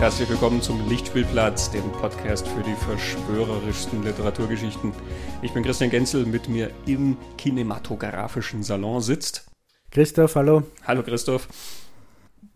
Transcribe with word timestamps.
herzlich 0.00 0.30
willkommen 0.30 0.62
zum 0.62 0.88
Lichtspielplatz, 0.88 1.72
dem 1.72 1.92
Podcast 1.92 2.48
für 2.48 2.62
die 2.62 2.74
verschwörerischsten 2.74 4.02
Literaturgeschichten. 4.02 4.94
Ich 5.42 5.52
bin 5.52 5.62
Christian 5.62 5.90
Genzel, 5.90 6.24
mit 6.24 6.48
mir 6.48 6.70
im 6.86 7.18
kinematografischen 7.36 8.62
Salon 8.62 9.02
sitzt. 9.02 9.44
Christoph, 9.90 10.36
hallo. 10.36 10.62
Hallo 10.86 11.02
Christoph. 11.02 11.48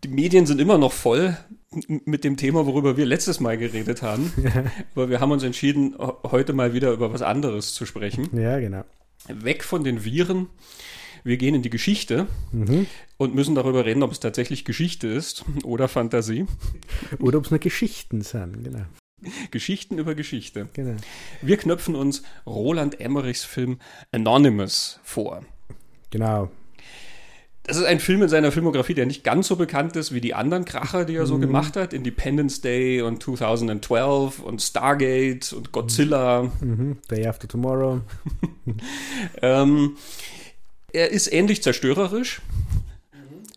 Die 0.03 0.07
Medien 0.07 0.47
sind 0.47 0.59
immer 0.59 0.79
noch 0.79 0.91
voll 0.91 1.37
mit 1.87 2.23
dem 2.23 2.35
Thema, 2.35 2.65
worüber 2.65 2.97
wir 2.97 3.05
letztes 3.05 3.39
Mal 3.39 3.59
geredet 3.59 4.01
haben. 4.01 4.33
Aber 4.95 5.11
wir 5.11 5.19
haben 5.19 5.31
uns 5.31 5.43
entschieden, 5.43 5.95
heute 6.23 6.53
mal 6.53 6.73
wieder 6.73 6.91
über 6.93 7.13
was 7.13 7.21
anderes 7.21 7.75
zu 7.75 7.85
sprechen. 7.85 8.27
Ja, 8.35 8.59
genau. 8.59 8.85
Weg 9.27 9.63
von 9.63 9.83
den 9.83 10.03
Viren 10.03 10.47
wir 11.25 11.37
gehen 11.37 11.55
in 11.55 11.63
die 11.63 11.71
Geschichte 11.71 12.27
mhm. 12.51 12.85
und 13.17 13.33
müssen 13.33 13.55
darüber 13.55 13.83
reden, 13.83 14.03
ob 14.03 14.11
es 14.11 14.19
tatsächlich 14.19 14.63
Geschichte 14.63 15.07
ist 15.07 15.43
oder 15.63 15.87
Fantasie. 15.87 16.45
Oder 17.19 17.39
ob 17.39 17.45
es 17.45 17.51
nur 17.51 17.59
Geschichten 17.59 18.21
sind, 18.21 18.63
genau. 18.63 18.85
Geschichten 19.49 19.97
über 19.97 20.13
Geschichte. 20.13 20.69
Genau. 20.73 20.97
Wir 21.41 21.57
knöpfen 21.57 21.95
uns 21.95 22.21
Roland 22.45 22.99
Emmerichs 22.99 23.43
Film 23.43 23.79
Anonymous 24.11 24.99
vor. 25.03 25.43
Genau. 26.11 26.51
Das 27.63 27.77
ist 27.77 27.85
ein 27.85 27.99
Film 27.99 28.21
in 28.21 28.29
seiner 28.29 28.51
Filmografie, 28.51 28.93
der 28.93 29.07
nicht 29.07 29.23
ganz 29.23 29.47
so 29.47 29.55
bekannt 29.55 29.95
ist 29.95 30.13
wie 30.13 30.21
die 30.21 30.35
anderen 30.35 30.65
Kracher, 30.65 31.05
die 31.05 31.15
er 31.15 31.25
so 31.25 31.37
mhm. 31.37 31.41
gemacht 31.41 31.75
hat. 31.75 31.93
Independence 31.93 32.61
Day 32.61 33.01
und 33.01 33.23
2012 33.23 34.39
und 34.39 34.61
Stargate 34.61 35.51
und 35.53 35.71
Godzilla. 35.71 36.51
Mhm. 36.61 36.99
Day 37.09 37.25
After 37.25 37.47
Tomorrow. 37.47 38.01
ähm, 39.41 39.97
er 40.95 41.11
ist 41.11 41.31
ähnlich 41.31 41.61
zerstörerisch, 41.61 42.41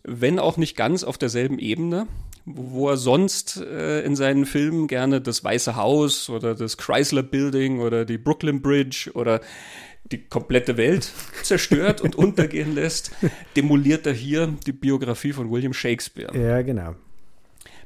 wenn 0.03 0.39
auch 0.39 0.57
nicht 0.57 0.75
ganz 0.75 1.03
auf 1.03 1.17
derselben 1.17 1.57
Ebene, 1.57 2.07
wo 2.45 2.89
er 2.89 2.97
sonst 2.97 3.57
äh, 3.57 4.01
in 4.01 4.15
seinen 4.15 4.45
Filmen 4.45 4.87
gerne 4.87 5.21
das 5.21 5.43
Weiße 5.43 5.75
Haus 5.75 6.29
oder 6.29 6.55
das 6.55 6.77
Chrysler 6.77 7.23
Building 7.23 7.79
oder 7.79 8.05
die 8.05 8.17
Brooklyn 8.17 8.61
Bridge 8.61 9.11
oder 9.13 9.41
die 10.11 10.25
komplette 10.25 10.77
Welt 10.77 11.11
zerstört 11.43 12.01
und 12.01 12.15
untergehen 12.15 12.75
lässt, 12.75 13.11
demoliert 13.55 14.07
er 14.07 14.13
hier 14.13 14.53
die 14.65 14.71
Biografie 14.71 15.33
von 15.33 15.51
William 15.51 15.73
Shakespeare. 15.73 16.37
Ja, 16.37 16.61
genau. 16.61 16.95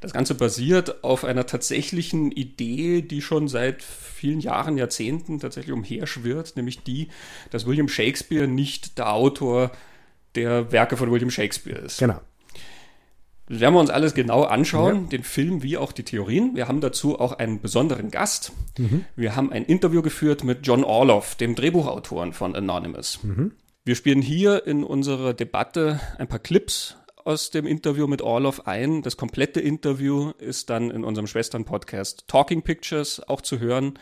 Das 0.03 0.11
Ganze 0.11 0.35
basiert 0.35 1.05
auf 1.05 1.23
einer 1.23 1.45
tatsächlichen 1.45 2.29
Idee, 2.29 3.01
die 3.01 3.21
schon 3.21 3.47
seit 3.47 3.81
vielen 3.81 4.41
Jahren, 4.41 4.77
Jahrzehnten 4.77 5.39
tatsächlich 5.39 5.71
umherschwirrt, 5.71 6.57
nämlich 6.57 6.83
die, 6.83 7.07
dass 7.51 7.65
William 7.65 7.87
Shakespeare 7.87 8.45
nicht 8.45 8.97
der 8.97 9.13
Autor 9.13 9.71
der 10.35 10.73
Werke 10.73 10.97
von 10.97 11.09
William 11.09 11.29
Shakespeare 11.29 11.79
ist. 11.79 11.99
Genau. 11.99 12.19
Das 13.47 13.61
werden 13.61 13.75
wir 13.75 13.79
uns 13.79 13.91
alles 13.91 14.13
genau 14.13 14.43
anschauen, 14.43 15.03
ja. 15.03 15.09
den 15.11 15.23
Film 15.23 15.63
wie 15.63 15.77
auch 15.77 15.93
die 15.93 16.03
Theorien. 16.03 16.53
Wir 16.53 16.67
haben 16.67 16.81
dazu 16.81 17.17
auch 17.17 17.31
einen 17.31 17.61
besonderen 17.61 18.11
Gast. 18.11 18.51
Mhm. 18.77 19.05
Wir 19.15 19.37
haben 19.37 19.53
ein 19.53 19.63
Interview 19.63 20.01
geführt 20.01 20.43
mit 20.43 20.67
John 20.67 20.83
Orloff, 20.83 21.35
dem 21.35 21.55
Drehbuchautoren 21.55 22.33
von 22.33 22.57
Anonymous. 22.57 23.23
Mhm. 23.23 23.53
Wir 23.85 23.95
spielen 23.95 24.21
hier 24.21 24.67
in 24.67 24.83
unserer 24.83 25.33
Debatte 25.33 26.01
ein 26.17 26.27
paar 26.27 26.39
Clips 26.39 26.97
aus 27.25 27.49
dem 27.49 27.65
Interview 27.65 28.07
mit 28.07 28.21
Orloff 28.21 28.67
ein. 28.67 29.01
Das 29.01 29.17
komplette 29.17 29.59
Interview 29.59 30.31
ist 30.37 30.69
dann 30.69 30.91
in 30.91 31.03
unserem 31.03 31.27
Schwestern-Podcast 31.27 32.25
Talking 32.27 32.61
Pictures 32.61 33.21
auch 33.27 33.41
zu 33.41 33.59
hören. 33.59 33.99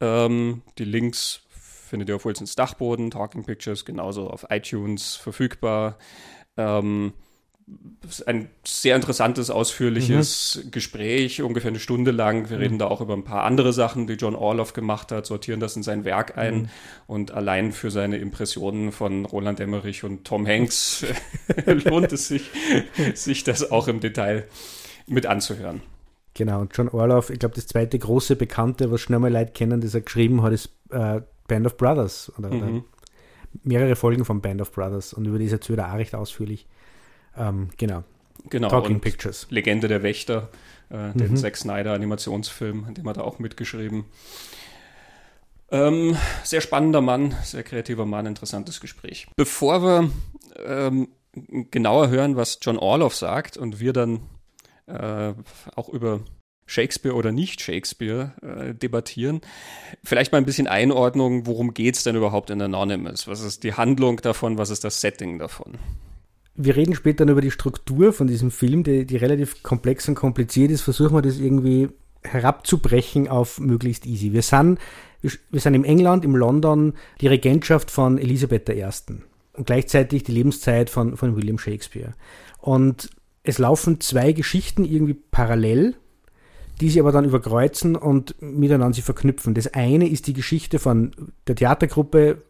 Ähm, 0.00 0.62
die 0.78 0.84
Links 0.84 1.40
findet 1.50 2.08
ihr 2.08 2.16
auf 2.16 2.24
Wilsons 2.24 2.54
Dachboden, 2.54 3.10
Talking 3.10 3.44
Pictures 3.44 3.84
genauso 3.84 4.28
auf 4.28 4.46
iTunes 4.50 5.16
verfügbar. 5.16 5.98
Ähm, 6.56 7.12
ein 8.26 8.48
sehr 8.64 8.94
interessantes, 8.94 9.50
ausführliches 9.50 10.62
mhm. 10.64 10.70
Gespräch, 10.70 11.42
ungefähr 11.42 11.70
eine 11.70 11.80
Stunde 11.80 12.12
lang. 12.12 12.48
Wir 12.48 12.58
mhm. 12.58 12.62
reden 12.62 12.78
da 12.78 12.86
auch 12.86 13.00
über 13.00 13.14
ein 13.14 13.24
paar 13.24 13.44
andere 13.44 13.72
Sachen, 13.72 14.06
die 14.06 14.14
John 14.14 14.36
Orloff 14.36 14.72
gemacht 14.72 15.10
hat, 15.10 15.26
sortieren 15.26 15.58
das 15.58 15.74
in 15.74 15.82
sein 15.82 16.04
Werk 16.04 16.38
ein 16.38 16.54
mhm. 16.54 16.68
und 17.08 17.32
allein 17.32 17.72
für 17.72 17.90
seine 17.90 18.18
Impressionen 18.18 18.92
von 18.92 19.24
Roland 19.24 19.58
Emmerich 19.58 20.04
und 20.04 20.24
Tom 20.24 20.46
Hanks 20.46 21.04
lohnt 21.66 22.12
es 22.12 22.28
sich, 22.28 22.50
sich 23.14 23.42
das 23.42 23.70
auch 23.70 23.88
im 23.88 23.98
Detail 23.98 24.44
mit 25.08 25.26
anzuhören. 25.26 25.82
Genau, 26.34 26.60
und 26.60 26.76
John 26.76 26.88
Orloff, 26.88 27.30
ich 27.30 27.38
glaube, 27.38 27.54
das 27.54 27.66
zweite 27.66 27.98
große 27.98 28.36
Bekannte, 28.36 28.92
was 28.92 29.00
schnell 29.00 29.18
mal 29.18 29.32
Leute 29.32 29.52
kennen, 29.52 29.80
das 29.80 29.94
er 29.94 30.02
geschrieben 30.02 30.42
hat, 30.42 30.52
ist 30.52 30.70
äh, 30.90 31.22
Band 31.48 31.66
of 31.66 31.76
Brothers 31.76 32.30
oder, 32.38 32.50
oder 32.50 32.66
mhm. 32.66 32.84
mehrere 33.64 33.96
Folgen 33.96 34.24
von 34.24 34.40
Band 34.40 34.60
of 34.60 34.70
Brothers 34.70 35.14
und 35.14 35.24
über 35.24 35.38
die 35.38 35.48
erzählt 35.48 35.78
er 35.78 35.92
auch 35.92 35.96
recht 35.96 36.14
ausführlich. 36.14 36.66
Ähm, 37.36 37.70
genau. 37.76 38.04
Genau. 38.48 38.68
Talking 38.68 39.00
Pictures. 39.00 39.46
Legende 39.50 39.88
der 39.88 40.02
Wächter, 40.02 40.48
äh, 40.88 41.12
den 41.12 41.32
mhm. 41.32 41.36
Zack 41.36 41.56
Snyder 41.56 41.94
Animationsfilm, 41.94 42.84
an 42.84 42.94
dem 42.94 43.08
hat 43.08 43.16
er 43.16 43.24
auch 43.24 43.38
mitgeschrieben. 43.38 44.04
Ähm, 45.70 46.16
sehr 46.44 46.60
spannender 46.60 47.00
Mann, 47.00 47.34
sehr 47.42 47.64
kreativer 47.64 48.06
Mann, 48.06 48.26
interessantes 48.26 48.80
Gespräch. 48.80 49.26
Bevor 49.36 49.82
wir 49.82 50.10
ähm, 50.64 51.08
genauer 51.70 52.08
hören, 52.08 52.36
was 52.36 52.58
John 52.62 52.78
Orloff 52.78 53.16
sagt 53.16 53.56
und 53.56 53.80
wir 53.80 53.92
dann 53.92 54.20
äh, 54.86 55.34
auch 55.74 55.88
über 55.88 56.20
Shakespeare 56.66 57.14
oder 57.14 57.32
nicht 57.32 57.60
Shakespeare 57.60 58.32
äh, 58.42 58.74
debattieren. 58.74 59.40
Vielleicht 60.04 60.32
mal 60.32 60.38
ein 60.38 60.46
bisschen 60.46 60.66
Einordnung, 60.66 61.46
worum 61.46 61.74
geht 61.74 61.96
es 61.96 62.04
denn 62.04 62.16
überhaupt 62.16 62.50
in 62.50 62.60
Anonymous? 62.60 63.28
Was 63.28 63.40
ist 63.40 63.64
die 63.64 63.74
Handlung 63.74 64.18
davon? 64.18 64.58
Was 64.58 64.70
ist 64.70 64.84
das 64.84 65.00
Setting 65.00 65.38
davon? 65.38 65.78
Wir 66.56 66.76
reden 66.76 66.94
später 66.94 67.24
dann 67.24 67.32
über 67.32 67.40
die 67.40 67.50
Struktur 67.50 68.12
von 68.12 68.26
diesem 68.26 68.50
Film, 68.50 68.82
die, 68.82 69.04
die 69.04 69.16
relativ 69.16 69.62
komplex 69.62 70.08
und 70.08 70.14
kompliziert 70.14 70.70
ist. 70.70 70.82
Versuchen 70.82 71.14
wir 71.14 71.22
das 71.22 71.38
irgendwie 71.38 71.88
herabzubrechen 72.22 73.28
auf 73.28 73.60
möglichst 73.60 74.06
easy. 74.06 74.32
Wir 74.32 74.42
sind, 74.42 74.78
wir 75.22 75.60
sind 75.60 75.74
im 75.74 75.84
England, 75.84 76.24
im 76.24 76.36
London, 76.36 76.94
die 77.20 77.28
Regentschaft 77.28 77.90
von 77.90 78.18
Elisabeth 78.18 78.68
I. 78.68 78.84
und 79.54 79.66
gleichzeitig 79.66 80.24
die 80.24 80.32
Lebenszeit 80.32 80.90
von, 80.90 81.16
von 81.16 81.36
William 81.36 81.58
Shakespeare. 81.58 82.14
Und 82.58 83.10
es 83.42 83.58
laufen 83.58 84.00
zwei 84.00 84.32
Geschichten 84.32 84.84
irgendwie 84.84 85.14
parallel, 85.14 85.94
die 86.80 86.90
sie 86.90 87.00
aber 87.00 87.12
dann 87.12 87.24
überkreuzen 87.24 87.96
und 87.96 88.34
miteinander 88.40 88.94
sie 88.94 89.02
verknüpfen. 89.02 89.54
Das 89.54 89.72
eine 89.72 90.08
ist 90.08 90.26
die 90.26 90.34
Geschichte 90.34 90.78
von 90.78 91.12
der 91.46 91.54
Theatergruppe 91.54 92.42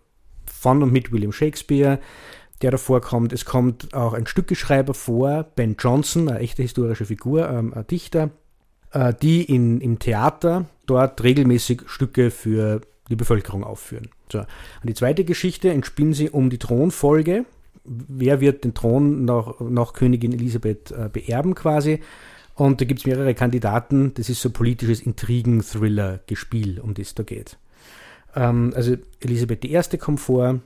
von 0.47 0.83
und 0.83 0.93
mit 0.93 1.13
William 1.13 1.33
Shakespeare, 1.33 2.01
der 2.63 2.71
da 2.71 2.77
vorkommt. 2.79 3.33
Es 3.33 3.45
kommt 3.45 3.93
auch 3.95 4.15
ein 4.15 4.27
Stückeschreiber 4.27 4.95
vor, 4.95 5.45
Ben 5.55 5.77
Jonson, 5.79 6.29
eine 6.29 6.39
echte 6.41 6.63
historische 6.63 7.05
Figur, 7.05 7.49
ähm, 7.49 7.75
ein 7.75 7.87
Dichter, 7.87 8.31
äh, 8.93 9.13
die 9.21 9.43
in, 9.43 9.81
im 9.81 9.99
Theater 9.99 10.67
dort 10.87 11.23
regelmäßig 11.23 11.83
Stücke 11.87 12.31
für 12.31 12.81
die 13.11 13.17
Bevölkerung 13.17 13.65
aufführen. 13.65 14.09
So. 14.31 14.41
Und 14.41 14.47
die 14.85 14.95
zweite 14.95 15.25
Geschichte 15.25 15.71
entspinnt 15.71 16.17
sie 16.17 16.31
um 16.31 16.51
die 16.51 16.59
Thronfolge. 16.59 17.45
Wer 17.85 18.41
wird 18.41 18.65
den 18.65 18.75
Thron 18.75 19.25
nach, 19.25 19.61
nach 19.61 19.93
Königin 19.93 20.33
Elisabeth 20.33 20.91
äh, 20.91 21.09
beerben 21.13 21.55
quasi? 21.55 22.01
Und 22.55 22.81
da 22.81 22.85
gibt 22.87 23.01
es 23.01 23.07
mehrere 23.07 23.35
Kandidaten. 23.35 24.15
Das 24.15 24.29
ist 24.29 24.41
so 24.41 24.49
ein 24.49 24.55
politisches 24.55 25.01
Intrigen-Thriller-Gespiel, 25.03 26.81
um 26.81 26.95
das 26.95 27.15
da 27.15 27.23
geht. 27.23 27.59
Ähm, 28.35 28.73
also 28.75 28.97
Elisabeth 29.21 29.65
I. 29.65 29.99
kommt 29.99 30.21
vor, 30.21 30.61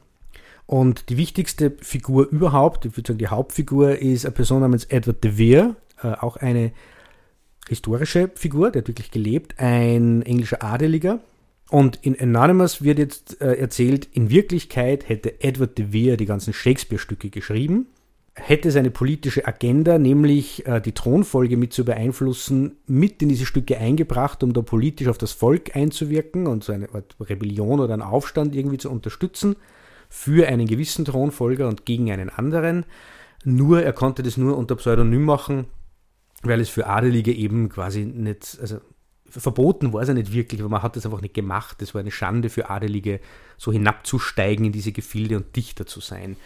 und 0.71 1.09
die 1.09 1.17
wichtigste 1.17 1.73
Figur 1.81 2.29
überhaupt, 2.29 2.85
ich 2.85 2.97
würde 2.97 3.09
sagen 3.09 3.19
die 3.19 3.27
Hauptfigur, 3.27 3.99
ist 3.99 4.25
eine 4.25 4.31
Person 4.31 4.61
namens 4.61 4.85
Edward 4.85 5.25
de 5.25 5.37
Vere, 5.37 5.75
äh, 6.01 6.13
auch 6.13 6.37
eine 6.37 6.71
historische 7.69 8.31
Figur, 8.37 8.71
der 8.71 8.83
hat 8.83 8.89
wirklich 8.89 9.11
gelebt, 9.11 9.59
ein 9.59 10.23
englischer 10.23 10.63
Adeliger. 10.63 11.19
Und 11.71 11.99
in 12.03 12.21
Anonymous 12.21 12.85
wird 12.85 13.01
jetzt 13.01 13.41
äh, 13.41 13.55
erzählt, 13.55 14.07
in 14.13 14.31
Wirklichkeit 14.31 15.09
hätte 15.09 15.43
Edward 15.43 15.77
de 15.77 15.93
Vere 15.93 16.17
die 16.17 16.27
ganzen 16.27 16.53
Shakespeare-Stücke 16.53 17.31
geschrieben, 17.31 17.89
hätte 18.35 18.71
seine 18.71 18.93
politische 18.93 19.49
Agenda, 19.49 19.99
nämlich 19.99 20.67
äh, 20.69 20.81
die 20.81 20.93
Thronfolge 20.93 21.57
mit 21.57 21.73
zu 21.73 21.85
beeinflussen, 21.85 22.77
mit 22.87 23.21
in 23.23 23.29
diese 23.29 23.45
Stücke 23.45 23.77
eingebracht, 23.77 24.45
um 24.45 24.53
da 24.53 24.63
politisch 24.63 25.09
auf 25.09 25.19
das 25.19 25.33
Volk 25.33 25.75
einzuwirken 25.75 26.47
und 26.47 26.63
so 26.63 26.73
eine 26.73 26.95
Art 26.95 27.17
Rebellion 27.19 27.81
oder 27.81 27.95
einen 27.95 28.03
Aufstand 28.03 28.55
irgendwie 28.55 28.79
zu 28.79 28.89
unterstützen 28.89 29.57
für 30.11 30.49
einen 30.49 30.67
gewissen 30.67 31.07
Thronfolger 31.07 31.69
und 31.69 31.87
gegen 31.87 32.11
einen 32.11 32.29
anderen. 32.29 32.85
Nur 33.45 33.83
er 33.83 33.95
konnte 33.95 34.23
das 34.23 34.37
nur 34.37 34.59
unter 34.59 34.77
Pseudonym 34.77 35.25
machen, 35.25 35.67
weil 36.43 36.61
es 36.61 36.69
für 36.69 36.87
Adelige 36.87 37.33
eben 37.33 37.71
quasi 37.71 38.05
nicht, 38.05 38.59
also 38.61 38.81
verboten 39.31 39.93
war 39.93 40.03
es 40.03 40.09
ja 40.09 40.15
nicht 40.15 40.33
wirklich, 40.33 40.61
aber 40.61 40.69
man 40.69 40.83
hat 40.83 40.97
das 40.97 41.07
einfach 41.07 41.21
nicht 41.21 41.35
gemacht. 41.35 41.81
Es 41.81 41.95
war 41.95 42.01
eine 42.01 42.11
Schande 42.11 42.51
für 42.51 42.69
Adelige, 42.69 43.21
so 43.57 43.73
hinabzusteigen 43.73 44.67
in 44.67 44.73
diese 44.73 44.93
Gefilde 44.93 45.37
und 45.37 45.55
Dichter 45.55 45.87
zu 45.87 46.01
sein. 46.01 46.37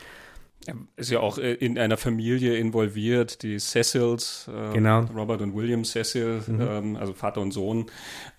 Ist 0.97 1.11
ja 1.11 1.21
auch 1.21 1.39
äh, 1.39 1.55
in 1.55 1.79
einer 1.79 1.97
Familie 1.97 2.57
involviert, 2.57 3.43
die 3.43 3.59
Cecils, 3.59 4.49
äh, 4.49 4.73
genau. 4.73 5.01
Robert 5.15 5.43
und 5.43 5.55
William 5.55 5.85
Cecil, 5.85 6.43
mhm. 6.47 6.61
ähm, 6.61 6.97
also 6.97 7.13
Vater 7.13 7.41
und 7.41 7.53
Sohn, 7.53 7.87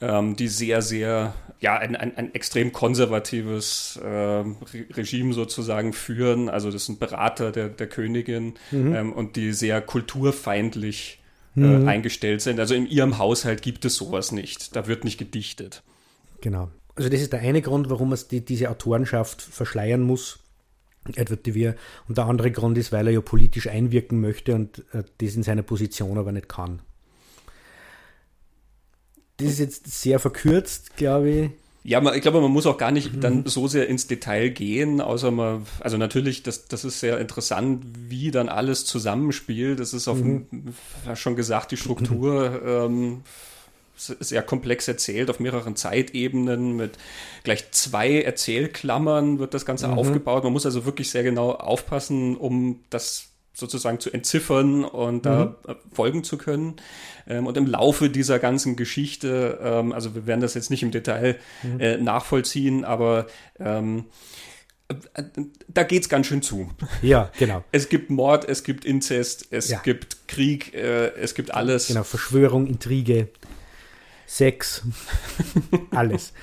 ähm, 0.01 0.35
die 0.35 0.47
sehr, 0.47 0.81
sehr, 0.81 1.33
ja, 1.59 1.77
ein, 1.77 1.95
ein, 1.95 2.15
ein 2.17 2.33
extrem 2.33 2.71
konservatives 2.71 3.99
äh, 4.03 4.43
Regime 4.93 5.33
sozusagen 5.33 5.93
führen. 5.93 6.49
Also 6.49 6.71
das 6.71 6.85
sind 6.85 6.99
Berater 6.99 7.51
der, 7.51 7.69
der 7.69 7.87
Königin 7.87 8.55
mhm. 8.71 8.95
ähm, 8.95 9.13
und 9.13 9.35
die 9.35 9.53
sehr 9.53 9.81
kulturfeindlich 9.81 11.19
mhm. 11.55 11.87
eingestellt 11.87 12.41
sind. 12.41 12.59
Also 12.59 12.75
in 12.75 12.87
ihrem 12.87 13.17
Haushalt 13.17 13.61
gibt 13.61 13.85
es 13.85 13.95
sowas 13.95 14.31
nicht. 14.31 14.75
Da 14.75 14.87
wird 14.87 15.03
nicht 15.03 15.17
gedichtet. 15.17 15.83
Genau. 16.41 16.69
Also 16.95 17.09
das 17.09 17.21
ist 17.21 17.33
der 17.33 17.41
eine 17.41 17.61
Grund, 17.61 17.89
warum 17.89 18.13
es 18.13 18.27
die, 18.27 18.43
diese 18.43 18.69
Autorenschaft 18.69 19.41
verschleiern 19.41 20.01
muss. 20.01 20.39
Edward 21.15 21.45
de 21.45 21.53
Vere. 21.53 21.75
Und 22.07 22.17
der 22.17 22.25
andere 22.25 22.51
Grund 22.51 22.77
ist, 22.77 22.91
weil 22.91 23.07
er 23.07 23.13
ja 23.13 23.21
politisch 23.21 23.67
einwirken 23.67 24.21
möchte 24.21 24.55
und 24.55 24.79
äh, 24.93 25.03
das 25.19 25.35
in 25.35 25.43
seiner 25.43 25.63
Position 25.63 26.17
aber 26.17 26.31
nicht 26.31 26.49
kann. 26.49 26.81
Das 29.37 29.49
ist 29.49 29.59
jetzt 29.59 29.87
sehr 29.87 30.19
verkürzt, 30.19 30.95
glaube 30.95 31.29
ich. 31.29 31.49
Ja, 31.83 32.01
man, 32.01 32.15
ich 32.15 32.21
glaube, 32.21 32.41
man 32.41 32.51
muss 32.51 32.65
auch 32.65 32.79
gar 32.79 32.89
nicht 32.89 33.13
mhm. 33.13 33.21
dann 33.21 33.45
so 33.45 33.67
sehr 33.67 33.87
ins 33.87 34.07
Detail 34.07 34.49
gehen, 34.49 35.01
außer 35.01 35.29
man, 35.29 35.67
also 35.81 35.97
natürlich, 35.97 36.41
das, 36.41 36.65
das 36.65 36.83
ist 36.83 36.99
sehr 36.99 37.19
interessant, 37.19 37.85
wie 38.09 38.31
dann 38.31 38.49
alles 38.49 38.85
zusammenspielt. 38.85 39.79
Das 39.79 39.93
ist 39.93 40.07
auf, 40.07 40.17
mhm. 40.17 40.73
schon 41.13 41.35
gesagt, 41.35 41.71
die 41.71 41.77
Struktur 41.77 42.61
ähm, 42.65 43.21
sehr 43.95 44.41
komplex 44.41 44.87
erzählt, 44.87 45.29
auf 45.29 45.39
mehreren 45.39 45.75
Zeitebenen, 45.75 46.75
mit 46.75 46.97
gleich 47.43 47.71
zwei 47.71 48.21
Erzählklammern 48.21 49.39
wird 49.39 49.53
das 49.53 49.65
Ganze 49.65 49.87
mhm. 49.87 49.97
aufgebaut. 49.97 50.43
Man 50.43 50.53
muss 50.53 50.65
also 50.65 50.85
wirklich 50.85 51.09
sehr 51.09 51.23
genau 51.23 51.51
aufpassen, 51.51 52.35
um 52.35 52.83
das 52.89 53.29
sozusagen 53.53 53.99
zu 53.99 54.11
entziffern 54.11 54.83
und 54.83 55.25
da 55.25 55.55
mhm. 55.65 55.75
folgen 55.93 56.23
zu 56.23 56.37
können. 56.37 56.75
Ähm, 57.27 57.47
und 57.47 57.57
im 57.57 57.65
Laufe 57.65 58.09
dieser 58.09 58.37
ganzen 58.37 58.75
Geschichte, 58.75 59.59
ähm, 59.61 59.93
also 59.93 60.13
wir 60.13 60.27
werden 60.27 60.41
das 60.41 60.53
jetzt 60.53 60.69
nicht 60.69 60.83
im 60.83 60.91
Detail 60.91 61.39
mhm. 61.63 61.79
äh, 61.79 61.97
nachvollziehen, 61.97 62.83
aber 62.83 63.27
ähm, 63.57 64.05
äh, 64.89 65.23
da 65.67 65.83
geht 65.83 66.03
es 66.03 66.09
ganz 66.09 66.27
schön 66.27 66.41
zu. 66.41 66.69
Ja, 67.01 67.31
genau. 67.39 67.63
Es 67.71 67.89
gibt 67.89 68.09
Mord, 68.09 68.47
es 68.47 68.63
gibt 68.63 68.85
Inzest, 68.85 69.47
es 69.51 69.69
ja. 69.69 69.79
gibt 69.79 70.27
Krieg, 70.27 70.73
äh, 70.73 71.13
es 71.15 71.33
gibt 71.33 71.53
alles. 71.53 71.87
Genau, 71.87 72.03
Verschwörung, 72.03 72.67
Intrige, 72.67 73.29
Sex, 74.25 74.83
alles. 75.91 76.33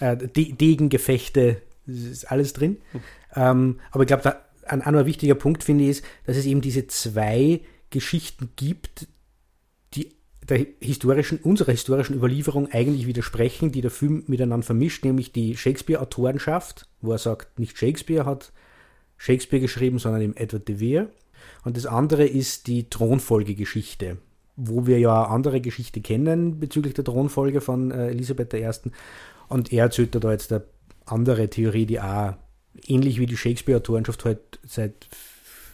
äh, 0.00 0.16
Degengefechte, 0.16 1.62
ist 1.86 2.30
alles 2.30 2.52
drin. 2.52 2.78
Ähm, 3.34 3.80
aber 3.90 4.04
ich 4.04 4.08
glaube, 4.08 4.36
ein 4.66 4.82
anderer 4.82 5.06
wichtiger 5.06 5.34
Punkt 5.34 5.64
finde 5.64 5.84
ich 5.84 5.90
ist, 5.90 6.04
dass 6.26 6.36
es 6.36 6.46
eben 6.46 6.60
diese 6.60 6.86
zwei 6.86 7.60
Geschichten 7.90 8.50
gibt, 8.56 9.08
die 9.94 10.14
der 10.48 10.66
historischen, 10.80 11.38
unserer 11.38 11.72
historischen 11.72 12.16
Überlieferung 12.16 12.70
eigentlich 12.70 13.06
widersprechen, 13.06 13.72
die 13.72 13.80
der 13.80 13.90
Film 13.90 14.24
miteinander 14.26 14.66
vermischt, 14.66 15.04
nämlich 15.04 15.32
die 15.32 15.56
Shakespeare-Autorenschaft, 15.56 16.88
wo 17.00 17.12
er 17.12 17.18
sagt, 17.18 17.58
nicht 17.58 17.78
Shakespeare 17.78 18.24
hat 18.24 18.52
Shakespeare 19.16 19.60
geschrieben, 19.60 19.98
sondern 19.98 20.22
eben 20.22 20.36
Edward 20.36 20.66
de 20.66 20.78
Vere. 20.78 21.10
Und 21.64 21.76
das 21.76 21.86
andere 21.86 22.26
ist 22.26 22.66
die 22.66 22.88
Thronfolgegeschichte, 22.88 24.18
wo 24.60 24.86
wir 24.86 24.98
ja 24.98 25.24
andere 25.24 25.60
Geschichte 25.60 26.00
kennen 26.00 26.60
bezüglich 26.60 26.94
der 26.94 27.04
Thronfolge 27.04 27.60
von 27.60 27.90
äh, 27.90 28.08
Elisabeth 28.08 28.52
I. 28.54 28.68
Und 29.48 29.72
er 29.72 29.84
erzählt 29.84 30.14
da 30.14 30.30
jetzt 30.30 30.52
eine 30.52 30.64
andere 31.06 31.48
Theorie, 31.48 31.86
die 31.86 32.00
auch 32.00 32.34
ähnlich 32.86 33.18
wie 33.18 33.26
die 33.26 33.36
Shakespeare-Autorenschaft 33.36 34.24
halt 34.24 34.58
seit 34.66 35.08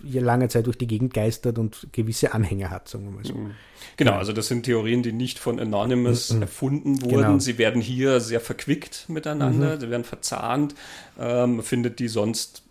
langer 0.03 0.49
Zeit 0.49 0.67
durch 0.67 0.79
die 0.79 0.87
Gegend 0.87 1.15
geistert 1.15 1.59
und 1.59 1.89
gewisse 1.93 2.35
Anhänger 2.35 2.71
hat, 2.71 2.89
sagen 2.89 3.05
wir 3.05 3.11
mal 3.13 3.25
so. 3.25 3.35
Mhm. 3.35 3.53
Genau, 3.97 4.13
also 4.13 4.33
das 4.33 4.49
sind 4.49 4.65
Theorien, 4.65 5.03
die 5.03 5.13
nicht 5.13 5.39
von 5.39 5.59
Anonymous 5.59 6.33
mhm. 6.33 6.43
erfunden 6.43 7.03
wurden. 7.03 7.17
Genau. 7.17 7.39
Sie 7.39 7.59
werden 7.59 7.81
hier 7.81 8.21
sehr 8.21 8.41
verquickt 8.41 9.09
miteinander, 9.09 9.77
mhm. 9.77 9.81
sie 9.81 9.91
werden 9.91 10.05
verzahnt. 10.05 10.75
Ähm, 11.19 11.63
findet 11.63 11.99
die 11.99 12.09
sonst 12.09 12.63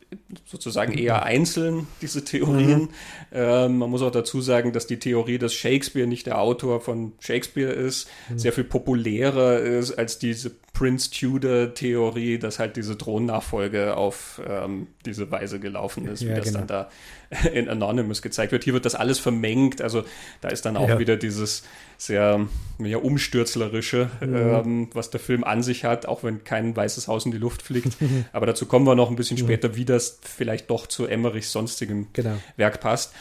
sozusagen 0.45 0.93
eher 0.97 1.23
einzeln, 1.23 1.87
diese 2.01 2.23
Theorien. 2.23 2.81
Mhm. 2.81 2.89
Ähm, 3.31 3.77
man 3.77 3.89
muss 3.89 4.01
auch 4.01 4.11
dazu 4.11 4.41
sagen, 4.41 4.73
dass 4.73 4.87
die 4.87 4.99
Theorie, 4.99 5.37
dass 5.37 5.53
Shakespeare 5.53 6.07
nicht 6.07 6.27
der 6.27 6.39
Autor 6.39 6.81
von 6.81 7.13
Shakespeare 7.19 7.71
ist, 7.71 8.07
mhm. 8.29 8.39
sehr 8.39 8.53
viel 8.53 8.63
populärer 8.63 9.59
ist 9.59 9.93
als 9.93 10.19
diese 10.19 10.51
Prince 10.75 11.09
Tudor-Theorie, 11.09 12.37
dass 12.37 12.59
halt 12.59 12.75
diese 12.75 12.97
Thronnachfolge 12.97 13.95
auf 13.95 14.41
ähm, 14.47 14.87
diese 15.05 15.31
Weise 15.31 15.59
gelaufen 15.59 16.07
ist, 16.07 16.21
wie 16.21 16.27
ja, 16.27 16.35
das 16.35 16.45
genau. 16.45 16.59
dann 16.59 16.67
da 16.67 16.89
in 17.53 17.69
Anonymous 17.69 18.21
gezeigt 18.21 18.51
wird. 18.51 18.65
Hier 18.65 18.73
wird 18.73 18.85
das 18.85 18.93
alles 18.93 19.17
vermengt, 19.17 19.81
also 19.81 20.03
da 20.41 20.49
ist 20.49 20.65
dann 20.65 20.77
auch 20.77 20.89
ja. 20.89 20.99
wieder 20.99 21.15
dieses 21.15 21.63
sehr 21.97 22.45
ja, 22.79 22.97
umstürzlerische, 22.97 24.09
mhm. 24.19 24.35
ähm, 24.35 24.89
was 24.93 25.09
der 25.09 25.21
Film 25.21 25.45
an 25.45 25.63
sich 25.63 25.85
hat, 25.85 26.05
auch 26.05 26.23
wenn 26.23 26.43
kein 26.43 26.75
weißes 26.75 27.07
Haus 27.07 27.25
in 27.25 27.31
die 27.31 27.37
Luft 27.37 27.61
fliegt. 27.61 27.97
Aber 28.33 28.45
dazu 28.45 28.65
kommen 28.65 28.85
wir 28.85 28.95
noch 28.95 29.09
ein 29.09 29.15
bisschen 29.15 29.37
mhm. 29.37 29.43
später, 29.43 29.75
wie 29.75 29.85
das 29.85 30.19
vielleicht 30.21 30.69
doch 30.69 30.87
zu 30.87 31.07
Emmerichs 31.07 31.51
sonstigem 31.51 32.07
genau. 32.11 32.35
Werk 32.57 32.81
passt. 32.81 33.13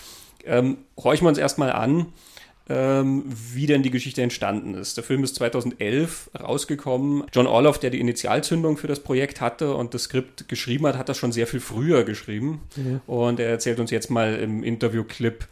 Ähm, 0.44 0.78
horchen 0.98 1.24
wir 1.24 1.28
uns 1.28 1.38
erstmal 1.38 1.72
an 1.72 2.12
ähm, 2.68 3.24
wie 3.26 3.66
denn 3.66 3.82
die 3.82 3.90
Geschichte 3.90 4.22
entstanden 4.22 4.74
ist. 4.74 4.96
Der 4.96 5.04
Film 5.04 5.22
ist 5.22 5.34
2011 5.36 6.30
rausgekommen. 6.38 7.24
John 7.32 7.46
Orloff, 7.46 7.78
der 7.78 7.90
die 7.90 8.00
Initialzündung 8.00 8.76
für 8.76 8.86
das 8.86 9.00
Projekt 9.00 9.40
hatte 9.40 9.74
und 9.74 9.92
das 9.92 10.04
Skript 10.04 10.48
geschrieben 10.48 10.86
hat, 10.86 10.96
hat 10.96 11.08
das 11.08 11.18
schon 11.18 11.32
sehr 11.32 11.46
viel 11.46 11.60
früher 11.60 12.04
geschrieben. 12.04 12.62
Mhm. 12.76 13.00
Und 13.06 13.40
er 13.40 13.50
erzählt 13.50 13.80
uns 13.80 13.90
jetzt 13.90 14.10
mal 14.10 14.36
im 14.36 14.62
Interviewclip, 14.62 15.46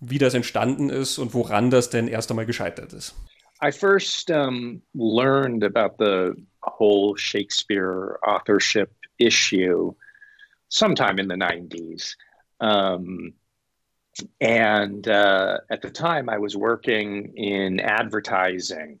wie 0.00 0.18
das 0.18 0.34
entstanden 0.34 0.88
ist 0.90 1.18
und 1.18 1.34
woran 1.34 1.70
das 1.70 1.90
denn 1.90 2.08
erst 2.08 2.30
einmal 2.30 2.46
gescheitert 2.46 2.92
ist. 2.92 3.14
I 3.60 3.72
first 3.72 4.30
um, 4.30 4.80
learned 4.94 5.64
about 5.64 5.96
the 5.98 6.32
whole 6.62 7.18
Shakespeare 7.18 8.18
authorship 8.22 8.90
issue 9.18 9.92
sometime 10.68 11.18
in 11.18 11.28
the 11.28 11.34
90s. 11.34 12.14
Um, 12.60 13.34
and 14.40 15.06
uh, 15.08 15.58
at 15.70 15.82
the 15.82 15.90
time, 15.90 16.28
I 16.28 16.38
was 16.38 16.56
working 16.56 17.36
in 17.36 17.80
advertising, 17.80 19.00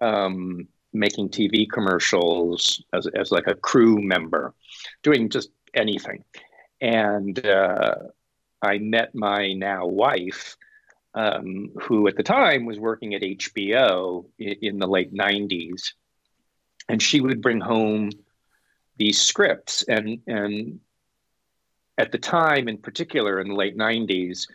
um, 0.00 0.68
making 0.92 1.30
TV 1.30 1.66
commercials 1.70 2.82
as, 2.92 3.06
as 3.08 3.32
like 3.32 3.46
a 3.46 3.54
crew 3.54 4.00
member, 4.00 4.54
doing 5.02 5.28
just 5.28 5.50
anything. 5.74 6.24
And 6.80 7.44
uh, 7.46 7.94
I 8.60 8.78
met 8.78 9.14
my 9.14 9.52
now 9.52 9.86
wife, 9.86 10.56
um, 11.14 11.70
who 11.82 12.08
at 12.08 12.16
the 12.16 12.22
time 12.22 12.64
was 12.64 12.78
working 12.78 13.14
at 13.14 13.22
HBO 13.22 14.24
in, 14.38 14.56
in 14.62 14.78
the 14.78 14.88
late 14.88 15.14
90s. 15.14 15.92
And 16.88 17.00
she 17.00 17.20
would 17.20 17.40
bring 17.40 17.60
home 17.60 18.10
these 18.96 19.20
scripts 19.20 19.84
and 19.84 20.20
and 20.26 20.80
at 22.02 22.10
the 22.10 22.18
time, 22.18 22.68
in 22.68 22.78
particular, 22.78 23.40
in 23.40 23.48
the 23.48 23.54
late 23.54 23.78
90s, 23.78 24.48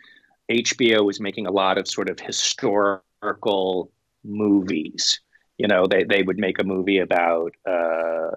HBO 0.50 1.06
was 1.06 1.18
making 1.18 1.46
a 1.46 1.50
lot 1.50 1.78
of 1.78 1.88
sort 1.88 2.10
of 2.10 2.20
historical 2.20 3.90
movies. 4.22 5.18
You 5.56 5.66
know, 5.66 5.86
they, 5.86 6.04
they 6.04 6.22
would 6.22 6.38
make 6.38 6.58
a 6.58 6.64
movie 6.64 6.98
about 6.98 7.54
uh, 7.66 8.32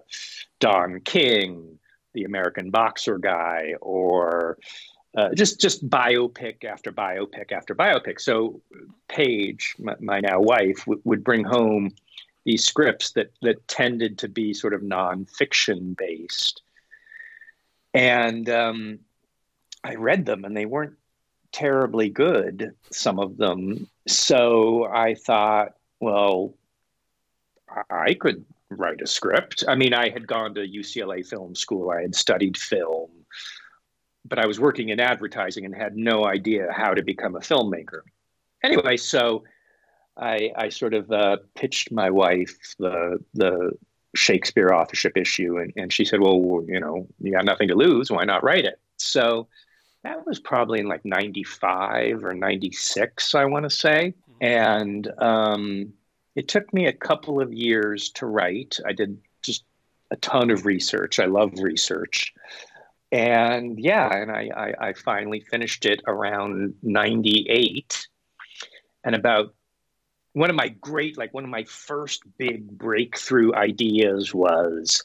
Don 0.62 1.02
King, 1.02 1.78
the 2.14 2.24
American 2.24 2.72
boxer 2.72 3.18
guy, 3.18 3.74
or 3.82 4.58
uh, 5.18 5.34
just 5.36 5.60
just 5.60 5.88
biopic 5.90 6.64
after 6.64 6.90
biopic 6.94 7.52
after 7.52 7.76
biopic. 7.76 8.22
So 8.22 8.62
Paige, 9.10 9.76
my, 9.78 9.96
my 10.00 10.20
now 10.22 10.40
wife, 10.40 10.86
w- 10.86 11.02
would 11.04 11.22
bring 11.22 11.44
home 11.44 11.92
these 12.46 12.64
scripts 12.64 13.12
that 13.12 13.32
that 13.42 13.68
tended 13.68 14.18
to 14.20 14.30
be 14.30 14.54
sort 14.54 14.74
of 14.74 14.82
nonfiction 14.82 15.98
based, 15.98 16.62
and 17.94 18.50
um, 18.50 19.00
I 19.84 19.96
read 19.96 20.26
them 20.26 20.46
and 20.46 20.56
they 20.56 20.66
weren't 20.66 20.96
terribly 21.52 22.10
good, 22.10 22.74
some 22.92 23.20
of 23.20 23.38
them. 23.38 23.88
So 24.08 24.86
I 24.86 25.16
thought, 25.16 25.74
well, 26.00 26.54
I 27.90 28.14
could 28.14 28.46
write 28.70 29.02
a 29.02 29.08
script. 29.08 29.64
I 29.68 29.76
mean, 29.76 29.94
I 29.94 30.10
had 30.10 30.28
gone 30.28 30.54
to 30.56 30.68
UCLA 30.68 31.26
Film 31.26 31.56
School, 31.56 31.90
I 31.90 32.02
had 32.02 32.16
studied 32.16 32.58
film, 32.58 33.10
but 34.26 34.40
I 34.40 34.46
was 34.46 34.60
working 34.60 34.90
in 34.90 35.00
advertising 35.00 35.66
and 35.66 35.76
had 35.76 35.96
no 35.96 36.26
idea 36.26 36.72
how 36.72 36.94
to 36.94 37.04
become 37.04 37.36
a 37.36 37.40
filmmaker. 37.40 38.02
Anyway, 38.64 38.98
so 38.98 39.44
I, 40.18 40.52
I 40.56 40.70
sort 40.70 40.94
of 40.94 41.12
uh, 41.12 41.38
pitched 41.56 41.92
my 41.92 42.10
wife 42.10 42.76
the 42.78 43.20
the 43.34 43.72
Shakespeare 44.16 44.74
authorship 44.74 45.18
issue, 45.18 45.58
and, 45.58 45.74
and 45.76 45.94
she 45.94 46.06
said, 46.06 46.20
"Well, 46.20 46.64
you 46.68 46.80
know, 46.80 47.08
you 47.20 47.32
got 47.32 47.46
nothing 47.46 47.68
to 47.70 47.76
lose. 47.76 48.12
Why 48.12 48.26
not 48.26 48.44
write 48.44 48.66
it?" 48.66 48.80
So 48.98 49.48
that 50.04 50.26
was 50.26 50.40
probably 50.40 50.80
in 50.80 50.88
like 50.88 51.06
95 51.06 52.24
or 52.24 52.34
96, 52.34 53.36
I 53.36 53.46
want 53.46 53.64
to 53.64 53.70
say. 53.70 54.14
And 54.40 55.12
um, 55.20 55.94
it 56.36 56.48
took 56.48 56.74
me 56.74 56.88
a 56.88 56.94
couple 56.94 57.40
of 57.40 57.54
years 57.54 58.10
to 58.12 58.26
write. 58.26 58.78
I 58.86 58.94
did 58.94 59.20
just 59.44 59.64
a 60.10 60.16
ton 60.18 60.50
of 60.50 60.66
research. 60.66 61.20
I 61.20 61.26
love 61.26 61.52
research. 61.60 62.34
And 63.12 63.80
yeah, 63.80 64.10
and 64.14 64.32
I, 64.32 64.50
I, 64.56 64.88
I 64.88 64.94
finally 64.94 65.42
finished 65.42 65.86
it 65.86 66.02
around 66.08 66.74
98. 66.82 68.08
And 69.04 69.16
about 69.16 69.54
one 70.34 70.50
of 70.50 70.56
my 70.56 70.70
great, 70.70 71.18
like 71.18 71.34
one 71.34 71.44
of 71.44 71.50
my 71.50 71.64
first 71.66 72.24
big 72.38 72.70
breakthrough 72.70 73.54
ideas 73.54 74.34
was 74.34 75.04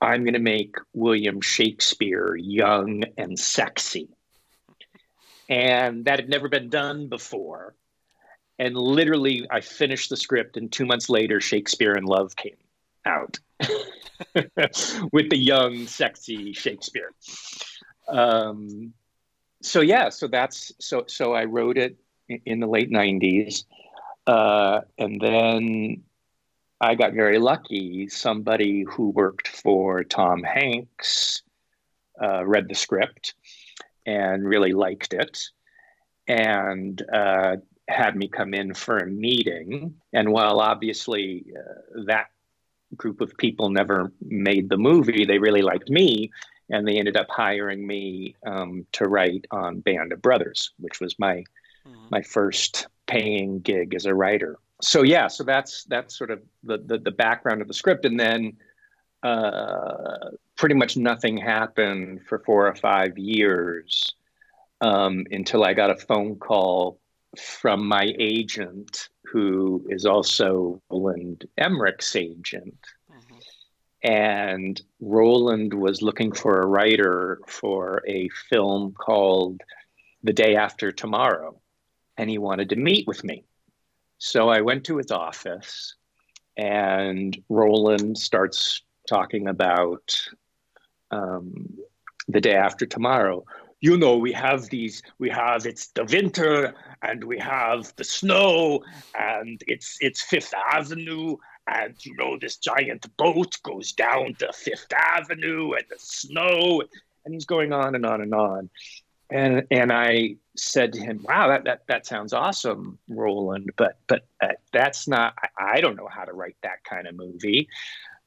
I'm 0.00 0.22
going 0.24 0.34
to 0.34 0.40
make 0.40 0.76
William 0.92 1.40
Shakespeare 1.40 2.36
young 2.36 3.04
and 3.16 3.38
sexy. 3.38 4.08
And 5.48 6.04
that 6.06 6.18
had 6.18 6.28
never 6.28 6.48
been 6.48 6.70
done 6.70 7.08
before. 7.08 7.74
and 8.58 8.76
literally, 8.76 9.46
I 9.50 9.60
finished 9.60 10.10
the 10.10 10.16
script, 10.16 10.56
and 10.56 10.70
two 10.70 10.86
months 10.86 11.08
later, 11.08 11.40
Shakespeare 11.40 11.94
in 11.94 12.04
Love 12.04 12.36
came 12.36 12.56
out 13.04 13.38
with 15.12 15.30
the 15.30 15.36
young, 15.36 15.86
sexy 15.86 16.52
Shakespeare. 16.52 17.10
Um, 18.08 18.94
so 19.62 19.80
yeah, 19.80 20.08
so 20.10 20.28
that's 20.28 20.72
so 20.78 21.04
so 21.08 21.34
I 21.34 21.44
wrote 21.44 21.78
it 21.78 21.96
in 22.28 22.60
the 22.60 22.66
late 22.66 22.90
'90s, 22.90 23.64
uh, 24.26 24.80
and 24.98 25.20
then 25.20 26.02
I 26.80 26.94
got 26.94 27.12
very 27.14 27.38
lucky. 27.38 28.08
Somebody 28.08 28.82
who 28.82 29.10
worked 29.10 29.48
for 29.48 30.04
Tom 30.04 30.42
Hanks 30.42 31.42
uh, 32.20 32.44
read 32.44 32.68
the 32.68 32.74
script 32.74 33.34
and 34.06 34.46
really 34.46 34.72
liked 34.72 35.14
it, 35.14 35.48
and 36.26 37.00
uh, 37.12 37.56
had 37.88 38.16
me 38.16 38.28
come 38.28 38.54
in 38.54 38.74
for 38.74 38.98
a 38.98 39.06
meeting. 39.06 39.94
And 40.12 40.32
while 40.32 40.60
obviously 40.60 41.46
uh, 41.56 42.02
that 42.06 42.26
group 42.96 43.20
of 43.20 43.36
people 43.36 43.70
never 43.70 44.12
made 44.20 44.68
the 44.68 44.76
movie, 44.76 45.24
they 45.24 45.38
really 45.38 45.62
liked 45.62 45.90
me. 45.90 46.30
And 46.70 46.88
they 46.88 46.98
ended 46.98 47.16
up 47.16 47.26
hiring 47.28 47.86
me 47.86 48.36
um, 48.46 48.86
to 48.92 49.06
write 49.06 49.46
on 49.50 49.80
Band 49.80 50.12
of 50.12 50.22
Brothers, 50.22 50.70
which 50.78 50.98
was 50.98 51.18
my 51.18 51.44
mm-hmm. 51.86 52.06
my 52.10 52.22
first 52.22 52.88
paying 53.06 53.60
gig 53.60 53.94
as 53.94 54.06
a 54.06 54.14
writer. 54.14 54.58
So 54.82 55.02
yeah, 55.02 55.28
so 55.28 55.44
that's 55.44 55.84
that's 55.84 56.16
sort 56.16 56.30
of 56.30 56.42
the 56.62 56.78
the, 56.78 56.98
the 56.98 57.10
background 57.10 57.62
of 57.62 57.68
the 57.68 57.74
script, 57.74 58.04
and 58.04 58.18
then 58.18 58.56
uh, 59.22 60.30
pretty 60.56 60.74
much 60.74 60.96
nothing 60.96 61.36
happened 61.36 62.20
for 62.28 62.40
four 62.40 62.68
or 62.68 62.74
five 62.74 63.16
years 63.16 64.14
um, 64.80 65.24
until 65.30 65.64
I 65.64 65.72
got 65.72 65.90
a 65.90 65.96
phone 65.96 66.36
call 66.36 67.00
from 67.38 67.86
my 67.86 68.12
agent, 68.18 69.08
who 69.24 69.84
is 69.88 70.04
also 70.04 70.80
Roland 70.90 71.46
Emmerich's 71.58 72.14
agent. 72.14 72.78
Mm-hmm. 73.10 74.08
And 74.08 74.82
Roland 75.00 75.72
was 75.72 76.02
looking 76.02 76.32
for 76.32 76.60
a 76.60 76.66
writer 76.66 77.40
for 77.48 78.02
a 78.06 78.28
film 78.50 78.92
called 78.92 79.62
The 80.22 80.34
Day 80.34 80.54
After 80.54 80.92
Tomorrow, 80.92 81.60
and 82.16 82.30
he 82.30 82.38
wanted 82.38 82.68
to 82.70 82.76
meet 82.76 83.06
with 83.06 83.24
me. 83.24 83.44
So 84.18 84.48
I 84.48 84.60
went 84.60 84.84
to 84.84 84.96
his 84.96 85.10
office, 85.10 85.94
and 86.56 87.36
Roland 87.48 88.18
starts 88.18 88.82
talking 89.08 89.48
about 89.48 90.14
um, 91.10 91.78
The 92.28 92.40
Day 92.40 92.54
After 92.54 92.86
Tomorrow, 92.86 93.44
you 93.84 93.98
know, 93.98 94.16
we 94.16 94.32
have 94.32 94.70
these, 94.70 95.02
we 95.18 95.28
have 95.28 95.66
it's 95.66 95.88
the 95.88 96.04
winter 96.04 96.74
and 97.02 97.22
we 97.22 97.38
have 97.38 97.92
the 97.96 98.04
snow 98.04 98.82
and 99.14 99.62
it's 99.66 99.98
it's 100.00 100.22
Fifth 100.22 100.54
Avenue 100.72 101.36
and 101.66 101.94
you 102.06 102.16
know 102.16 102.38
this 102.38 102.56
giant 102.56 103.04
boat 103.18 103.58
goes 103.62 103.92
down 103.92 104.36
to 104.36 104.50
Fifth 104.54 104.90
Avenue 104.96 105.72
and 105.72 105.84
the 105.90 105.98
snow 105.98 106.82
and 107.26 107.34
he's 107.34 107.44
going 107.44 107.74
on 107.74 107.94
and 107.94 108.06
on 108.06 108.22
and 108.22 108.32
on. 108.32 108.70
And 109.34 109.66
and 109.72 109.92
I 109.92 110.36
said 110.56 110.92
to 110.92 111.00
him, 111.00 111.24
"Wow, 111.24 111.48
that 111.48 111.64
that, 111.64 111.82
that 111.88 112.06
sounds 112.06 112.32
awesome, 112.32 113.00
Roland, 113.08 113.72
but 113.76 113.98
but 114.06 114.28
uh, 114.40 114.54
that's 114.72 115.08
not. 115.08 115.34
I, 115.58 115.78
I 115.78 115.80
don't 115.80 115.96
know 115.96 116.08
how 116.08 116.24
to 116.24 116.32
write 116.32 116.56
that 116.62 116.84
kind 116.84 117.08
of 117.08 117.16
movie. 117.16 117.68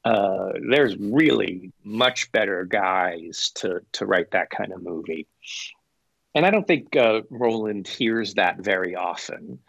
Uh, 0.03 0.49
there's 0.69 0.97
really 0.97 1.71
much 1.85 2.29
better 2.33 2.65
guys 2.65 3.51
to 3.55 3.79
to 3.93 4.05
write 4.05 4.31
that 4.31 4.49
kind 4.49 4.73
of 4.73 4.83
movie. 4.83 5.27
And 6.35 6.45
I 6.45 6.51
don't 6.51 6.67
think 6.67 6.93
uh, 6.97 7.21
Roland 7.29 7.87
hears 7.87 8.33
that 8.33 8.59
very 8.59 8.95
often. 8.95 9.59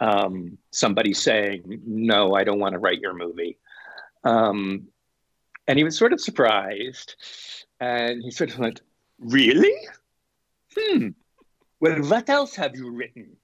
Um, 0.00 0.58
somebody 0.72 1.14
saying, 1.14 1.80
"No, 1.86 2.34
I 2.34 2.42
don't 2.42 2.58
want 2.58 2.72
to 2.72 2.80
write 2.80 2.98
your 2.98 3.14
movie," 3.14 3.56
um, 4.24 4.88
and 5.68 5.78
he 5.78 5.84
was 5.84 5.96
sort 5.96 6.12
of 6.12 6.20
surprised, 6.20 7.14
and 7.78 8.20
he 8.20 8.32
sort 8.32 8.50
of 8.50 8.58
went, 8.58 8.80
"Really? 9.20 9.76
Hmm. 10.76 11.08
Well, 11.80 12.02
what 12.02 12.28
else 12.28 12.54
have 12.56 12.76
you 12.76 12.90
written?" 12.90 13.36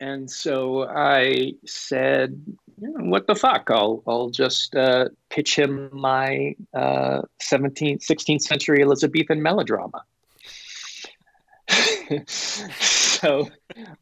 And 0.00 0.30
so 0.30 0.86
I 0.88 1.54
said, 1.64 2.42
what 2.76 3.26
the 3.26 3.34
fuck? 3.34 3.70
I'll 3.70 4.02
I'll 4.06 4.30
just 4.30 4.74
uh, 4.74 5.08
pitch 5.30 5.56
him 5.56 5.88
my 5.92 6.54
uh, 6.74 7.22
17th, 7.42 8.04
16th 8.04 8.42
century 8.42 8.82
Elizabethan 8.82 9.42
melodrama. 9.42 10.04
so 12.26 13.48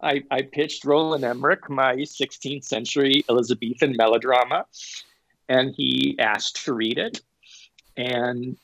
I, 0.01 0.23
I 0.31 0.43
pitched 0.43 0.85
Roland 0.85 1.25
Emmerich 1.25 1.69
my 1.71 1.97
16th 1.97 2.65
century 2.65 3.25
Elizabethan 3.29 3.95
melodrama, 3.97 4.67
and 5.49 5.75
he 5.77 6.17
asked 6.19 6.65
to 6.65 6.73
read 6.73 6.99
it. 6.99 7.21
And 7.97 8.57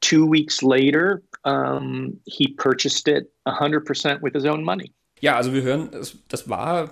two 0.00 0.26
weeks 0.26 0.62
later, 0.62 1.22
um, 1.44 2.20
he 2.26 2.48
purchased 2.48 3.08
it 3.08 3.30
100% 3.46 4.22
with 4.22 4.32
his 4.34 4.44
own 4.44 4.64
money. 4.64 4.92
Ja, 5.20 5.36
also 5.36 5.54
wir 5.54 5.62
hören, 5.62 5.88
das 6.28 6.48
war 6.50 6.90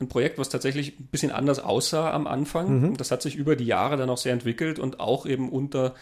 ein 0.00 0.08
Projekt, 0.08 0.38
was 0.38 0.48
tatsächlich 0.48 0.98
ein 0.98 1.08
bisschen 1.10 1.30
anders 1.30 1.58
aussah 1.58 2.12
am 2.12 2.26
Anfang. 2.26 2.80
Mhm. 2.80 2.96
Das 2.96 3.10
hat 3.10 3.20
sich 3.20 3.36
über 3.36 3.56
die 3.56 3.66
Jahre 3.66 3.96
dann 3.96 4.08
auch 4.08 4.16
sehr 4.16 4.32
entwickelt 4.32 4.78
und 4.78 5.00
auch 5.00 5.26
eben 5.26 5.50
unter 5.50 5.94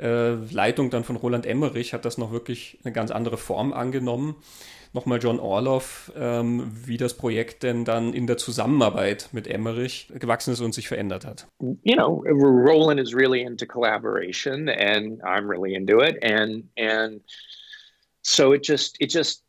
äh, 0.00 0.34
Leitung 0.34 0.90
dann 0.90 1.04
von 1.04 1.16
Roland 1.16 1.46
Emmerich 1.46 1.92
hat 1.92 2.04
das 2.04 2.18
noch 2.18 2.32
wirklich 2.32 2.78
eine 2.82 2.92
ganz 2.92 3.10
andere 3.10 3.36
Form 3.36 3.72
angenommen. 3.72 4.36
Nochmal 4.94 5.18
John 5.22 5.38
Orloff, 5.38 6.10
ähm, 6.16 6.72
wie 6.72 6.96
das 6.96 7.14
Projekt 7.14 7.62
denn 7.62 7.84
dann 7.84 8.14
in 8.14 8.26
der 8.26 8.38
Zusammenarbeit 8.38 9.28
mit 9.32 9.46
Emmerich 9.46 10.10
gewachsen 10.18 10.54
ist 10.54 10.60
und 10.60 10.72
sich 10.72 10.88
verändert 10.88 11.26
hat. 11.26 11.46
You 11.60 11.94
know, 11.94 12.24
Roland 12.26 12.98
is 12.98 13.14
really 13.14 13.42
into 13.42 13.66
collaboration 13.66 14.68
and 14.70 15.22
I'm 15.22 15.48
really 15.48 15.74
into 15.74 16.00
it 16.00 16.16
and 16.24 16.64
and 16.78 17.20
so 18.28 18.52
it 18.52 18.62
just 18.62 18.96
it 19.00 19.06
just 19.06 19.42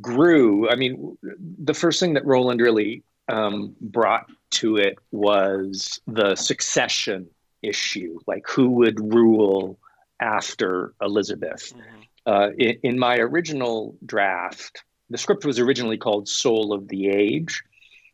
grew. 0.00 0.68
I 0.68 0.76
mean, 0.76 1.16
the 1.22 1.74
first 1.74 2.00
thing 2.00 2.14
that 2.14 2.24
Roland 2.24 2.60
really 2.60 3.02
um, 3.28 3.74
brought 3.80 4.30
to 4.52 4.76
it 4.76 4.98
was 5.10 6.00
the 6.06 6.36
succession 6.36 7.28
issue, 7.62 8.18
like 8.26 8.44
who 8.48 8.70
would 8.70 9.00
rule 9.12 9.78
after 10.20 10.94
Elizabeth. 11.00 11.72
Mm-hmm. 11.74 12.00
Uh, 12.24 12.48
in, 12.58 12.78
in, 12.84 12.98
my 12.98 13.16
original 13.16 13.96
draft, 14.06 14.84
the 15.10 15.18
script 15.18 15.44
was 15.44 15.58
originally 15.58 15.96
called 15.96 16.28
Soul 16.28 16.72
of 16.72 16.86
the 16.86 17.08
Age, 17.08 17.62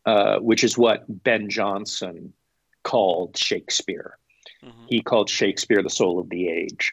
uh, 0.06 0.38
which 0.38 0.64
is 0.64 0.78
what 0.78 1.04
Ben 1.08 1.50
Jonson 1.50 2.32
called 2.84 3.36
Shakespeare. 3.36 4.16
Mm-hmm. 4.64 4.86
He 4.88 5.02
called 5.02 5.28
Shakespeare 5.28 5.82
the 5.82 5.90
soul 5.90 6.18
of 6.18 6.30
the 6.30 6.48
age. 6.48 6.92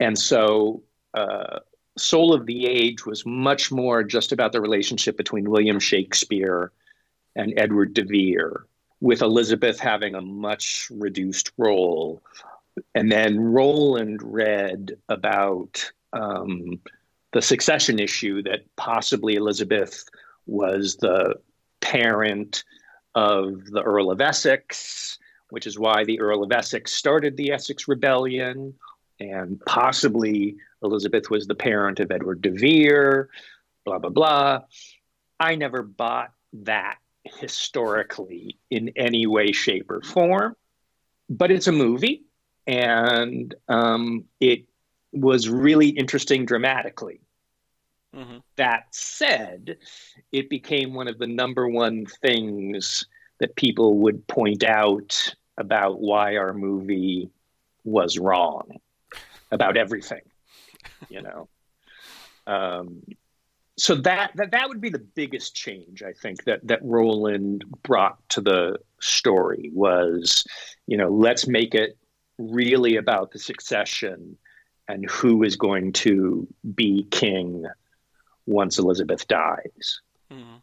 And 0.00 0.18
so 0.18 0.82
uh, 1.14 1.60
Soul 1.98 2.32
of 2.32 2.46
the 2.46 2.66
Age 2.66 3.04
was 3.04 3.26
much 3.26 3.70
more 3.70 4.02
just 4.02 4.32
about 4.32 4.52
the 4.52 4.60
relationship 4.60 5.16
between 5.16 5.50
William 5.50 5.78
Shakespeare 5.78 6.72
and 7.36 7.52
Edward 7.56 7.94
de 7.94 8.04
Vere, 8.04 8.66
with 9.00 9.22
Elizabeth 9.22 9.78
having 9.78 10.14
a 10.14 10.20
much 10.22 10.88
reduced 10.90 11.52
role. 11.58 12.22
And 12.94 13.12
then 13.12 13.38
Roland 13.38 14.20
read 14.22 14.96
about 15.08 15.90
um, 16.12 16.80
the 17.32 17.42
succession 17.42 17.98
issue 17.98 18.42
that 18.42 18.64
possibly 18.76 19.34
Elizabeth 19.34 20.04
was 20.46 20.96
the 20.96 21.34
parent 21.80 22.64
of 23.14 23.64
the 23.66 23.82
Earl 23.82 24.10
of 24.10 24.20
Essex, 24.20 25.18
which 25.50 25.66
is 25.66 25.78
why 25.78 26.04
the 26.04 26.20
Earl 26.20 26.42
of 26.42 26.52
Essex 26.52 26.92
started 26.92 27.36
the 27.36 27.52
Essex 27.52 27.86
Rebellion, 27.88 28.74
and 29.30 29.60
possibly 29.66 30.56
Elizabeth 30.82 31.30
was 31.30 31.46
the 31.46 31.54
parent 31.54 32.00
of 32.00 32.10
Edward 32.10 32.42
de 32.42 32.50
Vere, 32.50 33.28
blah, 33.84 33.98
blah, 33.98 34.10
blah. 34.10 34.60
I 35.38 35.54
never 35.54 35.82
bought 35.82 36.32
that 36.52 36.98
historically 37.24 38.58
in 38.70 38.90
any 38.96 39.26
way, 39.26 39.52
shape, 39.52 39.90
or 39.90 40.02
form, 40.02 40.56
but 41.28 41.50
it's 41.50 41.68
a 41.68 41.72
movie 41.72 42.24
and 42.66 43.54
um, 43.68 44.24
it 44.40 44.64
was 45.12 45.48
really 45.48 45.88
interesting 45.88 46.44
dramatically. 46.44 47.20
Mm-hmm. 48.14 48.38
That 48.56 48.86
said, 48.90 49.78
it 50.32 50.50
became 50.50 50.94
one 50.94 51.08
of 51.08 51.18
the 51.18 51.26
number 51.26 51.66
one 51.68 52.06
things 52.06 53.06
that 53.38 53.56
people 53.56 53.98
would 53.98 54.26
point 54.26 54.62
out 54.62 55.34
about 55.56 56.00
why 56.00 56.36
our 56.36 56.52
movie 56.52 57.30
was 57.84 58.18
wrong 58.18 58.78
about 59.52 59.76
everything 59.76 60.22
you 61.08 61.22
know. 61.22 61.48
Um, 62.46 63.02
so 63.78 63.94
that, 63.96 64.32
that 64.34 64.50
that 64.50 64.68
would 64.68 64.80
be 64.80 64.90
the 64.90 64.98
biggest 64.98 65.54
change 65.54 66.02
I 66.02 66.12
think 66.12 66.44
that 66.44 66.66
that 66.66 66.80
Roland 66.82 67.64
brought 67.82 68.28
to 68.30 68.40
the 68.40 68.78
story 69.00 69.70
was, 69.72 70.44
you 70.86 70.96
know, 70.96 71.08
let's 71.08 71.46
make 71.46 71.74
it 71.74 71.96
really 72.38 72.96
about 72.96 73.30
the 73.30 73.38
succession 73.38 74.36
and 74.88 75.08
who 75.08 75.42
is 75.42 75.56
going 75.56 75.92
to 75.92 76.46
be 76.74 77.06
king 77.10 77.64
once 78.46 78.78
Elizabeth 78.78 79.26
dies. 79.28 80.00
Mm-hmm. 80.30 80.56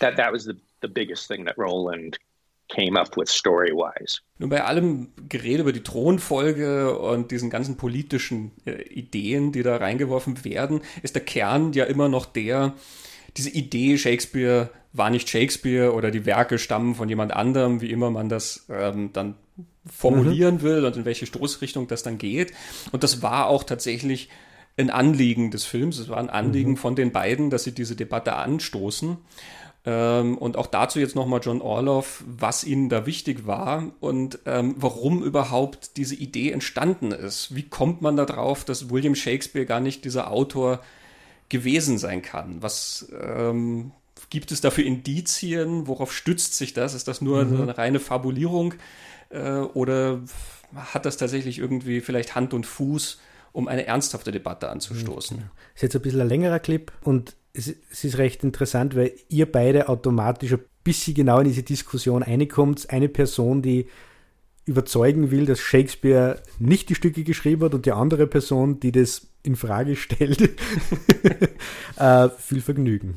That 0.00 0.16
that 0.16 0.32
was 0.32 0.44
the 0.44 0.58
the 0.80 0.88
biggest 0.88 1.28
thing 1.28 1.44
that 1.44 1.56
Roland 1.56 2.18
came 2.68 2.98
up 2.98 3.16
with 3.16 3.28
story-wise. 3.28 4.20
Nun 4.38 4.50
bei 4.50 4.64
allem 4.64 5.08
Gerede 5.28 5.62
über 5.62 5.72
die 5.72 5.82
Thronfolge 5.82 6.98
und 6.98 7.30
diesen 7.30 7.50
ganzen 7.50 7.76
politischen 7.76 8.52
äh, 8.64 8.82
Ideen, 8.82 9.52
die 9.52 9.62
da 9.62 9.76
reingeworfen 9.76 10.44
werden, 10.44 10.80
ist 11.02 11.14
der 11.14 11.24
Kern 11.24 11.72
ja 11.72 11.84
immer 11.84 12.08
noch 12.08 12.26
der, 12.26 12.74
diese 13.36 13.50
Idee, 13.50 13.98
Shakespeare 13.98 14.70
war 14.92 15.10
nicht 15.10 15.28
Shakespeare 15.28 15.92
oder 15.92 16.10
die 16.10 16.24
Werke 16.24 16.58
stammen 16.58 16.94
von 16.94 17.08
jemand 17.08 17.32
anderem, 17.32 17.80
wie 17.80 17.90
immer 17.90 18.10
man 18.10 18.28
das 18.28 18.66
ähm, 18.70 19.10
dann 19.12 19.34
formulieren 19.84 20.56
mhm. 20.56 20.62
will 20.62 20.84
und 20.84 20.96
in 20.96 21.04
welche 21.04 21.26
Stoßrichtung 21.26 21.86
das 21.86 22.02
dann 22.02 22.18
geht. 22.18 22.52
Und 22.92 23.02
das 23.02 23.22
war 23.22 23.46
auch 23.46 23.62
tatsächlich 23.62 24.28
ein 24.76 24.90
Anliegen 24.90 25.50
des 25.50 25.64
Films. 25.64 25.98
Es 25.98 26.08
war 26.08 26.18
ein 26.18 26.30
Anliegen 26.30 26.72
mhm. 26.72 26.76
von 26.76 26.96
den 26.96 27.12
beiden, 27.12 27.50
dass 27.50 27.64
sie 27.64 27.72
diese 27.72 27.96
Debatte 27.96 28.34
anstoßen. 28.34 29.18
Ähm, 29.86 30.36
und 30.36 30.56
auch 30.56 30.66
dazu 30.66 30.98
jetzt 30.98 31.14
nochmal 31.14 31.40
John 31.42 31.62
Orloff, 31.62 32.24
was 32.26 32.64
ihnen 32.64 32.88
da 32.88 33.06
wichtig 33.06 33.46
war 33.46 33.92
und 34.00 34.40
ähm, 34.44 34.74
warum 34.76 35.22
überhaupt 35.22 35.96
diese 35.96 36.16
Idee 36.16 36.50
entstanden 36.50 37.12
ist. 37.12 37.54
Wie 37.54 37.62
kommt 37.62 38.02
man 38.02 38.16
darauf, 38.16 38.64
dass 38.64 38.90
William 38.90 39.14
Shakespeare 39.14 39.64
gar 39.64 39.78
nicht 39.78 40.04
dieser 40.04 40.32
Autor 40.32 40.80
gewesen 41.48 41.98
sein 41.98 42.20
kann? 42.20 42.62
Was 42.62 43.12
ähm, 43.16 43.92
gibt 44.28 44.50
es 44.50 44.60
da 44.60 44.72
für 44.72 44.82
Indizien? 44.82 45.86
Worauf 45.86 46.12
stützt 46.12 46.54
sich 46.54 46.72
das? 46.74 46.92
Ist 46.92 47.06
das 47.06 47.20
nur 47.20 47.44
mhm. 47.44 47.62
eine 47.62 47.78
reine 47.78 48.00
Fabulierung 48.00 48.74
äh, 49.30 49.58
oder 49.58 50.20
hat 50.74 51.06
das 51.06 51.16
tatsächlich 51.16 51.60
irgendwie 51.60 52.00
vielleicht 52.00 52.34
Hand 52.34 52.54
und 52.54 52.66
Fuß, 52.66 53.20
um 53.52 53.68
eine 53.68 53.86
ernsthafte 53.86 54.32
Debatte 54.32 54.68
anzustoßen? 54.68 55.36
Das 55.38 55.46
ist 55.76 55.82
jetzt 55.82 55.94
ein 55.94 56.02
bisschen 56.02 56.20
ein 56.22 56.28
längerer 56.28 56.58
Clip 56.58 56.90
und 57.04 57.36
es, 57.56 58.04
ist 58.04 58.18
recht 58.18 58.44
interessant, 58.44 58.94
weil 58.96 59.12
ihr 59.28 59.50
beide 59.50 59.88
automatisch 59.88 60.52
ein 60.52 60.64
bisschen 60.84 61.14
genau 61.14 61.38
in 61.38 61.46
diese 61.46 61.62
Diskussion 61.62 62.22
reinkommt. 62.22 62.90
Eine 62.90 63.08
Person, 63.08 63.62
die 63.62 63.86
überzeugen 64.66 65.30
will, 65.30 65.46
dass 65.46 65.60
Shakespeare 65.60 66.42
nicht 66.58 66.88
die 66.88 66.94
Stücke 66.94 67.22
geschrieben 67.22 67.64
hat 67.64 67.74
und 67.74 67.86
die 67.86 67.92
andere 67.92 68.26
Person, 68.26 68.80
die 68.80 68.92
das 68.92 69.28
in 69.42 69.56
Frage 69.56 69.96
stellt. 69.96 70.40
uh, 72.00 72.28
viel 72.38 72.60
Vergnügen. 72.60 73.14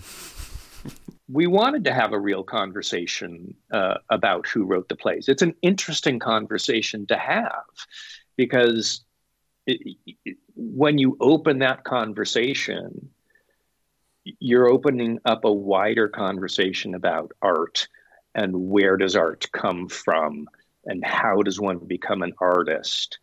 We 1.27 1.47
wanted 1.47 1.83
to 1.85 1.93
have 1.93 2.13
a 2.13 2.19
real 2.19 2.43
conversation 2.43 3.55
uh, 3.71 3.95
about 4.07 4.47
who 4.47 4.65
wrote 4.65 4.87
the 4.89 4.95
plays. 4.95 5.27
It's 5.27 5.43
an 5.43 5.53
interesting 5.61 6.19
conversation 6.19 7.05
to 7.07 7.15
have 7.15 7.65
because 8.35 9.05
it, 9.67 9.97
it, 10.05 10.37
when 10.55 10.97
you 10.97 11.17
open 11.19 11.59
that 11.59 11.83
conversation, 11.83 13.11
you're 14.39 14.69
opening 14.69 15.19
up 15.25 15.45
a 15.45 15.51
wider 15.51 16.07
conversation 16.07 16.95
about 16.95 17.31
art 17.41 17.87
and 18.35 18.53
where 18.69 18.97
does 18.97 19.15
art 19.15 19.47
come 19.51 19.87
from 19.87 20.47
and 20.85 21.03
how 21.03 21.41
does 21.41 21.59
one 21.59 21.79
become 21.79 22.21
an 22.21 22.33
artist 22.39 23.19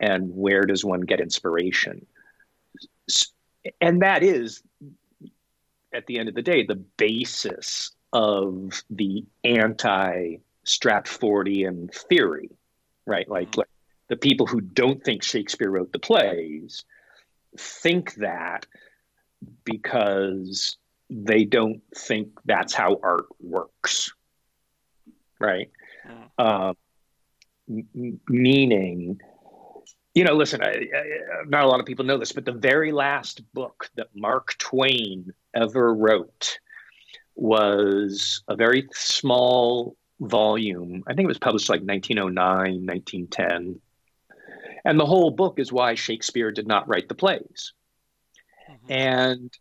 and 0.00 0.34
where 0.34 0.62
does 0.62 0.84
one 0.84 1.00
get 1.00 1.20
inspiration 1.20 2.04
and 3.80 4.02
that 4.02 4.22
is 4.22 4.62
at 5.92 6.06
the 6.06 6.18
end 6.18 6.28
of 6.28 6.34
the 6.34 6.42
day 6.42 6.64
the 6.64 6.74
basis 6.74 7.92
of 8.12 8.82
the 8.90 9.24
anti 9.44 10.36
stratfordian 10.64 11.92
theory 11.92 12.50
right 13.06 13.28
like, 13.28 13.50
mm-hmm. 13.50 13.60
like 13.60 13.68
the 14.08 14.16
people 14.16 14.46
who 14.46 14.60
don't 14.60 15.02
think 15.04 15.22
shakespeare 15.22 15.70
wrote 15.70 15.92
the 15.92 15.98
plays 15.98 16.84
think 17.56 18.14
that 18.14 18.66
because 19.64 20.76
they 21.10 21.44
don't 21.44 21.82
think 21.96 22.28
that's 22.44 22.74
how 22.74 22.98
art 23.02 23.26
works, 23.40 24.12
right? 25.38 25.70
Uh, 26.38 26.74
m- 27.68 28.20
meaning, 28.28 29.20
you 30.14 30.24
know, 30.24 30.34
listen, 30.34 30.62
I, 30.62 30.70
I, 30.70 31.02
not 31.46 31.64
a 31.64 31.68
lot 31.68 31.80
of 31.80 31.86
people 31.86 32.04
know 32.04 32.18
this, 32.18 32.32
but 32.32 32.44
the 32.44 32.52
very 32.52 32.92
last 32.92 33.42
book 33.52 33.88
that 33.96 34.08
Mark 34.14 34.56
Twain 34.58 35.32
ever 35.54 35.94
wrote 35.94 36.58
was 37.34 38.42
a 38.48 38.56
very 38.56 38.88
small 38.92 39.96
volume. 40.20 41.04
I 41.06 41.14
think 41.14 41.24
it 41.24 41.28
was 41.28 41.38
published 41.38 41.68
like 41.68 41.82
1909, 41.82 42.86
1910. 42.86 43.80
And 44.84 44.98
the 44.98 45.06
whole 45.06 45.30
book 45.30 45.58
is 45.58 45.72
why 45.72 45.94
Shakespeare 45.94 46.50
did 46.50 46.66
not 46.66 46.88
write 46.88 47.08
the 47.08 47.14
plays 47.14 47.72
and 48.88 49.52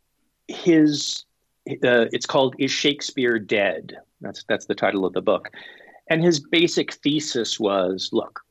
his 0.48 1.26
uh, 1.70 2.08
it's 2.12 2.26
called 2.26 2.56
"Is 2.60 2.72
Shakespeare 2.72 3.39
Dead?" 3.39 3.98
That's 4.22 4.44
that's 4.48 4.65
the 4.65 4.76
title 4.76 5.06
of 5.06 5.13
the 5.13 5.22
book, 5.22 5.50
and 6.10 6.24
his 6.24 6.39
basic 6.39 6.94
thesis 6.94 7.60
was: 7.60 8.10
Look, 8.12 8.41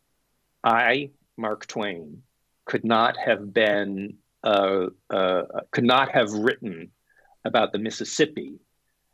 I, 0.62 1.10
Mark 1.36 1.66
Twain, 1.66 2.22
could 2.64 2.84
not 2.84 3.16
have 3.16 3.52
been 3.52 4.16
uh, 4.42 4.86
uh, 5.10 5.42
could 5.70 5.84
not 5.84 6.10
have 6.10 6.32
written 6.32 6.90
about 7.44 7.72
the 7.72 7.78
Mississippi 7.78 8.58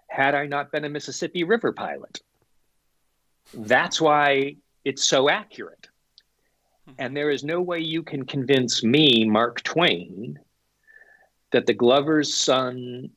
had 0.09 0.35
I 0.35 0.47
not 0.47 0.73
been 0.73 0.85
a 0.85 0.89
Mississippi 0.89 1.45
River 1.45 1.73
pilot. 1.73 2.21
That's 3.55 4.01
why 4.01 4.57
it's 4.85 5.05
so 5.05 5.29
accurate. 5.29 5.89
Hmm. 6.87 6.95
And 6.99 7.17
there 7.17 7.31
is 7.31 7.45
no 7.45 7.61
way 7.61 7.79
you 7.79 8.03
can 8.03 8.25
convince 8.25 8.83
me, 8.83 9.25
Mark 9.25 9.63
Twain, 9.63 10.39
that 11.51 11.67
the 11.67 11.75
Glover's 11.75 12.33
son 12.33 13.11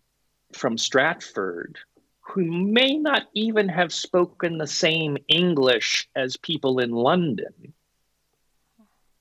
from 0.54 0.78
Stratford, 0.78 1.78
who 2.22 2.46
may 2.46 2.98
not 2.98 3.24
even 3.34 3.68
have 3.70 3.94
spoken 3.94 4.58
the 4.58 4.68
same 4.68 5.18
English 5.28 6.10
as 6.16 6.38
people 6.38 6.80
in 6.80 6.92
London, 6.92 7.74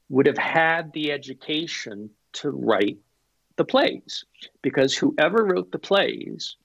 would 0.09 0.27
have 0.27 0.39
had 0.39 0.93
the 0.93 1.11
education 1.11 2.11
to 2.33 2.51
write 2.51 2.99
the 3.57 3.65
plays. 3.65 4.25
Because 4.63 4.97
whoever 4.97 5.45
wrote 5.45 5.73
the 5.73 5.79
plays 5.79 6.57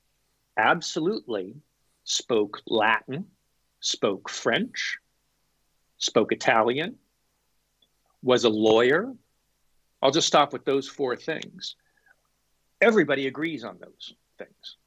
absolutely 0.58 1.56
spoke 2.04 2.62
Latin, 2.68 3.26
spoke 3.80 4.30
French, 4.30 4.98
spoke 5.98 6.32
Italian, 6.32 6.96
was 8.22 8.44
a 8.44 8.50
lawyer. 8.50 9.14
I'll 10.02 10.12
just 10.12 10.28
stop 10.28 10.54
with 10.54 10.66
those 10.66 10.88
four 10.88 11.16
things 11.16 11.76
Everybody 12.82 13.28
agrees 13.28 13.64
on 13.64 13.78
those 13.80 14.14
things. 14.38 14.78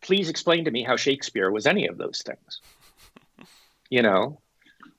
Please 0.00 0.28
explain 0.28 0.64
to 0.64 0.70
me 0.70 0.82
how 0.82 0.96
Shakespeare 0.96 1.50
was 1.50 1.66
any 1.66 1.86
of 1.86 1.98
those 1.98 2.22
things. 2.22 2.60
you 3.90 4.02
know, 4.02 4.40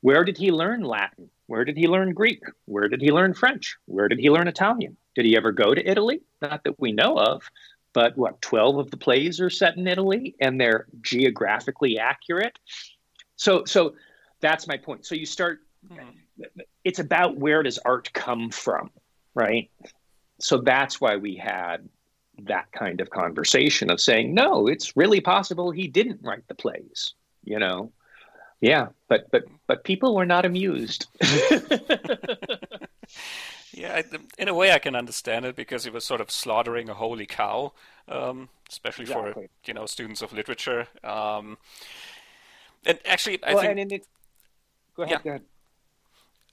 where 0.01 0.23
did 0.23 0.37
he 0.37 0.51
learn 0.51 0.81
Latin? 0.81 1.29
Where 1.47 1.65
did 1.65 1.77
he 1.77 1.87
learn 1.87 2.13
Greek? 2.13 2.43
Where 2.65 2.87
did 2.87 3.01
he 3.01 3.11
learn 3.11 3.33
French? 3.33 3.77
Where 3.85 4.07
did 4.07 4.19
he 4.19 4.29
learn 4.29 4.47
Italian? 4.47 4.97
Did 5.15 5.25
he 5.25 5.37
ever 5.37 5.51
go 5.51 5.73
to 5.73 5.89
Italy? 5.89 6.21
Not 6.41 6.63
that 6.63 6.79
we 6.79 6.91
know 6.91 7.17
of, 7.17 7.43
but 7.93 8.17
what, 8.17 8.41
12 8.41 8.77
of 8.77 8.91
the 8.91 8.97
plays 8.97 9.39
are 9.39 9.49
set 9.49 9.77
in 9.77 9.87
Italy 9.87 10.35
and 10.39 10.59
they're 10.59 10.87
geographically 11.01 11.99
accurate? 11.99 12.57
So, 13.35 13.65
so 13.65 13.95
that's 14.41 14.67
my 14.67 14.77
point. 14.77 15.05
So 15.05 15.15
you 15.15 15.25
start, 15.25 15.59
mm-hmm. 15.87 16.09
it's 16.83 16.99
about 16.99 17.37
where 17.37 17.63
does 17.63 17.77
art 17.79 18.11
come 18.13 18.49
from, 18.49 18.89
right? 19.35 19.69
So 20.43 20.57
that's 20.57 20.99
why 20.99 21.15
we 21.15 21.35
had 21.35 21.87
that 22.43 22.71
kind 22.71 22.99
of 22.99 23.09
conversation 23.09 23.89
of 23.89 24.01
saying, 24.01 24.33
no, 24.33 24.67
it's 24.67 24.97
really 24.97 25.21
possible 25.21 25.71
he 25.71 25.87
didn't 25.87 26.19
write 26.21 26.47
the 26.47 26.55
plays, 26.55 27.13
you 27.43 27.59
know? 27.59 27.91
Yeah, 28.59 28.87
but 29.09 29.29
but 29.29 29.43
but 29.67 29.83
people 29.83 30.15
were 30.15 30.25
not 30.25 30.45
amused. 30.45 31.07
yeah, 33.73 34.01
in 34.37 34.47
a 34.47 34.53
way, 34.53 34.71
I 34.71 34.79
can 34.79 34.95
understand 34.95 35.43
it 35.43 35.57
because 35.57 35.83
he 35.83 35.89
was 35.89 36.05
sort 36.05 36.21
of 36.21 36.31
slaughtering 36.31 36.87
a 36.87 36.93
holy 36.93 37.25
cow, 37.25 37.73
um, 38.07 38.47
especially 38.69 39.03
exactly. 39.03 39.33
for 39.33 39.49
you 39.65 39.73
know 39.73 39.85
students 39.85 40.21
of 40.21 40.31
literature. 40.31 40.87
Um, 41.03 41.57
and 42.85 42.99
actually, 43.05 43.43
I 43.43 43.53
well, 43.53 43.63
think. 43.63 43.91
It, 43.91 44.07
go 44.95 45.03
ahead. 45.03 45.19
Yeah. 45.23 45.23
Go 45.23 45.29
ahead. 45.31 45.43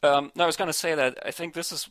Um, 0.03 0.33
no, 0.35 0.43
I 0.43 0.47
was 0.47 0.57
going 0.57 0.67
to 0.67 0.73
say 0.73 0.97
that 0.97 1.17
I 1.25 1.31
think 1.31 1.55
this 1.55 1.71
is 1.71 1.89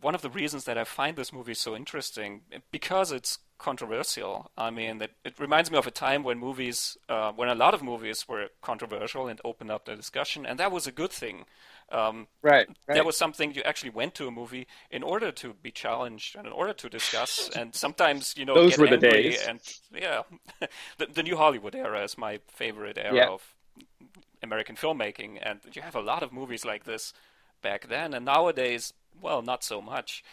one 0.00 0.14
of 0.14 0.22
the 0.22 0.30
reasons 0.30 0.64
that 0.64 0.78
I 0.78 0.84
find 0.84 1.16
this 1.16 1.32
movie 1.32 1.54
so 1.54 1.76
interesting 1.76 2.42
because 2.70 3.12
it's 3.12 3.38
controversial. 3.60 4.50
I 4.56 4.70
mean, 4.70 5.02
it, 5.02 5.12
it 5.24 5.38
reminds 5.38 5.70
me 5.70 5.76
of 5.76 5.86
a 5.86 5.90
time 5.90 6.22
when 6.22 6.38
movies, 6.38 6.96
uh, 7.08 7.32
when 7.32 7.48
a 7.48 7.54
lot 7.54 7.74
of 7.74 7.82
movies 7.82 8.26
were 8.26 8.48
controversial 8.62 9.28
and 9.28 9.40
opened 9.44 9.70
up 9.70 9.84
the 9.84 9.94
discussion, 9.94 10.46
and 10.46 10.58
that 10.58 10.72
was 10.72 10.86
a 10.86 10.92
good 10.92 11.12
thing. 11.12 11.44
Um, 11.92 12.28
right, 12.42 12.68
right. 12.88 12.94
That 12.94 13.04
was 13.04 13.16
something 13.16 13.52
you 13.52 13.62
actually 13.62 13.90
went 13.90 14.14
to 14.14 14.26
a 14.26 14.30
movie 14.30 14.66
in 14.90 15.02
order 15.02 15.30
to 15.32 15.54
be 15.54 15.70
challenged 15.70 16.36
and 16.36 16.46
in 16.46 16.52
order 16.52 16.72
to 16.72 16.88
discuss, 16.88 17.50
and 17.54 17.74
sometimes 17.74 18.34
you 18.36 18.44
know 18.44 18.54
those 18.54 18.78
were 18.78 18.88
the 18.88 18.96
days. 18.96 19.42
And 19.46 19.60
yeah, 19.94 20.22
the, 20.98 21.06
the, 21.06 21.22
new 21.22 21.36
Hollywood 21.36 21.74
era 21.74 22.02
is 22.02 22.16
my 22.16 22.40
favorite 22.46 22.96
era 22.96 23.14
yeah. 23.14 23.28
of 23.28 23.54
American 24.42 24.76
filmmaking, 24.76 25.38
and 25.42 25.60
you 25.72 25.82
have 25.82 25.96
a 25.96 26.00
lot 26.00 26.22
of 26.22 26.32
movies 26.32 26.64
like 26.64 26.84
this 26.84 27.12
back 27.60 27.88
then, 27.88 28.14
and 28.14 28.24
nowadays 28.24 28.94
well, 29.20 29.42
not 29.42 29.64
so 29.64 29.80
much. 29.80 30.24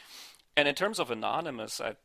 And 0.55 0.67
in 0.67 0.75
terms 0.75 0.99
of 0.99 1.11
Anonymous, 1.11 1.79
I, 1.79 1.95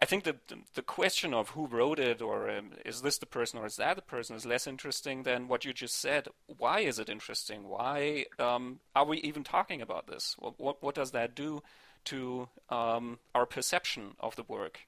I 0.00 0.04
think 0.04 0.24
the, 0.24 0.36
the 0.74 0.82
question 0.82 1.32
of 1.32 1.50
who 1.50 1.66
wrote 1.66 1.98
it 1.98 2.20
or 2.20 2.50
um, 2.50 2.72
is 2.84 3.02
this 3.02 3.18
the 3.18 3.26
person 3.26 3.58
or 3.58 3.66
is 3.66 3.76
that 3.76 3.96
the 3.96 4.02
person 4.02 4.34
is 4.34 4.44
less 4.44 4.66
interesting 4.66 5.22
than 5.22 5.48
what 5.48 5.64
you 5.64 5.72
just 5.72 5.98
said. 5.98 6.28
Why 6.58 6.80
is 6.80 6.98
it 6.98 7.08
interesting? 7.08 7.68
Why 7.68 8.26
um, 8.38 8.80
are 8.96 9.06
we 9.06 9.18
even 9.18 9.44
talking 9.44 9.80
about 9.80 10.08
this? 10.08 10.34
What, 10.38 10.58
what, 10.58 10.82
what 10.82 10.94
does 10.94 11.12
that 11.12 11.34
do 11.34 11.62
to 12.06 12.48
um, 12.68 13.18
our 13.34 13.46
perception 13.46 14.14
of 14.18 14.36
the 14.36 14.42
work? 14.42 14.80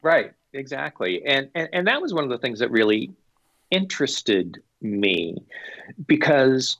Right, 0.00 0.32
exactly. 0.52 1.24
And, 1.26 1.50
and, 1.54 1.68
and 1.72 1.86
that 1.88 2.00
was 2.00 2.14
one 2.14 2.24
of 2.24 2.30
the 2.30 2.38
things 2.38 2.60
that 2.60 2.70
really 2.70 3.10
interested 3.70 4.62
me 4.80 5.42
because 6.06 6.76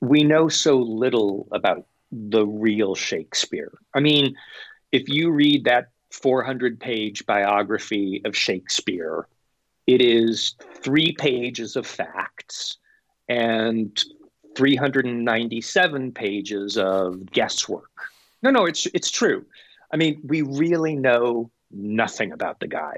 we 0.00 0.24
know 0.24 0.48
so 0.48 0.78
little 0.78 1.46
about 1.52 1.86
the 2.30 2.46
real 2.46 2.94
Shakespeare. 2.94 3.72
I 3.94 4.00
mean, 4.00 4.34
if 4.92 5.08
you 5.08 5.30
read 5.30 5.64
that 5.64 5.90
400 6.10 6.80
page 6.80 7.26
biography 7.26 8.22
of 8.24 8.36
Shakespeare. 8.36 9.26
It 9.86 10.00
is 10.00 10.54
three 10.82 11.12
pages 11.12 11.76
of 11.76 11.86
facts 11.86 12.78
and 13.28 14.02
397 14.56 16.12
pages 16.12 16.78
of 16.78 17.30
guesswork. 17.32 17.90
No, 18.42 18.50
no, 18.50 18.64
it's 18.64 18.86
it's 18.86 19.10
true. 19.10 19.44
I 19.92 19.96
mean, 19.96 20.20
we 20.24 20.42
really 20.42 20.96
know 20.96 21.50
nothing 21.70 22.32
about 22.32 22.60
the 22.60 22.66
guy. 22.66 22.96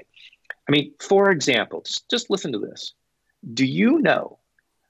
I 0.67 0.71
mean, 0.71 0.93
for 0.99 1.31
example, 1.31 1.81
just, 1.81 2.09
just 2.09 2.29
listen 2.29 2.51
to 2.53 2.59
this. 2.59 2.93
Do 3.53 3.65
you 3.65 3.99
know 3.99 4.39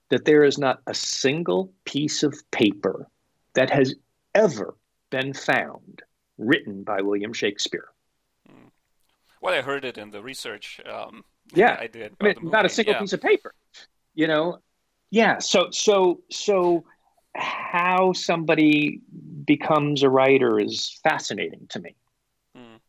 that 0.10 0.26
there 0.26 0.44
is 0.44 0.58
not 0.58 0.82
a 0.88 0.94
single 0.94 1.72
piece 1.86 2.24
of 2.24 2.34
paper 2.52 3.08
that 3.54 3.70
has 3.70 3.96
ever 4.36 4.76
been 5.10 5.34
found 5.34 6.02
written 6.38 6.84
by 6.84 7.02
William 7.02 7.34
Shakespeare? 7.34 7.90
Well, 9.42 9.54
I 9.54 9.62
heard 9.62 9.86
it 9.86 9.98
in 9.98 10.12
the 10.12 10.22
research. 10.22 10.82
Um, 10.90 11.24
yeah, 11.54 11.78
I 11.80 11.88
did. 11.88 12.14
I 12.20 12.24
mean, 12.24 12.36
not 12.44 12.66
a 12.66 12.70
single 12.70 12.94
yeah. 12.94 13.00
piece 13.00 13.14
of 13.14 13.22
paper. 13.22 13.54
You 14.14 14.28
know, 14.28 14.60
yeah. 15.12 15.40
So, 15.40 15.70
so, 15.72 16.22
so, 16.30 16.84
how 17.36 18.12
somebody 18.14 19.02
becomes 19.46 20.04
a 20.04 20.10
writer 20.10 20.60
is 20.60 21.00
fascinating 21.04 21.68
to 21.70 21.80
me. 21.80 21.96
Mm. 22.58 22.80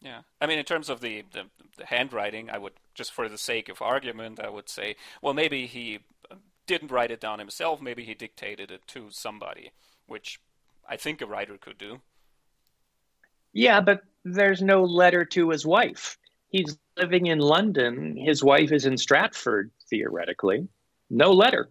Yeah, 0.00 0.20
I 0.40 0.46
mean, 0.46 0.58
in 0.58 0.64
terms 0.64 0.88
of 0.88 1.00
the, 1.00 1.24
the, 1.32 1.44
the 1.78 1.86
handwriting, 1.86 2.48
I 2.50 2.58
would 2.58 2.74
just 2.94 3.12
for 3.12 3.28
the 3.28 3.38
sake 3.38 3.68
of 3.68 3.82
argument, 3.82 4.38
I 4.38 4.48
would 4.48 4.68
say, 4.68 4.94
well, 5.20 5.34
maybe 5.34 5.66
he 5.66 5.98
didn't 6.66 6.92
write 6.92 7.10
it 7.10 7.20
down 7.20 7.38
himself. 7.40 7.82
Maybe 7.82 8.04
he 8.04 8.14
dictated 8.14 8.70
it 8.70 8.86
to 8.88 9.08
somebody, 9.10 9.72
which 10.06 10.40
I 10.88 10.96
think 10.96 11.20
a 11.20 11.26
writer 11.26 11.58
could 11.58 11.78
do. 11.78 12.00
Yeah, 13.52 13.80
but 13.80 14.02
there's 14.24 14.62
no 14.62 14.84
letter 14.84 15.24
to 15.26 15.50
his 15.50 15.64
wife. 15.66 16.18
He's 16.48 16.76
living 16.96 17.26
in 17.26 17.38
London. 17.38 18.16
His 18.16 18.42
wife 18.42 18.72
is 18.72 18.86
in 18.86 18.96
Stratford, 18.96 19.70
theoretically. 19.88 20.68
No 21.10 21.32
letter. 21.32 21.70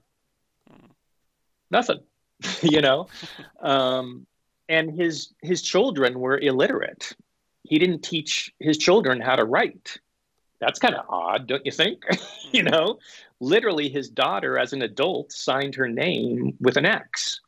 Nothing. 1.69 1.99
you 2.61 2.81
know? 2.81 3.07
Um, 3.61 4.27
and 4.67 4.91
his 4.91 5.33
his 5.41 5.61
children 5.61 6.19
were 6.19 6.37
illiterate. 6.37 7.15
He 7.63 7.79
didn't 7.79 8.01
teach 8.01 8.51
his 8.59 8.77
children 8.77 9.21
how 9.21 9.37
to 9.37 9.45
write. 9.45 9.97
That's 10.59 10.79
kind 10.79 10.95
of 10.95 11.05
odd, 11.07 11.47
don't 11.47 11.65
you 11.65 11.71
think? 11.71 12.03
you 12.51 12.63
know, 12.63 12.99
literally 13.39 13.87
his 13.87 14.09
daughter 14.09 14.57
as 14.57 14.73
an 14.73 14.81
adult 14.81 15.31
signed 15.31 15.75
her 15.75 15.87
name 15.87 16.57
with 16.59 16.75
an 16.75 16.85
X 16.85 17.39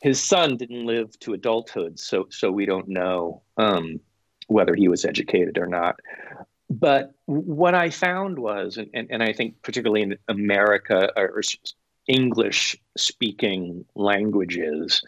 his 0.00 0.22
son 0.22 0.56
didn't 0.56 0.86
live 0.86 1.18
to 1.20 1.34
adulthood, 1.34 1.98
so 1.98 2.26
so 2.30 2.50
we 2.50 2.66
don't 2.66 2.88
know 2.88 3.42
um, 3.56 4.00
whether 4.48 4.74
he 4.74 4.88
was 4.88 5.04
educated 5.04 5.58
or 5.58 5.66
not. 5.66 6.00
But 6.68 7.14
what 7.26 7.74
I 7.74 7.90
found 7.90 8.38
was, 8.38 8.76
and, 8.76 8.88
and, 8.94 9.08
and 9.10 9.22
I 9.22 9.32
think 9.32 9.60
particularly 9.62 10.02
in 10.02 10.16
America 10.28 11.10
or 11.16 11.42
English 12.06 12.76
speaking 12.96 13.84
languages, 13.94 15.02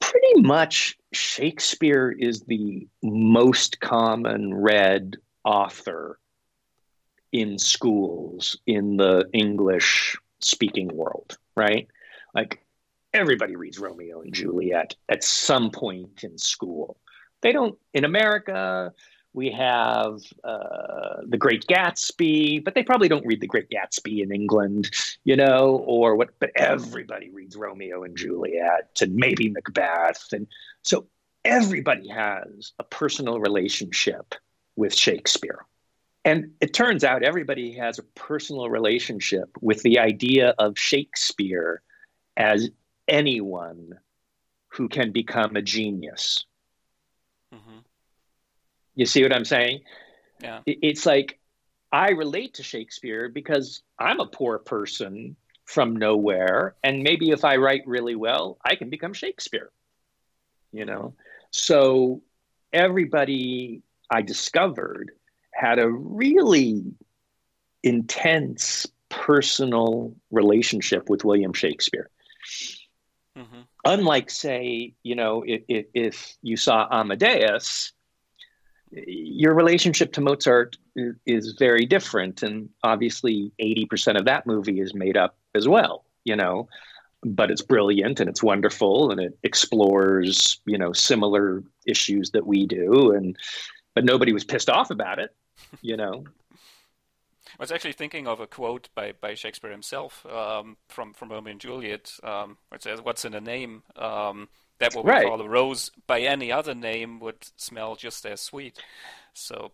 pretty 0.00 0.40
much 0.40 0.96
Shakespeare 1.12 2.14
is 2.16 2.42
the 2.42 2.86
most 3.02 3.80
common 3.80 4.54
read 4.54 5.16
author 5.44 6.18
in 7.32 7.58
schools 7.58 8.56
in 8.66 8.96
the 8.96 9.28
English 9.32 10.16
speaking 10.40 10.88
world, 10.94 11.36
right? 11.56 11.88
Like 12.34 12.63
everybody 13.14 13.54
reads 13.54 13.78
Romeo 13.78 14.20
and 14.20 14.34
Juliet 14.34 14.94
at 15.08 15.24
some 15.24 15.70
point 15.70 16.24
in 16.24 16.36
school. 16.36 16.98
They 17.40 17.52
don't, 17.52 17.78
in 17.94 18.04
America, 18.04 18.92
we 19.32 19.50
have 19.52 20.20
uh, 20.42 21.22
The 21.26 21.36
Great 21.38 21.64
Gatsby, 21.66 22.64
but 22.64 22.74
they 22.74 22.82
probably 22.82 23.08
don't 23.08 23.24
read 23.24 23.40
The 23.40 23.46
Great 23.46 23.70
Gatsby 23.70 24.22
in 24.22 24.32
England, 24.32 24.90
you 25.24 25.36
know, 25.36 25.84
or 25.86 26.16
what, 26.16 26.30
but 26.40 26.50
everybody 26.56 27.30
reads 27.30 27.56
Romeo 27.56 28.02
and 28.02 28.16
Juliet 28.16 28.98
and 29.00 29.14
maybe 29.14 29.48
Macbeth. 29.48 30.32
And 30.32 30.46
so 30.82 31.06
everybody 31.44 32.08
has 32.08 32.72
a 32.78 32.84
personal 32.84 33.38
relationship 33.38 34.34
with 34.76 34.94
Shakespeare. 34.94 35.64
And 36.24 36.52
it 36.60 36.72
turns 36.72 37.04
out 37.04 37.22
everybody 37.22 37.72
has 37.74 37.98
a 37.98 38.02
personal 38.14 38.70
relationship 38.70 39.50
with 39.60 39.82
the 39.82 39.98
idea 39.98 40.54
of 40.58 40.78
Shakespeare 40.78 41.82
as 42.36 42.70
anyone 43.08 43.98
who 44.68 44.88
can 44.88 45.12
become 45.12 45.56
a 45.56 45.62
genius. 45.62 46.44
Mm-hmm. 47.54 47.78
You 48.94 49.06
see 49.06 49.22
what 49.22 49.34
I'm 49.34 49.44
saying? 49.44 49.82
Yeah. 50.42 50.60
It's 50.66 51.06
like 51.06 51.38
I 51.92 52.10
relate 52.10 52.54
to 52.54 52.62
Shakespeare 52.62 53.28
because 53.28 53.82
I'm 53.98 54.20
a 54.20 54.26
poor 54.26 54.58
person 54.58 55.36
from 55.64 55.96
nowhere. 55.96 56.74
And 56.82 57.02
maybe 57.02 57.30
if 57.30 57.44
I 57.44 57.56
write 57.56 57.86
really 57.86 58.14
well, 58.16 58.58
I 58.64 58.74
can 58.74 58.90
become 58.90 59.12
Shakespeare. 59.12 59.70
You 60.72 60.84
know? 60.84 61.14
So 61.50 62.22
everybody 62.72 63.82
I 64.10 64.22
discovered 64.22 65.12
had 65.52 65.78
a 65.78 65.88
really 65.88 66.82
intense 67.84 68.86
personal 69.08 70.14
relationship 70.32 71.08
with 71.08 71.24
William 71.24 71.52
Shakespeare. 71.52 72.10
Mm-hmm. 73.36 73.60
Unlike, 73.84 74.30
say, 74.30 74.94
you 75.02 75.14
know, 75.16 75.42
if, 75.46 75.62
if, 75.68 75.86
if, 75.92 76.36
you 76.42 76.56
saw 76.56 76.86
Amadeus, 76.90 77.92
your 78.92 79.54
relationship 79.54 80.12
to 80.12 80.20
Mozart 80.20 80.76
is 81.26 81.56
very 81.58 81.84
different. 81.84 82.42
And 82.42 82.68
obviously, 82.84 83.50
80% 83.60 84.18
of 84.18 84.24
that 84.26 84.46
movie 84.46 84.80
is 84.80 84.94
made 84.94 85.16
up 85.16 85.36
as 85.54 85.66
well, 85.66 86.04
you 86.24 86.36
know, 86.36 86.68
but 87.24 87.50
it's 87.50 87.62
brilliant 87.62 88.20
and 88.20 88.28
it's 88.28 88.42
wonderful 88.42 89.10
and 89.10 89.20
it 89.20 89.36
explores, 89.42 90.60
you 90.66 90.78
know, 90.78 90.92
similar 90.92 91.64
issues 91.86 92.30
that 92.30 92.46
we 92.46 92.66
do. 92.66 93.12
And, 93.12 93.36
but 93.94 94.04
nobody 94.04 94.32
was 94.32 94.44
pissed 94.44 94.70
off 94.70 94.90
about 94.90 95.18
it, 95.18 95.34
you 95.82 95.96
know. 95.96 96.24
I 97.64 97.66
was 97.66 97.72
actually 97.72 97.92
thinking 97.94 98.28
of 98.28 98.40
a 98.40 98.46
quote 98.46 98.90
by, 98.94 99.14
by 99.18 99.32
Shakespeare 99.32 99.70
himself 99.70 100.26
um, 100.26 100.76
from 100.88 101.14
from 101.14 101.30
Romeo 101.30 101.52
and 101.52 101.58
Juliet, 101.58 102.12
um, 102.22 102.58
which 102.68 102.82
says, 102.82 103.00
"What's 103.00 103.24
in 103.24 103.32
a 103.32 103.40
name? 103.40 103.84
Um, 103.96 104.50
that 104.80 104.94
what 104.94 105.06
we 105.06 105.10
right. 105.10 105.26
call 105.26 105.40
a 105.40 105.48
rose 105.48 105.90
by 106.06 106.20
any 106.20 106.52
other 106.52 106.74
name 106.74 107.20
would 107.20 107.38
smell 107.56 107.96
just 107.96 108.26
as 108.26 108.42
sweet." 108.42 108.82
So, 109.32 109.72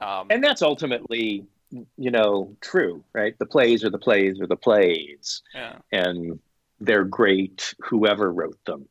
um, 0.00 0.26
and 0.28 0.42
that's 0.42 0.60
ultimately, 0.60 1.46
you 1.70 2.10
know, 2.10 2.56
true, 2.60 3.04
right? 3.12 3.38
The 3.38 3.46
plays 3.46 3.84
are 3.84 3.90
the 3.90 3.98
plays 3.98 4.40
are 4.40 4.48
the 4.48 4.56
plays, 4.56 5.40
yeah. 5.54 5.76
and 5.92 6.40
they're 6.84 7.08
great, 7.08 7.76
whoever 7.90 8.34
wrote 8.34 8.58
them. 8.64 8.88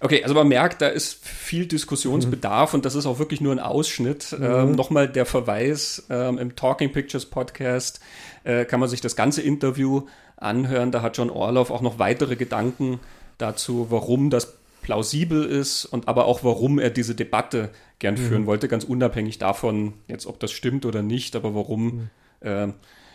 Okay, 0.00 0.22
also 0.22 0.34
man 0.34 0.48
merkt, 0.48 0.82
da 0.82 0.88
ist 0.88 1.24
viel 1.24 1.66
Diskussionsbedarf 1.66 2.72
mhm. 2.72 2.78
und 2.78 2.84
das 2.84 2.94
ist 2.94 3.06
auch 3.06 3.18
wirklich 3.18 3.40
nur 3.40 3.52
ein 3.52 3.58
Ausschnitt. 3.58 4.36
Mhm. 4.38 4.44
Ähm, 4.44 4.72
Nochmal 4.72 5.08
der 5.08 5.26
Verweis, 5.26 6.06
ähm, 6.10 6.38
im 6.38 6.56
Talking 6.56 6.92
Pictures 6.92 7.26
Podcast 7.26 8.00
äh, 8.44 8.64
kann 8.64 8.80
man 8.80 8.88
sich 8.88 9.00
das 9.00 9.16
ganze 9.16 9.42
Interview 9.42 10.02
anhören. 10.36 10.90
Da 10.92 11.02
hat 11.02 11.16
John 11.16 11.30
Orloff 11.30 11.70
auch 11.70 11.80
noch 11.80 11.98
weitere 11.98 12.36
Gedanken 12.36 13.00
dazu, 13.38 13.86
warum 13.90 14.30
das 14.30 14.58
plausibel 14.82 15.44
ist 15.44 15.86
und 15.86 16.08
aber 16.08 16.26
auch 16.26 16.44
warum 16.44 16.78
er 16.78 16.90
diese 16.90 17.14
Debatte 17.14 17.70
gern 17.98 18.14
mhm. 18.14 18.18
führen 18.18 18.46
wollte, 18.46 18.68
ganz 18.68 18.84
unabhängig 18.84 19.38
davon, 19.38 19.94
jetzt 20.08 20.26
ob 20.26 20.38
das 20.40 20.52
stimmt 20.52 20.84
oder 20.84 21.02
nicht, 21.02 21.34
aber 21.36 21.54
warum 21.54 22.10
mhm. 22.42 22.46
äh, 22.46 22.68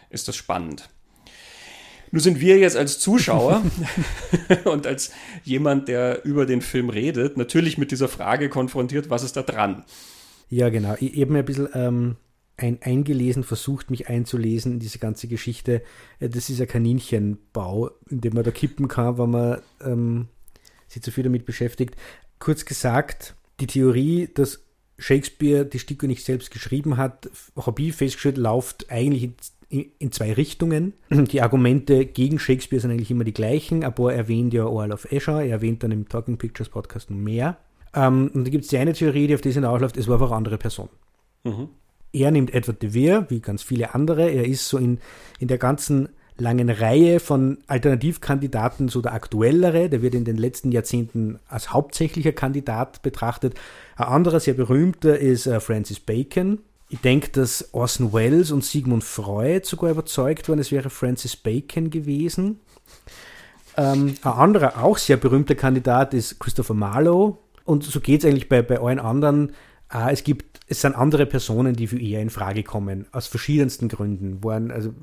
ist 0.09 0.27
das 0.27 0.35
spannend. 0.35 0.89
Nun 2.11 2.21
sind 2.21 2.39
wir 2.39 2.57
jetzt 2.57 2.75
als 2.75 2.99
Zuschauer 2.99 3.63
und 4.65 4.87
als 4.87 5.11
jemand, 5.43 5.87
der 5.87 6.25
über 6.25 6.45
den 6.45 6.61
Film 6.61 6.89
redet, 6.89 7.37
natürlich 7.37 7.77
mit 7.77 7.91
dieser 7.91 8.07
Frage 8.07 8.49
konfrontiert, 8.49 9.09
was 9.09 9.23
ist 9.23 9.35
da 9.35 9.43
dran? 9.43 9.83
Ja, 10.49 10.69
genau. 10.69 10.95
Ich, 10.99 11.13
ich 11.13 11.21
habe 11.21 11.33
mir 11.33 11.39
ein 11.39 11.45
bisschen 11.45 11.69
ähm, 11.73 12.15
ein, 12.57 12.79
eingelesen, 12.81 13.43
versucht 13.43 13.91
mich 13.91 14.09
einzulesen 14.09 14.73
in 14.73 14.79
diese 14.79 14.99
ganze 14.99 15.27
Geschichte. 15.27 15.83
Äh, 16.19 16.29
das 16.29 16.49
ist 16.49 16.61
ein 16.61 16.67
Kaninchenbau, 16.67 17.91
in 18.09 18.21
dem 18.21 18.33
man 18.33 18.43
da 18.43 18.51
kippen 18.51 18.87
kann, 18.87 19.17
wenn 19.17 19.29
man 19.29 19.61
ähm, 19.83 20.27
sich 20.87 21.01
zu 21.01 21.11
viel 21.11 21.23
damit 21.23 21.45
beschäftigt. 21.45 21.95
Kurz 22.39 22.65
gesagt, 22.65 23.35
die 23.59 23.67
Theorie, 23.67 24.29
dass 24.33 24.63
Shakespeare 24.97 25.65
die 25.65 25.79
Stücke 25.79 26.07
nicht 26.07 26.25
selbst 26.25 26.51
geschrieben 26.51 26.97
hat, 26.97 27.29
ich 27.77 27.95
festgestellt, 27.95 28.37
läuft 28.37 28.89
eigentlich 28.89 29.31
in, 29.69 30.11
zwei 30.11 30.33
Richtungen. 30.33 30.93
Die 31.09 31.41
Argumente 31.41 32.05
gegen 32.05 32.39
Shakespeare 32.39 32.81
sind 32.81 32.91
eigentlich 32.91 33.11
immer 33.11 33.23
die 33.23 33.33
gleichen. 33.33 33.81
Paar 33.81 34.13
erwähnt 34.13 34.53
ja 34.53 34.63
Earl 34.63 34.91
of 34.91 35.11
Escher, 35.11 35.43
er 35.43 35.51
erwähnt 35.51 35.83
dann 35.83 35.91
im 35.91 36.09
Talking 36.09 36.37
Pictures 36.37 36.69
Podcast 36.69 37.11
mehr. 37.11 37.57
Ähm, 37.93 38.31
und 38.33 38.45
da 38.45 38.49
gibt 38.49 38.65
es 38.65 38.69
die 38.69 38.77
eine 38.77 38.93
Theorie, 38.93 39.27
die 39.27 39.35
auf 39.35 39.41
das 39.41 39.53
hinausläuft, 39.53 39.97
es 39.97 40.07
war 40.07 40.15
einfach 40.15 40.27
eine 40.27 40.37
andere 40.37 40.57
Person. 40.57 40.89
Mhm. 41.43 41.69
Er 42.11 42.31
nimmt 42.31 42.53
Edward 42.53 42.81
de 42.81 42.93
Vere, 42.93 43.25
wie 43.29 43.39
ganz 43.39 43.61
viele 43.61 43.93
andere. 43.93 44.29
Er 44.29 44.45
ist 44.45 44.67
so 44.67 44.77
in, 44.77 44.99
in 45.37 45.47
der 45.47 45.59
ganzen 45.59 46.09
langen 46.37 46.69
Reihe 46.69 47.19
von 47.19 47.59
Alternativkandidaten 47.67 48.87
so 48.87 49.01
der 49.01 49.13
aktuellere. 49.13 49.89
Der 49.89 50.01
wird 50.01 50.15
in 50.15 50.25
den 50.25 50.37
letzten 50.37 50.71
Jahrzehnten 50.71 51.39
als 51.47 51.71
hauptsächlicher 51.71 52.31
Kandidat 52.31 53.03
betrachtet. 53.03 53.55
Ein 53.95 54.07
anderer 54.07 54.39
sehr 54.39 54.55
berühmter 54.55 55.19
ist 55.19 55.45
äh, 55.45 55.59
Francis 55.59 55.99
Bacon. 55.99 56.59
Ich 56.89 56.99
denke, 57.01 57.29
dass 57.29 57.71
Orson 57.73 58.13
Welles 58.13 58.51
und 58.51 58.65
Sigmund 58.65 59.03
Freud 59.03 59.65
sogar 59.65 59.91
überzeugt 59.91 60.49
waren, 60.49 60.57
es 60.57 60.71
wäre 60.71 60.89
Francis 60.89 61.35
Bacon 61.35 61.91
gewesen. 61.91 62.59
Ähm, 63.77 64.15
ein 64.23 64.31
anderer, 64.31 64.83
auch 64.83 64.97
sehr 64.97 65.17
berühmter 65.17 65.53
Kandidat 65.53 66.15
ist 66.15 66.39
Christopher 66.39 66.73
Marlowe. 66.73 67.37
Und 67.63 67.83
so 67.83 67.99
geht 67.99 68.23
es 68.23 68.29
eigentlich 68.29 68.49
bei, 68.49 68.63
bei 68.63 68.79
allen 68.79 68.99
anderen. 68.99 69.51
Äh, 69.93 70.11
es 70.11 70.23
gibt, 70.23 70.59
es 70.67 70.81
sind 70.81 70.95
andere 70.95 71.27
Personen, 71.27 71.75
die 71.75 71.85
für 71.85 71.99
eher 71.99 72.21
in 72.21 72.31
Frage 72.31 72.63
kommen, 72.63 73.05
aus 73.11 73.27
verschiedensten 73.27 73.87
Gründen. 73.87 74.43
Waren, 74.43 74.71
also 74.71 74.93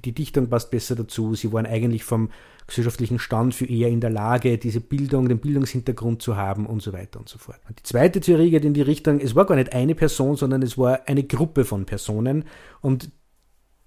die, 0.00 0.12
Dichtung 0.12 0.48
passt 0.48 0.70
besser 0.70 0.94
dazu. 0.94 1.34
Sie 1.34 1.52
waren 1.52 1.66
eigentlich 1.66 2.04
vom 2.04 2.30
gesellschaftlichen 2.66 3.18
Stand 3.18 3.54
für 3.54 3.66
eher 3.66 3.88
in 3.88 4.00
der 4.00 4.10
Lage, 4.10 4.58
diese 4.58 4.80
Bildung, 4.80 5.28
den 5.28 5.38
Bildungshintergrund 5.38 6.22
zu 6.22 6.36
haben 6.36 6.66
und 6.66 6.82
so 6.82 6.92
weiter 6.92 7.18
und 7.20 7.28
so 7.28 7.38
fort. 7.38 7.58
Die 7.68 7.82
zweite 7.82 8.20
Theorie 8.20 8.50
geht 8.50 8.64
in 8.64 8.74
die 8.74 8.82
Richtung, 8.82 9.20
es 9.20 9.34
war 9.34 9.46
gar 9.46 9.56
nicht 9.56 9.72
eine 9.72 9.94
Person, 9.94 10.36
sondern 10.36 10.62
es 10.62 10.78
war 10.78 11.00
eine 11.06 11.24
Gruppe 11.24 11.64
von 11.64 11.84
Personen 11.84 12.44
und 12.80 13.10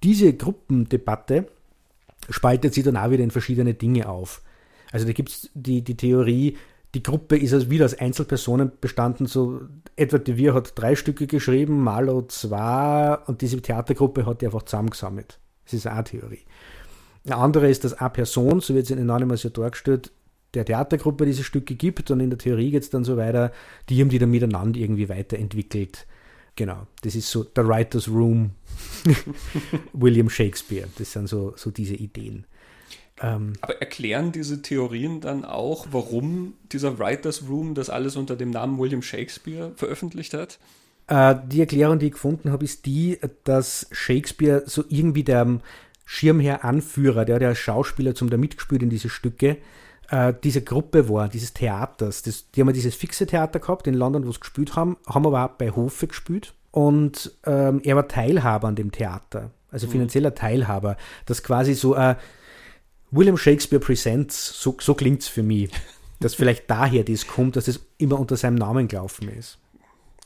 diese 0.03 0.33
Gruppendebatte 0.33 1.47
spaltet 2.29 2.73
sich 2.73 2.83
dann 2.83 2.97
auch 2.97 3.09
wieder 3.09 3.23
in 3.23 3.31
verschiedene 3.31 3.73
Dinge 3.73 4.09
auf. 4.09 4.41
Also 4.91 5.05
da 5.05 5.13
gibt 5.13 5.29
es 5.29 5.49
die, 5.53 5.83
die 5.83 5.97
Theorie, 5.97 6.57
die 6.93 7.03
Gruppe 7.03 7.37
ist 7.37 7.53
also 7.53 7.69
wieder 7.69 7.85
aus 7.85 7.93
Einzelpersonen 7.93 8.71
bestanden. 8.79 9.27
So 9.27 9.61
Edward 9.95 10.27
de 10.27 10.37
Vere 10.37 10.55
hat 10.55 10.73
drei 10.75 10.95
Stücke 10.95 11.27
geschrieben, 11.27 11.83
Marlowe 11.83 12.27
zwei 12.27 13.17
und 13.27 13.41
diese 13.41 13.61
Theatergruppe 13.61 14.25
hat 14.25 14.41
die 14.41 14.45
einfach 14.45 14.63
zusammengesammelt. 14.63 15.39
Das 15.67 15.73
ist 15.73 15.87
eine 15.87 16.03
Theorie. 16.03 16.41
Eine 17.25 17.35
andere 17.35 17.69
ist, 17.69 17.83
dass 17.83 17.93
eine 17.93 18.09
Person, 18.09 18.61
so 18.61 18.73
wird 18.73 18.85
es 18.85 18.91
in 18.91 18.99
Anonymous 18.99 19.43
ja 19.43 19.49
dargestellt, 19.49 20.11
der 20.53 20.63
Theatergruppe 20.63 21.25
diese 21.25 21.43
Stücke 21.43 21.75
gibt 21.75 22.09
und 22.09 22.21
in 22.21 22.29
der 22.29 22.39
Theorie 22.39 22.71
geht 22.71 22.83
es 22.83 22.89
dann 22.89 23.03
so 23.03 23.17
weiter, 23.17 23.51
die 23.89 23.99
haben 23.99 24.09
die 24.09 24.19
dann 24.19 24.31
miteinander 24.31 24.79
irgendwie 24.79 25.09
weiterentwickelt. 25.09 26.07
Genau, 26.55 26.87
das 27.01 27.15
ist 27.15 27.29
so 27.29 27.43
der 27.43 27.67
Writer's 27.67 28.07
Room 28.07 28.51
William 29.93 30.29
Shakespeare. 30.29 30.87
Das 30.97 31.11
sind 31.11 31.27
so, 31.27 31.53
so 31.55 31.69
diese 31.69 31.95
Ideen. 31.95 32.45
Ähm, 33.21 33.53
Aber 33.61 33.79
erklären 33.79 34.31
diese 34.31 34.61
Theorien 34.61 35.21
dann 35.21 35.43
auch, 35.43 35.87
warum 35.91 36.53
dieser 36.71 36.97
Writer's 36.97 37.43
Room 37.47 37.75
das 37.75 37.89
alles 37.89 38.15
unter 38.15 38.35
dem 38.35 38.51
Namen 38.51 38.79
William 38.79 39.01
Shakespeare 39.01 39.71
veröffentlicht 39.75 40.33
hat? 40.33 40.59
Äh, 41.07 41.35
die 41.47 41.61
Erklärung, 41.61 41.99
die 41.99 42.07
ich 42.07 42.13
gefunden 42.13 42.51
habe, 42.51 42.65
ist 42.65 42.85
die, 42.85 43.19
dass 43.43 43.87
Shakespeare 43.91 44.63
so 44.65 44.83
irgendwie 44.89 45.23
der 45.23 45.59
Schirmherr 46.05 46.63
Anführer, 46.63 47.25
der 47.25 47.41
als 47.47 47.57
Schauspieler 47.57 48.15
zum 48.15 48.29
da 48.29 48.37
mitgespielt 48.37 48.81
in 48.81 48.89
diese 48.89 49.09
Stücke, 49.09 49.57
äh, 50.09 50.33
diese 50.43 50.61
Gruppe 50.61 51.09
war, 51.09 51.27
dieses 51.27 51.53
Theaters. 51.53 52.21
Das, 52.21 52.49
die 52.51 52.61
haben 52.61 52.67
ja 52.67 52.73
dieses 52.73 52.95
fixe 52.95 53.25
Theater 53.25 53.59
gehabt 53.59 53.87
in 53.87 53.93
London, 53.93 54.25
wo 54.25 54.31
sie 54.31 54.39
gespielt 54.39 54.75
haben, 54.75 54.97
haben 55.05 55.25
aber 55.25 55.45
auch 55.45 55.57
bei 55.57 55.71
Hofe 55.71 56.07
gespielt. 56.07 56.53
Und 56.71 57.31
ähm, 57.45 57.81
er 57.83 57.95
war 57.95 58.07
Teilhaber 58.07 58.67
an 58.67 58.75
dem 58.75 58.91
Theater, 58.91 59.51
also 59.71 59.87
mhm. 59.87 59.91
finanzieller 59.91 60.35
Teilhaber. 60.35 60.97
Das 61.25 61.43
quasi 61.43 61.73
so 61.73 61.95
äh, 61.95 62.15
William 63.11 63.37
Shakespeare 63.37 63.83
Presents, 63.83 64.61
so, 64.61 64.77
so 64.79 64.93
klingt 64.93 65.21
es 65.21 65.27
für 65.27 65.43
mich. 65.43 65.71
Dass 66.19 66.33
vielleicht 66.33 66.69
daher 66.69 67.03
das 67.03 67.27
kommt, 67.27 67.55
dass 67.55 67.67
es 67.67 67.79
immer 67.97 68.19
unter 68.19 68.37
seinem 68.37 68.55
Namen 68.55 68.87
gelaufen 68.87 69.29
ist. 69.29 69.59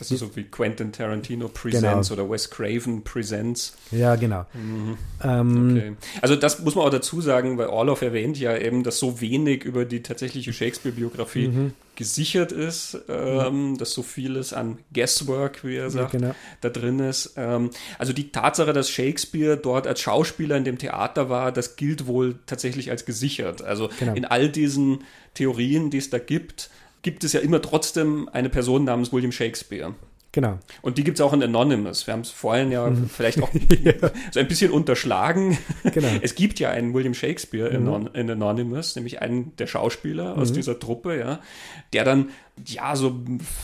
Das 0.01 0.09
ist 0.09 0.21
so 0.21 0.35
wie 0.35 0.45
Quentin 0.45 0.91
Tarantino 0.91 1.47
Presents 1.47 2.09
genau. 2.09 2.23
oder 2.23 2.31
Wes 2.31 2.49
Craven 2.49 3.03
Presents. 3.03 3.77
Ja, 3.91 4.15
genau. 4.15 4.47
Mhm. 4.51 4.97
Ähm, 5.23 5.77
okay. 5.77 5.93
Also 6.23 6.35
das 6.35 6.59
muss 6.61 6.73
man 6.73 6.87
auch 6.87 6.89
dazu 6.89 7.21
sagen, 7.21 7.59
weil 7.59 7.67
Orloff 7.67 8.01
erwähnt 8.01 8.39
ja 8.39 8.57
eben, 8.57 8.81
dass 8.81 8.97
so 8.97 9.21
wenig 9.21 9.63
über 9.63 9.85
die 9.85 10.01
tatsächliche 10.01 10.53
Shakespeare-Biografie 10.53 11.49
mhm. 11.49 11.73
gesichert 11.95 12.51
ist, 12.51 12.97
ähm, 13.09 13.73
mhm. 13.73 13.77
dass 13.77 13.93
so 13.93 14.01
vieles 14.01 14.53
an 14.53 14.79
Guesswork, 14.91 15.63
wie 15.63 15.75
er 15.75 15.91
sagt, 15.91 16.13
ja, 16.13 16.19
genau. 16.19 16.35
da 16.61 16.69
drin 16.69 16.97
ist. 16.97 17.33
Ähm, 17.37 17.69
also 17.99 18.11
die 18.11 18.31
Tatsache, 18.31 18.73
dass 18.73 18.89
Shakespeare 18.89 19.55
dort 19.55 19.85
als 19.85 20.01
Schauspieler 20.01 20.57
in 20.57 20.63
dem 20.63 20.79
Theater 20.79 21.29
war, 21.29 21.51
das 21.51 21.75
gilt 21.75 22.07
wohl 22.07 22.39
tatsächlich 22.47 22.89
als 22.89 23.05
gesichert. 23.05 23.61
Also 23.61 23.91
genau. 23.99 24.15
in 24.15 24.25
all 24.25 24.49
diesen 24.49 25.03
Theorien, 25.35 25.91
die 25.91 25.99
es 25.99 26.09
da 26.09 26.17
gibt, 26.17 26.71
gibt 27.01 27.23
es 27.23 27.33
ja 27.33 27.39
immer 27.39 27.61
trotzdem 27.61 28.29
eine 28.29 28.49
Person 28.49 28.83
namens 28.83 29.11
William 29.11 29.31
Shakespeare. 29.31 29.93
Genau. 30.33 30.59
Und 30.81 30.97
die 30.97 31.03
gibt 31.03 31.19
es 31.19 31.21
auch 31.21 31.33
in 31.33 31.43
Anonymous. 31.43 32.07
Wir 32.07 32.13
haben 32.13 32.21
es 32.21 32.29
vorhin 32.29 32.71
ja 32.71 32.89
mhm. 32.89 33.09
vielleicht 33.09 33.41
auch 33.43 33.49
ja. 33.83 33.93
so 34.31 34.39
ein 34.39 34.47
bisschen 34.47 34.71
unterschlagen. 34.71 35.57
Genau. 35.83 36.07
Es 36.21 36.35
gibt 36.35 36.59
ja 36.59 36.69
einen 36.69 36.93
William 36.93 37.13
Shakespeare 37.13 37.77
mhm. 37.77 38.07
in, 38.13 38.29
in, 38.29 38.29
Anonymous, 38.31 38.95
nämlich 38.95 39.21
einen 39.21 39.55
der 39.57 39.67
Schauspieler 39.67 40.35
mhm. 40.35 40.41
aus 40.41 40.53
dieser 40.53 40.79
Truppe, 40.79 41.19
ja, 41.19 41.41
der 41.91 42.05
dann 42.05 42.29
ja 42.65 42.95
so 42.95 43.19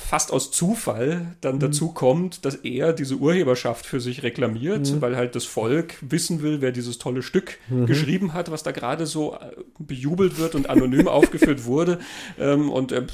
fast 0.09 0.33
aus 0.33 0.51
Zufall 0.51 1.35
dann 1.39 1.55
mhm. 1.55 1.59
dazu 1.59 1.93
kommt, 1.93 2.43
dass 2.43 2.55
er 2.55 2.91
diese 2.91 3.15
Urheberschaft 3.15 3.85
für 3.85 4.01
sich 4.01 4.23
reklamiert, 4.23 4.91
mhm. 4.91 5.01
weil 5.01 5.15
halt 5.15 5.35
das 5.35 5.45
Volk 5.45 5.95
wissen 6.01 6.41
will, 6.41 6.59
wer 6.59 6.73
dieses 6.73 6.97
tolle 6.97 7.23
Stück 7.23 7.59
mhm. 7.69 7.85
geschrieben 7.85 8.33
hat, 8.33 8.51
was 8.51 8.63
da 8.63 8.71
gerade 8.71 9.05
so 9.05 9.35
äh, 9.35 9.51
bejubelt 9.79 10.37
wird 10.37 10.55
und 10.55 10.69
anonym 10.69 11.07
aufgeführt 11.07 11.63
wurde. 11.63 11.99
Ähm, 12.37 12.69
und 12.69 12.91
er 12.91 13.05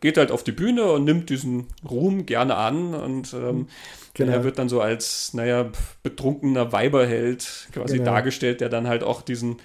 geht 0.00 0.16
halt 0.18 0.30
auf 0.30 0.44
die 0.44 0.52
Bühne 0.52 0.84
und 0.84 1.04
nimmt 1.04 1.30
diesen 1.30 1.66
Ruhm 1.88 2.26
gerne 2.26 2.56
an 2.56 2.94
und 2.94 3.32
ähm, 3.34 3.68
genau. 4.14 4.32
er 4.32 4.44
wird 4.44 4.58
dann 4.58 4.68
so 4.68 4.80
als, 4.80 5.34
naja, 5.34 5.70
betrunkener 6.02 6.72
Weiberheld 6.72 7.68
quasi 7.72 7.98
genau. 7.98 8.10
dargestellt, 8.10 8.60
der 8.60 8.68
dann 8.68 8.88
halt 8.88 9.02
auch 9.02 9.22
diesen 9.22 9.56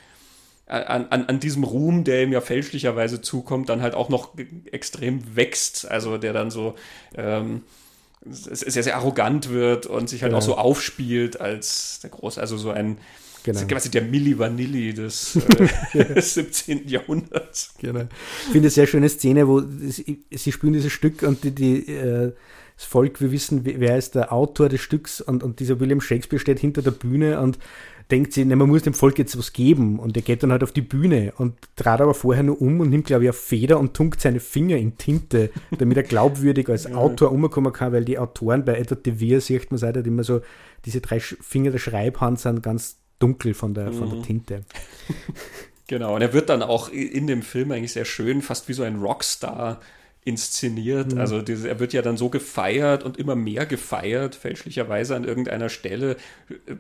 an, 0.68 1.08
an, 1.10 1.26
an 1.26 1.40
diesem 1.40 1.64
Ruhm, 1.64 2.04
der 2.04 2.24
ihm 2.24 2.34
ja 2.34 2.42
fälschlicherweise 2.42 3.22
zukommt, 3.22 3.70
dann 3.70 3.82
halt 3.82 3.96
auch 3.96 4.10
noch 4.10 4.34
extrem 4.70 5.36
wächst. 5.36 5.90
Also 5.90 6.18
der 6.18 6.34
dann 6.34 6.52
so 6.52 6.76
ähm, 7.16 7.64
sehr, 8.26 8.84
sehr 8.84 8.98
arrogant 8.98 9.50
wird 9.50 9.86
und 9.86 10.10
sich 10.10 10.24
halt 10.24 10.32
genau. 10.32 10.40
auch 10.40 10.46
so 10.46 10.58
aufspielt 10.58 11.40
als 11.40 12.00
der 12.02 12.10
Große, 12.10 12.42
also 12.42 12.58
so 12.58 12.72
ein 12.72 12.98
Genau. 13.44 13.60
quasi 13.68 13.90
der 13.90 14.02
Milli 14.02 14.38
Vanilli 14.38 14.94
des, 14.94 15.36
äh, 15.94 16.06
des 16.06 16.34
17. 16.34 16.88
Jahrhunderts. 16.88 17.74
Genau. 17.80 18.02
Ich 18.02 18.52
finde 18.52 18.60
eine 18.60 18.70
sehr 18.70 18.88
schöne 18.88 19.10
Szene, 19.10 19.48
wo 19.48 19.62
sie, 19.62 20.24
sie 20.32 20.52
spielen 20.52 20.74
dieses 20.74 20.92
Stück 20.92 21.24
und 21.24 21.44
die, 21.44 21.52
die 21.52 21.88
äh, 21.88 22.34
das 22.78 22.86
Volk, 22.86 23.22
wir 23.22 23.32
wissen, 23.32 23.62
wer 23.66 23.98
ist 23.98 24.14
der 24.14 24.32
Autor 24.32 24.70
des 24.70 24.82
Stücks 24.82 25.20
und, 25.20 25.44
und 25.44 25.60
dieser 25.60 25.80
William 25.80 26.00
Shakespeare 26.00 26.40
steht 26.40 26.60
hinter 26.60 26.84
der 26.84 26.92
Bühne 26.92 27.42
und 27.42 27.58
denkt 28.12 28.34
sich, 28.34 28.46
ne, 28.46 28.56
man 28.56 28.70
muss 28.70 28.84
dem 28.84 28.94
Volk 28.94 29.18
jetzt 29.18 29.38
was 29.38 29.52
geben 29.52 30.00
und 30.00 30.16
er 30.16 30.22
geht 30.22 30.44
dann 30.44 30.52
halt 30.52 30.64
auf 30.64 30.72
die 30.72 30.82
Bühne 30.82 31.34
und 31.38 31.56
trat 31.76 32.02
aber 32.02 32.14
vorher 32.14 32.44
nur 32.44 32.62
um 32.62 32.80
und 32.80 32.90
nimmt, 32.90 33.08
glaube 33.08 33.24
ich, 33.24 33.30
eine 33.30 33.34
Feder 33.34 33.80
und 33.80 33.96
tunkt 33.96 34.22
seine 34.22 34.40
Finger 34.40 34.78
in 34.78 34.98
Tinte, 34.98 35.50
damit 35.78 35.98
er 35.98 36.04
glaubwürdig 36.04 36.70
als 36.70 36.86
Autor 36.94 37.32
umkommen 37.32 37.74
kann, 37.74 37.92
weil 37.92 38.06
die 38.06 38.20
Autoren 38.20 38.64
bei 38.64 38.78
Edward 38.78 39.06
de 39.06 39.20
Vere 39.20 39.42
sieht 39.42 39.72
man 39.72 39.82
halt 39.82 40.08
immer 40.08 40.24
so, 40.24 40.42
diese 40.86 41.02
drei 41.02 41.20
Finger 41.20 41.72
der 41.72 41.80
Schreibhand 41.80 42.40
sind 42.40 42.64
ganz 42.64 42.98
dunkel 43.20 43.54
von 43.54 43.74
der, 43.74 43.92
von 43.92 44.10
der 44.10 44.20
mhm. 44.20 44.24
Tinte. 44.24 44.64
Genau, 45.90 46.16
und 46.16 46.22
er 46.22 46.34
wird 46.34 46.50
dann 46.50 46.64
auch 46.64 46.90
in 46.90 47.28
dem 47.28 47.42
Film 47.42 47.72
eigentlich 47.72 47.94
sehr 47.94 48.04
schön, 48.04 48.42
fast 48.42 48.68
wie 48.68 48.74
so 48.74 48.84
ein 48.84 49.00
Rockstar 49.00 49.80
inszeniert. 50.26 51.14
Mhm. 51.14 51.20
Also 51.20 51.42
diese, 51.42 51.70
er 51.70 51.80
wird 51.80 51.94
ja 51.94 52.02
dann 52.02 52.18
so 52.18 52.30
gefeiert 52.30 53.04
und 53.04 53.18
immer 53.18 53.36
mehr 53.36 53.66
gefeiert, 53.66 54.36
fälschlicherweise 54.36 55.16
an 55.16 55.24
irgendeiner 55.24 55.70
Stelle 55.70 56.18
äh, 56.50 56.76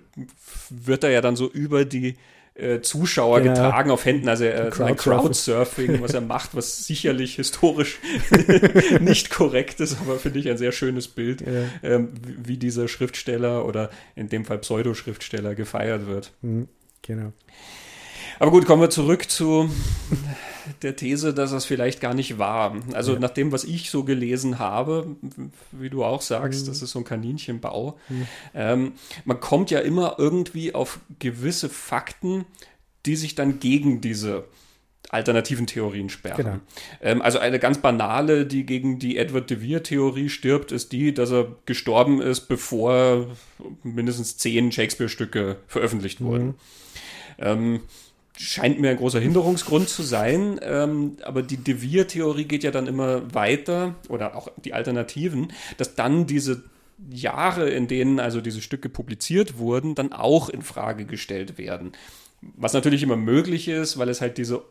wird 0.69 1.05
er 1.05 1.11
ja 1.11 1.21
dann 1.21 1.37
so 1.37 1.49
über 1.49 1.85
die 1.85 2.17
äh, 2.57 2.81
Zuschauer 2.81 3.41
ja. 3.41 3.53
getragen 3.53 3.91
auf 3.91 4.05
Händen, 4.05 4.27
also 4.27 4.43
er, 4.43 4.69
Crowd 4.69 4.95
Crowdsurfing, 4.95 6.01
was 6.01 6.13
er 6.13 6.21
macht, 6.21 6.55
was 6.55 6.85
sicherlich 6.85 7.35
historisch 7.35 7.99
nicht 8.99 9.29
korrekt 9.29 9.79
ist, 9.79 9.97
aber 10.01 10.17
finde 10.17 10.39
ich 10.39 10.49
ein 10.49 10.57
sehr 10.57 10.71
schönes 10.71 11.07
Bild, 11.07 11.41
ja. 11.41 11.63
ähm, 11.83 12.09
wie 12.23 12.57
dieser 12.57 12.87
Schriftsteller 12.87 13.65
oder 13.65 13.89
in 14.15 14.29
dem 14.29 14.45
Fall 14.45 14.57
Pseudoschriftsteller 14.57 15.55
gefeiert 15.55 16.07
wird. 16.07 16.31
Mhm. 16.41 16.67
Genau. 17.03 17.31
Aber 18.39 18.51
gut, 18.51 18.65
kommen 18.65 18.81
wir 18.81 18.89
zurück 18.89 19.29
zu 19.29 19.69
der 20.81 20.95
These, 20.95 21.33
dass 21.33 21.51
es 21.51 21.65
vielleicht 21.65 22.01
gar 22.01 22.13
nicht 22.13 22.37
war. 22.37 22.75
Also 22.93 23.13
ja. 23.13 23.19
nach 23.19 23.29
dem, 23.29 23.51
was 23.51 23.63
ich 23.63 23.89
so 23.89 24.03
gelesen 24.03 24.59
habe, 24.59 25.15
wie 25.71 25.89
du 25.89 26.03
auch 26.03 26.21
sagst, 26.21 26.63
mhm. 26.63 26.69
das 26.69 26.81
ist 26.81 26.91
so 26.91 26.99
ein 26.99 27.05
Kaninchenbau. 27.05 27.97
Mhm. 28.09 28.27
Ähm, 28.53 28.91
man 29.25 29.39
kommt 29.39 29.71
ja 29.71 29.79
immer 29.79 30.15
irgendwie 30.17 30.73
auf 30.73 30.99
gewisse 31.19 31.69
Fakten, 31.69 32.45
die 33.05 33.15
sich 33.15 33.35
dann 33.35 33.59
gegen 33.59 34.01
diese 34.01 34.45
alternativen 35.09 35.67
Theorien 35.67 36.09
sperren. 36.09 36.37
Genau. 36.37 36.59
Ähm, 37.01 37.21
also 37.21 37.39
eine 37.39 37.59
ganz 37.59 37.77
banale, 37.77 38.45
die 38.45 38.65
gegen 38.65 38.99
die 38.99 39.17
Edward 39.17 39.49
de 39.49 39.61
Vere-Theorie 39.61 40.29
stirbt, 40.29 40.71
ist 40.71 40.91
die, 40.91 41.13
dass 41.13 41.31
er 41.31 41.55
gestorben 41.65 42.21
ist, 42.21 42.47
bevor 42.47 43.27
mindestens 43.83 44.37
zehn 44.37 44.71
Shakespeare-Stücke 44.71 45.57
veröffentlicht 45.67 46.21
wurden. 46.21 46.47
Mhm. 46.47 46.55
Ähm, 47.39 47.79
scheint 48.37 48.79
mir 48.79 48.91
ein 48.91 48.97
großer 48.97 49.19
Hinderungsgrund 49.19 49.89
zu 49.89 50.03
sein, 50.03 50.59
ähm, 50.61 51.17
aber 51.23 51.41
die 51.41 51.57
De 51.57 51.81
Vere-Theorie 51.81 52.45
geht 52.45 52.63
ja 52.63 52.71
dann 52.71 52.87
immer 52.87 53.33
weiter, 53.33 53.95
oder 54.09 54.35
auch 54.35 54.49
die 54.63 54.73
Alternativen, 54.73 55.51
dass 55.77 55.95
dann 55.95 56.27
diese 56.27 56.63
Jahre, 57.09 57.69
in 57.69 57.87
denen 57.87 58.19
also 58.19 58.41
diese 58.41 58.61
Stücke 58.61 58.89
publiziert 58.89 59.57
wurden, 59.57 59.95
dann 59.95 60.13
auch 60.13 60.49
in 60.49 60.61
Frage 60.61 61.05
gestellt 61.05 61.57
werden. 61.57 61.91
Was 62.41 62.73
natürlich 62.73 63.03
immer 63.03 63.17
möglich 63.17 63.67
ist, 63.67 63.97
weil 63.97 64.09
es 64.09 64.21
halt 64.21 64.37
diese 64.37 64.63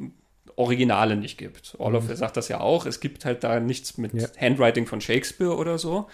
Originale 0.57 1.17
nicht 1.17 1.39
gibt. 1.39 1.75
Orloff 1.79 2.09
mhm. 2.09 2.17
sagt 2.17 2.37
das 2.37 2.49
ja 2.49 2.61
auch. 2.61 2.87
Es 2.87 3.01
gibt 3.01 3.25
halt 3.25 3.45
da 3.45 3.61
nichts 3.61 3.99
mit 3.99 4.15
ja. 4.15 4.29
Handwriting 4.39 4.87
von 4.87 5.01
Shakespeare 5.01 5.57
oder 5.57 5.79
so. 5.79 6.07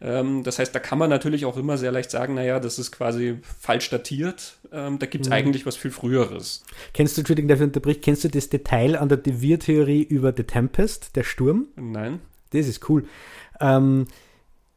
Ähm, 0.00 0.44
das 0.44 0.58
heißt, 0.58 0.74
da 0.74 0.78
kann 0.78 0.98
man 0.98 1.10
natürlich 1.10 1.44
auch 1.44 1.56
immer 1.56 1.78
sehr 1.78 1.90
leicht 1.90 2.10
sagen, 2.10 2.34
naja, 2.34 2.60
das 2.60 2.78
ist 2.78 2.92
quasi 2.92 3.38
falsch 3.42 3.90
datiert. 3.90 4.58
Ähm, 4.72 4.98
da 4.98 5.06
gibt 5.06 5.24
es 5.24 5.30
mhm. 5.30 5.34
eigentlich 5.34 5.66
was 5.66 5.76
viel 5.76 5.90
Früheres. 5.90 6.64
Kennst 6.94 7.16
du, 7.16 7.22
Entschuldigung, 7.22 7.48
dafür 7.48 7.66
unterbricht, 7.66 8.02
kennst 8.02 8.24
du 8.24 8.28
das 8.28 8.48
Detail 8.48 8.96
an 8.96 9.08
der 9.08 9.18
De 9.18 9.40
Vere-Theorie 9.40 10.02
über 10.02 10.32
The 10.36 10.44
Tempest, 10.44 11.16
der 11.16 11.24
Sturm? 11.24 11.68
Nein. 11.76 12.20
Das 12.50 12.66
ist 12.66 12.88
cool. 12.88 13.04
Ähm, 13.60 14.06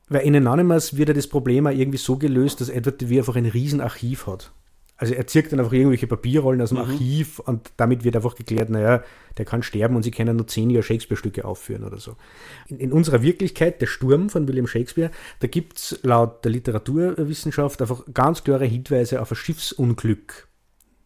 weil 0.09 0.21
in 0.21 0.35
Anonymous 0.35 0.97
wird 0.97 1.09
ja 1.09 1.15
das 1.15 1.27
Problem 1.27 1.67
auch 1.67 1.71
irgendwie 1.71 1.97
so 1.97 2.17
gelöst, 2.17 2.59
dass 2.59 2.69
Edward 2.69 2.99
de 2.99 3.09
Vere 3.09 3.19
einfach 3.19 3.35
ein 3.35 3.45
Riesenarchiv 3.45 4.27
hat. 4.27 4.51
Also 5.01 5.15
er 5.15 5.25
zirkt 5.25 5.51
dann 5.51 5.59
einfach 5.59 5.73
irgendwelche 5.73 6.05
Papierrollen 6.05 6.61
aus 6.61 6.69
dem 6.69 6.77
mhm. 6.77 6.83
Archiv 6.83 7.39
und 7.39 7.71
damit 7.75 8.03
wird 8.03 8.15
einfach 8.15 8.35
geklärt, 8.35 8.69
naja, 8.69 9.03
der 9.35 9.45
kann 9.45 9.63
sterben 9.63 9.95
und 9.95 10.03
sie 10.03 10.11
können 10.11 10.35
nur 10.35 10.45
zehn 10.45 10.69
Jahre 10.69 10.83
Shakespeare-Stücke 10.83 11.43
aufführen 11.43 11.83
oder 11.83 11.97
so. 11.97 12.17
In, 12.67 12.77
in, 12.77 12.91
unserer 12.91 13.23
Wirklichkeit, 13.23 13.81
der 13.81 13.87
Sturm 13.87 14.29
von 14.29 14.47
William 14.47 14.67
Shakespeare, 14.67 15.09
da 15.39 15.47
gibt 15.47 15.79
es 15.79 15.99
laut 16.03 16.45
der 16.45 16.51
Literaturwissenschaft 16.51 17.81
einfach 17.81 18.03
ganz 18.13 18.43
klare 18.43 18.65
Hinweise 18.65 19.23
auf 19.23 19.31
ein 19.31 19.37
Schiffsunglück. 19.37 20.47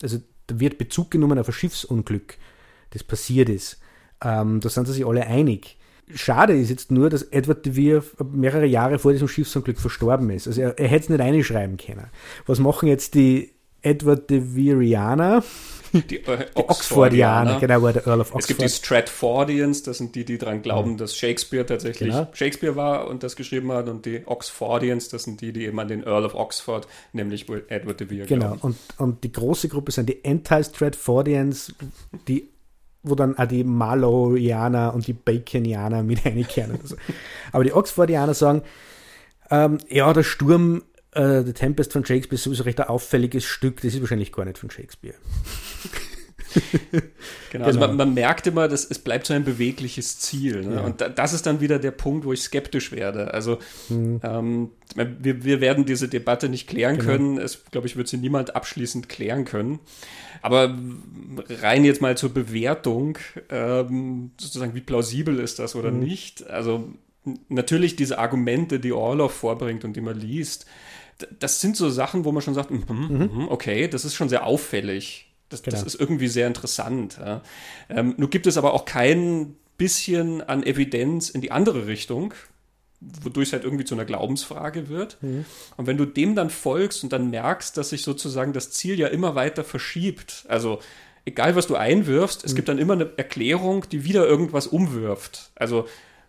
Also 0.03 0.17
da 0.47 0.59
wird 0.59 0.77
Bezug 0.77 1.09
genommen 1.09 1.39
auf 1.39 1.47
ein 1.47 1.53
Schiffsunglück, 1.53 2.37
das 2.89 3.01
passiert 3.01 3.47
ist. 3.47 3.79
Ähm, 4.21 4.59
da 4.59 4.67
sind 4.67 4.87
sie 4.87 4.93
sich 4.93 5.07
alle 5.07 5.25
einig. 5.25 5.77
Schade 6.13 6.53
ist 6.53 6.69
jetzt 6.69 6.91
nur, 6.91 7.09
dass 7.09 7.23
Edward 7.23 7.65
de 7.65 7.75
Vere 7.75 8.03
mehrere 8.29 8.65
Jahre 8.65 8.99
vor 8.99 9.13
diesem 9.13 9.29
Schiffsunglück 9.29 9.79
verstorben 9.79 10.29
ist. 10.31 10.47
Also 10.47 10.59
er, 10.59 10.77
er 10.77 10.89
hätte 10.89 11.05
es 11.05 11.09
nicht 11.09 11.21
einschreiben 11.21 11.77
können. 11.77 12.07
Was 12.45 12.59
machen 12.59 12.89
jetzt 12.89 13.13
die 13.15 13.54
Edward 13.85 14.29
de 14.29 14.41
Viriana. 14.43 15.43
Die, 15.93 16.17
äh, 16.17 16.47
die 16.57 16.59
Oxfordianer, 16.59 17.59
genau, 17.59 17.81
war 17.81 17.93
der 17.93 18.05
Earl 18.05 18.21
of 18.21 18.35
Oxford. 18.35 18.41
Es 18.41 18.47
gibt 18.47 18.61
die 18.61 18.69
Stratfordians, 18.69 19.83
das 19.83 19.99
sind 19.99 20.15
die, 20.15 20.25
die 20.25 20.37
daran 20.37 20.61
glauben, 20.61 20.93
mhm. 20.93 20.97
dass 20.97 21.15
Shakespeare 21.15 21.65
tatsächlich 21.65 22.09
genau. 22.09 22.27
Shakespeare 22.33 22.75
war 22.75 23.07
und 23.07 23.23
das 23.23 23.37
geschrieben 23.37 23.71
hat, 23.71 23.87
und 23.87 24.05
die 24.05 24.23
Oxfordians, 24.25 25.07
das 25.07 25.23
sind 25.23 25.39
die, 25.39 25.53
die 25.53 25.65
eben 25.65 25.79
an 25.79 25.87
den 25.87 26.03
Earl 26.03 26.25
of 26.25 26.35
Oxford, 26.35 26.87
nämlich 27.13 27.47
Edward 27.69 27.99
de 28.01 28.09
Vere 28.09 28.27
Genau, 28.27 28.57
und, 28.61 28.75
und 28.97 29.23
die 29.23 29.31
große 29.31 29.69
Gruppe 29.69 29.91
sind 29.91 30.09
die 30.09 30.19
Anti-Stratfordians, 30.25 31.73
die 32.27 32.49
wo 33.07 33.13
dann 33.13 33.37
auch 33.37 33.45
die 33.45 33.63
Marlowianer 33.63 34.91
und 34.95 35.05
die 35.05 35.13
Baconianer 35.13 36.01
mit 36.01 36.25
einkehren. 36.25 36.79
So. 36.83 36.95
Aber 37.51 37.63
die 37.63 37.71
Oxfordianer 37.71 38.33
sagen, 38.33 38.63
ähm, 39.51 39.77
ja, 39.89 40.11
der 40.11 40.23
Sturm 40.23 40.81
äh, 41.15 41.43
The 41.43 41.53
Tempest 41.53 41.93
von 41.93 42.05
Shakespeare 42.05 42.35
ist 42.35 42.43
sowieso 42.43 42.63
recht 42.63 42.79
ein 42.79 42.87
auffälliges 42.87 43.43
Stück. 43.43 43.81
Das 43.81 43.93
ist 43.93 44.01
wahrscheinlich 44.01 44.31
gar 44.31 44.45
nicht 44.45 44.57
von 44.57 44.69
Shakespeare. 44.69 45.15
genau, 47.51 47.65
also 47.65 47.79
man, 47.79 47.95
man, 47.95 48.13
merkt 48.13 48.47
immer, 48.47 48.67
dass 48.67 48.85
es 48.85 48.99
bleibt 48.99 49.25
so 49.25 49.33
ein 49.33 49.43
bewegliches 49.43 50.19
Ziel. 50.19 50.61
Ne? 50.65 50.75
Ja. 50.75 50.81
Und 50.81 51.01
da, 51.01 51.09
das 51.09 51.33
ist 51.33 51.45
dann 51.45 51.59
wieder 51.59 51.79
der 51.79 51.91
Punkt, 51.91 52.25
wo 52.25 52.33
ich 52.33 52.41
skeptisch 52.41 52.91
werde. 52.91 53.33
Also 53.33 53.59
hm. 53.87 54.21
ähm, 54.23 54.69
wir, 54.95 55.43
wir, 55.43 55.61
werden 55.61 55.85
diese 55.85 56.07
Debatte 56.07 56.49
nicht 56.49 56.67
klären 56.67 56.97
genau. 56.97 57.11
können. 57.11 57.37
Es, 57.37 57.65
glaube 57.71 57.87
ich, 57.87 57.95
wird 57.95 58.07
sie 58.07 58.17
niemand 58.17 58.55
abschließend 58.55 59.09
klären 59.09 59.45
können. 59.45 59.79
Aber 60.41 60.77
rein 61.61 61.85
jetzt 61.85 62.01
mal 62.01 62.17
zur 62.17 62.33
Bewertung, 62.33 63.17
ähm, 63.49 64.31
sozusagen, 64.39 64.75
wie 64.75 64.81
plausibel 64.81 65.39
ist 65.39 65.59
das 65.59 65.75
oder 65.75 65.89
hm. 65.89 65.99
nicht? 65.99 66.47
Also 66.47 66.93
natürlich 67.49 67.95
diese 67.95 68.19
Argumente, 68.19 68.79
die 68.79 68.93
Orloff 68.93 69.33
vorbringt 69.33 69.83
und 69.83 69.95
die 69.95 70.01
man 70.01 70.19
liest, 70.19 70.65
das 71.39 71.61
sind 71.61 71.77
so 71.77 71.89
Sachen, 71.89 72.25
wo 72.25 72.31
man 72.31 72.41
schon 72.41 72.53
sagt, 72.53 72.71
mm 72.71 72.83
-hmm, 72.87 73.47
okay, 73.47 73.87
das 73.87 74.05
ist 74.05 74.15
schon 74.15 74.29
sehr 74.29 74.45
auffällig. 74.45 75.31
Das, 75.49 75.63
genau. 75.63 75.77
das 75.77 75.85
ist 75.85 75.99
irgendwie 75.99 76.27
sehr 76.27 76.47
interessant. 76.47 77.17
Ja. 77.19 77.41
Ähm, 77.89 78.15
nur 78.17 78.29
gibt 78.29 78.47
es 78.47 78.57
aber 78.57 78.73
auch 78.73 78.85
kein 78.85 79.55
bisschen 79.77 80.41
an 80.41 80.63
Evidenz 80.63 81.29
in 81.29 81.41
die 81.41 81.51
andere 81.51 81.87
Richtung, 81.87 82.33
wodurch 83.21 83.49
es 83.49 83.53
halt 83.53 83.63
irgendwie 83.63 83.85
zu 83.85 83.93
einer 83.93 84.05
Glaubensfrage 84.05 84.89
wird. 84.89 85.17
Mhm. 85.21 85.45
Und 85.77 85.87
wenn 85.87 85.97
du 85.97 86.05
dem 86.05 86.35
dann 86.35 86.49
folgst 86.49 87.03
und 87.03 87.13
dann 87.13 87.29
merkst, 87.29 87.77
dass 87.77 87.89
sich 87.89 88.01
sozusagen 88.01 88.53
das 88.53 88.71
Ziel 88.71 88.99
ja 88.99 89.07
immer 89.07 89.35
weiter 89.35 89.63
verschiebt, 89.63 90.45
also 90.47 90.79
egal 91.25 91.55
was 91.55 91.67
du 91.67 91.75
einwirfst, 91.75 92.43
es 92.43 92.53
mhm. 92.53 92.55
gibt 92.55 92.69
dann 92.69 92.79
immer 92.79 92.93
eine 92.93 93.11
Erklärung, 93.17 93.87
die 93.89 94.03
wieder 94.05 94.25
irgendwas 94.25 94.67
umwirft. 94.67 95.51
Also 95.55 95.87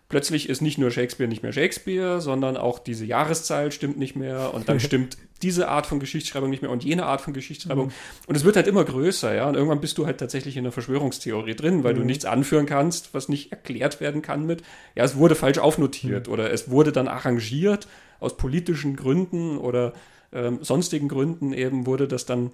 plötzlich 0.09 0.49
ist 0.49 0.61
nicht 0.61 0.77
nur 0.77 0.91
Shakespeare 0.91 1.27
nicht 1.27 1.43
mehr 1.43 1.51
Shakespeare, 1.51 2.21
sondern 2.21 2.57
auch 2.57 2.79
diese 2.79 3.05
Jahreszahl 3.05 3.71
stimmt 3.71 3.97
nicht 3.97 4.15
mehr 4.15 4.53
und 4.53 4.69
dann 4.69 4.79
stimmt 4.81 5.17
diese 5.41 5.67
Art 5.67 5.85
von 5.85 5.99
Geschichtsschreibung 5.99 6.49
nicht 6.49 6.61
mehr 6.61 6.71
und 6.71 6.83
jene 6.83 7.05
Art 7.05 7.21
von 7.21 7.33
Geschichtsschreibung. 7.33 7.87
Mhm. 7.87 7.93
Und 8.25 8.35
es 8.35 8.43
wird 8.43 8.55
halt 8.55 8.67
immer 8.67 8.83
größer, 8.83 9.35
ja. 9.35 9.47
Und 9.47 9.55
irgendwann 9.55 9.81
bist 9.81 9.97
du 9.97 10.05
halt 10.05 10.17
tatsächlich 10.17 10.57
in 10.57 10.63
der 10.63 10.71
Verschwörungstheorie 10.71 11.55
drin, 11.55 11.83
weil 11.83 11.93
mhm. 11.93 11.99
du 11.99 12.05
nichts 12.05 12.25
anführen 12.25 12.65
kannst, 12.65 13.13
was 13.13 13.29
nicht 13.29 13.51
erklärt 13.51 14.01
werden 14.01 14.21
kann 14.21 14.45
mit, 14.45 14.63
ja, 14.95 15.03
es 15.03 15.17
wurde 15.17 15.35
falsch 15.35 15.59
aufnotiert 15.59 16.27
mhm. 16.27 16.33
oder 16.33 16.51
es 16.51 16.71
wurde 16.71 16.91
dann 16.91 17.07
arrangiert 17.07 17.87
aus 18.19 18.37
politischen 18.37 18.95
Gründen 18.95 19.57
oder 19.57 19.93
ähm, 20.33 20.59
sonstigen 20.61 21.07
Gründen 21.07 21.53
eben 21.53 21.85
wurde 21.85 22.07
das 22.07 22.25
dann 22.25 22.51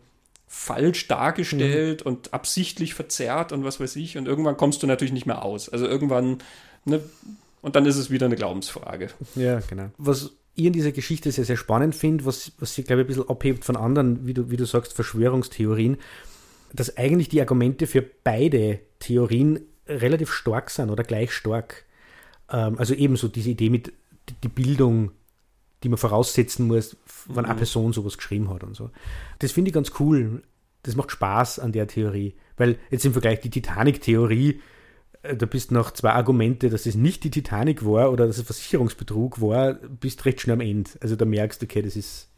falsch 0.47 1.07
dargestellt 1.07 2.05
mhm. 2.05 2.11
und 2.11 2.33
absichtlich 2.33 2.93
verzerrt 2.93 3.51
und 3.51 3.63
was 3.63 3.79
weiß 3.79 3.95
ich. 3.95 4.17
Und 4.17 4.27
irgendwann 4.27 4.57
kommst 4.57 4.83
du 4.83 4.87
natürlich 4.87 5.13
nicht 5.13 5.25
mehr 5.25 5.43
aus. 5.43 5.69
Also 5.69 5.87
irgendwann 5.87 6.39
ne, 6.85 7.01
und 7.63 7.75
dann 7.75 7.85
ist 7.85 7.95
es 7.95 8.11
wieder 8.11 8.27
eine 8.27 8.35
Glaubensfrage. 8.35 9.07
Ja, 9.35 9.61
genau. 9.61 9.89
Was 9.97 10.31
ich 10.53 10.65
in 10.65 10.73
dieser 10.73 10.91
Geschichte 10.91 11.31
sehr, 11.31 11.45
sehr 11.45 11.57
spannend 11.57 11.95
finde, 11.95 12.25
was, 12.25 12.51
was 12.59 12.75
sie, 12.75 12.83
glaube 12.83 13.01
ich, 13.01 13.05
ein 13.05 13.07
bisschen 13.07 13.29
abhebt 13.29 13.65
von 13.65 13.77
anderen, 13.77 14.27
wie 14.27 14.33
du, 14.33 14.51
wie 14.51 14.57
du 14.57 14.65
sagst, 14.65 14.93
Verschwörungstheorien, 14.93 15.97
dass 16.73 16.97
eigentlich 16.97 17.29
die 17.29 17.39
Argumente 17.39 17.87
für 17.87 18.01
beide 18.01 18.79
Theorien 18.99 19.61
relativ 19.87 20.31
stark 20.31 20.69
sind 20.69 20.89
oder 20.89 21.03
gleich 21.03 21.31
stark. 21.31 21.85
Ähm, 22.51 22.77
also 22.77 22.93
ebenso 22.93 23.29
diese 23.29 23.51
Idee 23.51 23.69
mit 23.69 23.93
die 24.43 24.49
Bildung, 24.49 25.11
die 25.83 25.89
man 25.89 25.97
voraussetzen 25.97 26.67
muss, 26.67 26.97
wenn 27.27 27.43
mhm. 27.43 27.49
eine 27.49 27.57
Person 27.57 27.93
sowas 27.93 28.17
geschrieben 28.17 28.49
hat 28.49 28.63
und 28.63 28.75
so. 28.75 28.89
Das 29.39 29.53
finde 29.53 29.69
ich 29.69 29.73
ganz 29.73 29.93
cool. 29.99 30.43
Das 30.83 30.97
macht 30.97 31.11
Spaß 31.11 31.59
an 31.59 31.71
der 31.71 31.87
Theorie. 31.87 32.35
Weil 32.57 32.77
jetzt 32.91 33.05
im 33.05 33.13
Vergleich 33.13 33.39
die 33.39 33.49
Titanic-Theorie, 33.49 34.59
äh, 35.23 35.35
da 35.35 35.45
bist 35.45 35.71
nach 35.71 35.91
zwei 35.91 36.11
Argumente, 36.11 36.69
dass 36.69 36.85
es 36.85 36.95
nicht 36.95 37.23
die 37.23 37.31
Titanic 37.31 37.85
war 37.85 38.11
oder 38.11 38.27
dass 38.27 38.37
es 38.37 38.45
Versicherungsbetrug 38.45 39.41
war, 39.41 39.73
bist 39.73 40.23
recht 40.25 40.41
schnell 40.41 40.55
am 40.55 40.61
Ende. 40.61 40.91
Also 41.01 41.15
da 41.15 41.25
merkst 41.25 41.61
du, 41.61 41.65
okay, 41.65 41.81
das 41.81 41.95
ist. 41.95 42.29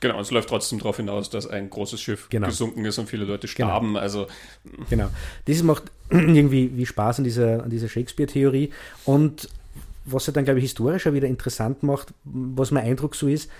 Genau, 0.00 0.18
es 0.18 0.30
läuft 0.30 0.48
trotzdem 0.48 0.78
darauf 0.78 0.96
hinaus, 0.96 1.28
dass 1.28 1.46
ein 1.46 1.68
großes 1.68 2.00
Schiff 2.00 2.28
genau. 2.30 2.46
gesunken 2.46 2.86
ist 2.86 2.96
und 2.96 3.06
viele 3.06 3.26
Leute 3.26 3.46
genau. 3.46 3.68
starben. 3.68 3.88
Genau. 3.88 4.00
Also 4.00 4.26
genau. 4.88 5.10
Das 5.44 5.62
macht 5.62 5.84
irgendwie 6.10 6.74
wie 6.74 6.86
Spaß 6.86 7.18
an 7.18 7.24
dieser, 7.24 7.64
an 7.64 7.68
dieser 7.68 7.88
Shakespeare-Theorie. 7.88 8.70
Und 9.04 9.50
was 10.06 10.26
ja 10.26 10.32
dann, 10.32 10.44
glaube 10.44 10.58
ich, 10.58 10.64
historischer 10.64 11.12
wieder 11.12 11.28
interessant 11.28 11.82
macht, 11.82 12.14
was 12.24 12.70
mein 12.70 12.84
Eindruck 12.84 13.14
so 13.14 13.28
ist, 13.28 13.50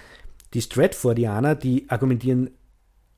die 0.55 0.63
Stratfordianer, 0.63 1.55
die 1.55 1.85
argumentieren 1.89 2.51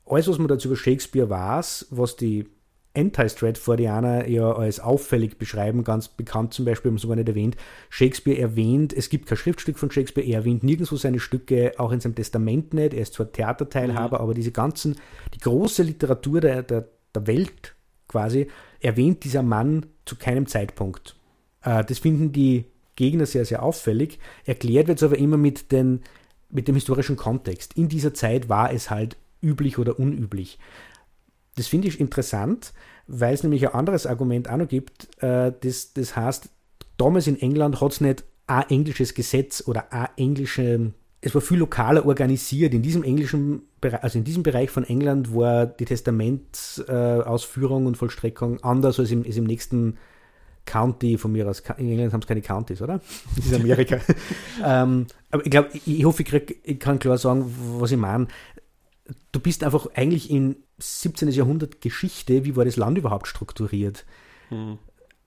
alles, 0.05 0.27
was 0.27 0.37
man 0.37 0.49
dazu 0.49 0.67
über 0.67 0.77
Shakespeare 0.77 1.29
weiß, 1.29 1.87
was 1.91 2.17
die 2.17 2.47
Anti-Stratfordianer 2.95 4.27
ja 4.27 4.51
als 4.53 4.79
auffällig 4.79 5.37
beschreiben, 5.37 5.83
ganz 5.83 6.07
bekannt 6.07 6.53
zum 6.53 6.65
Beispiel, 6.65 6.91
haben 6.91 6.97
sogar 6.97 7.15
nicht 7.15 7.27
erwähnt, 7.27 7.57
Shakespeare 7.89 8.39
erwähnt, 8.39 8.93
es 8.93 9.09
gibt 9.09 9.27
kein 9.27 9.37
Schriftstück 9.37 9.79
von 9.79 9.89
Shakespeare, 9.89 10.27
er 10.27 10.39
erwähnt 10.39 10.63
nirgendwo 10.63 10.95
seine 10.95 11.19
Stücke, 11.19 11.73
auch 11.77 11.91
in 11.91 11.99
seinem 11.99 12.15
Testament 12.15 12.73
nicht, 12.73 12.93
er 12.93 13.01
ist 13.01 13.13
zwar 13.13 13.31
Theaterteilhaber, 13.31 14.17
mhm. 14.17 14.23
aber 14.23 14.33
diese 14.33 14.51
ganzen, 14.51 14.97
die 15.33 15.39
große 15.39 15.81
Literatur 15.83 16.41
der, 16.41 16.61
der, 16.61 16.87
der 17.15 17.27
Welt 17.27 17.73
quasi, 18.07 18.47
erwähnt 18.79 19.23
dieser 19.23 19.41
Mann 19.41 19.87
zu 20.05 20.15
keinem 20.15 20.45
Zeitpunkt. 20.45 21.15
Äh, 21.63 21.83
das 21.83 21.99
finden 21.99 22.31
die 22.31 22.65
Gegner 22.95 23.25
sehr, 23.25 23.45
sehr 23.45 23.63
auffällig. 23.63 24.19
Erklärt 24.45 24.87
wird 24.87 24.99
es 24.99 25.03
aber 25.03 25.17
immer 25.17 25.37
mit, 25.37 25.71
den, 25.71 26.01
mit 26.49 26.67
dem 26.67 26.75
historischen 26.75 27.15
Kontext. 27.15 27.75
In 27.75 27.89
dieser 27.89 28.13
Zeit 28.13 28.49
war 28.49 28.71
es 28.71 28.91
halt 28.91 29.17
üblich 29.41 29.79
oder 29.79 29.99
unüblich. 29.99 30.59
Das 31.55 31.67
finde 31.67 31.87
ich 31.87 31.99
interessant, 31.99 32.73
weil 33.07 33.33
es 33.33 33.43
nämlich 33.43 33.67
ein 33.67 33.73
anderes 33.73 34.07
Argument 34.07 34.49
auch 34.49 34.57
noch 34.57 34.67
gibt. 34.67 35.09
Äh, 35.21 35.53
das, 35.61 35.93
das 35.93 36.15
heißt, 36.15 36.49
damals 36.97 37.27
in 37.27 37.39
England 37.39 37.81
hat 37.81 37.91
es 37.91 38.01
nicht 38.01 38.23
ein 38.47 38.69
englisches 38.69 39.13
Gesetz 39.13 39.63
oder 39.65 39.91
eine 39.93 40.09
englische 40.17 40.93
es 41.25 41.33
war 41.33 41.41
viel 41.41 41.59
lokaler 41.59 42.05
organisiert. 42.05 42.73
In 42.73 42.81
diesem 42.81 43.01
englischen 43.01 43.61
Bereich, 43.79 44.03
also 44.03 44.17
in 44.17 44.25
diesem 44.25 44.43
Bereich 44.43 44.69
von 44.69 44.83
England 44.83 45.33
war 45.33 45.65
die 45.65 45.85
Testamentsausführung 45.85 47.83
äh, 47.83 47.87
und 47.87 47.95
Vollstreckung 47.95 48.61
anders 48.61 48.99
als 48.99 49.09
im, 49.11 49.23
als 49.25 49.37
im 49.37 49.45
nächsten 49.45 49.97
County 50.65 51.17
von 51.17 51.31
mir 51.31 51.47
aus. 51.47 51.63
In 51.77 51.89
England 51.89 52.11
haben 52.11 52.21
es 52.21 52.27
keine 52.27 52.41
Counties, 52.41 52.81
oder? 52.81 52.99
Das 53.37 53.45
ist 53.45 53.53
Amerika. 53.53 53.99
ähm, 54.65 55.07
aber 55.31 55.45
ich 55.45 55.51
glaube, 55.51 55.69
ich, 55.73 55.87
ich, 55.87 56.03
hoffe, 56.03 56.23
ich, 56.23 56.27
krieg, 56.27 56.59
ich 56.61 56.79
kann 56.79 56.99
klar 56.99 57.17
sagen, 57.17 57.45
was 57.79 57.91
ich 57.91 57.97
meine. 57.97 58.27
Du 59.31 59.39
bist 59.39 59.63
einfach 59.63 59.87
eigentlich 59.95 60.29
in 60.29 60.57
17. 60.79 61.29
Jahrhundert 61.29 61.81
Geschichte, 61.81 62.45
wie 62.45 62.55
war 62.55 62.65
das 62.65 62.77
Land 62.77 62.97
überhaupt 62.97 63.27
strukturiert? 63.27 64.05
Hm. 64.49 64.77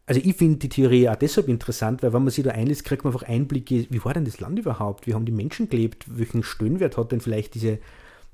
Also 0.06 0.20
ich 0.22 0.36
finde 0.36 0.58
die 0.58 0.68
Theorie 0.68 1.08
auch 1.08 1.16
deshalb 1.16 1.48
interessant, 1.48 2.02
weil 2.02 2.12
wenn 2.12 2.22
man 2.22 2.30
sich 2.30 2.44
da 2.44 2.52
einlässt, 2.52 2.84
kriegt 2.84 3.04
man 3.04 3.12
einfach 3.12 3.26
Einblicke, 3.26 3.86
wie 3.90 4.04
war 4.04 4.14
denn 4.14 4.24
das 4.24 4.38
Land 4.38 4.58
überhaupt? 4.58 5.06
Wie 5.06 5.14
haben 5.14 5.24
die 5.24 5.32
Menschen 5.32 5.68
gelebt? 5.68 6.06
Welchen 6.06 6.44
Stöhnwert 6.44 6.96
hat 6.96 7.10
denn 7.10 7.20
vielleicht 7.20 7.54
diese, 7.54 7.78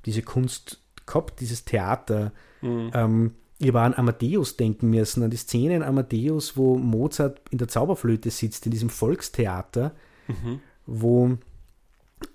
diese 0.05 0.21
Kunst 0.21 0.81
gehabt, 1.07 1.39
dieses 1.39 1.65
Theater? 1.65 2.31
Mhm. 2.61 2.91
Ähm, 2.93 3.31
ich 3.57 3.69
habe 3.69 3.81
an 3.81 3.95
Amadeus 3.95 4.55
denken 4.57 4.89
müssen, 4.89 5.23
an 5.23 5.31
die 5.31 5.37
Szene 5.37 5.75
in 5.75 5.83
Amadeus, 5.83 6.57
wo 6.57 6.77
Mozart 6.77 7.41
in 7.49 7.57
der 7.57 7.67
Zauberflöte 7.67 8.29
sitzt, 8.29 8.65
in 8.65 8.71
diesem 8.71 8.89
Volkstheater, 8.89 9.93
mhm. 10.27 10.59
wo, 10.85 11.37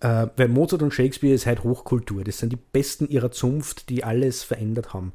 äh, 0.00 0.26
weil 0.36 0.48
Mozart 0.48 0.82
und 0.82 0.94
Shakespeare 0.94 1.34
ist 1.34 1.46
halt 1.46 1.64
Hochkultur, 1.64 2.24
das 2.24 2.38
sind 2.38 2.52
die 2.52 2.58
Besten 2.72 3.08
ihrer 3.08 3.30
Zunft, 3.30 3.88
die 3.88 4.04
alles 4.04 4.42
verändert 4.42 4.94
haben. 4.94 5.12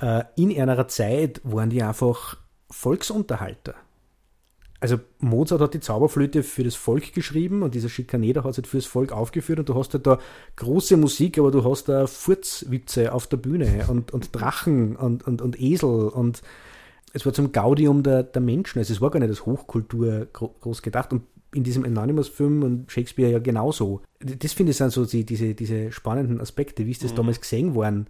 Äh, 0.00 0.24
in 0.36 0.58
einer 0.58 0.88
Zeit 0.88 1.40
waren 1.44 1.70
die 1.70 1.82
einfach 1.82 2.36
Volksunterhalter. 2.70 3.74
Also 4.78 4.98
Mozart 5.20 5.62
hat 5.62 5.74
die 5.74 5.80
Zauberflöte 5.80 6.42
für 6.42 6.62
das 6.62 6.74
Volk 6.74 7.14
geschrieben 7.14 7.62
und 7.62 7.74
dieser 7.74 7.88
Schikaneder 7.88 8.44
hat 8.44 8.50
es 8.50 8.56
halt 8.58 8.66
fürs 8.66 8.84
Volk 8.84 9.10
aufgeführt 9.10 9.58
und 9.58 9.68
du 9.68 9.74
hast 9.74 9.94
halt 9.94 10.06
da 10.06 10.18
große 10.56 10.98
Musik, 10.98 11.38
aber 11.38 11.50
du 11.50 11.64
hast 11.64 11.88
da 11.88 12.06
Furzwitze 12.06 13.12
auf 13.12 13.26
der 13.26 13.38
Bühne 13.38 13.86
und, 13.88 14.12
und 14.12 14.34
Drachen 14.34 14.94
und, 14.96 15.26
und, 15.26 15.40
und 15.40 15.60
Esel 15.60 16.08
und 16.08 16.42
es 17.14 17.24
war 17.24 17.32
zum 17.32 17.52
Gaudium 17.52 18.02
der, 18.02 18.22
der 18.22 18.42
Menschen. 18.42 18.78
Also 18.78 18.92
es 18.92 19.00
war 19.00 19.10
gar 19.10 19.20
nicht 19.20 19.30
als 19.30 19.46
Hochkultur 19.46 20.26
groß 20.32 20.82
gedacht 20.82 21.12
und 21.12 21.22
in 21.54 21.64
diesem 21.64 21.84
Anonymous-Film 21.84 22.62
und 22.62 22.92
Shakespeare 22.92 23.30
ja 23.30 23.38
genauso. 23.38 24.02
Das 24.20 24.52
finde 24.52 24.70
ich 24.70 24.76
sind 24.76 24.92
so 24.92 25.04
die, 25.04 25.24
diese, 25.24 25.54
diese 25.54 25.92
spannenden 25.92 26.40
Aspekte, 26.40 26.86
wie 26.86 26.90
ist 26.90 27.04
das 27.04 27.12
mhm. 27.12 27.16
damals 27.16 27.40
gesehen 27.40 27.74
worden 27.74 28.08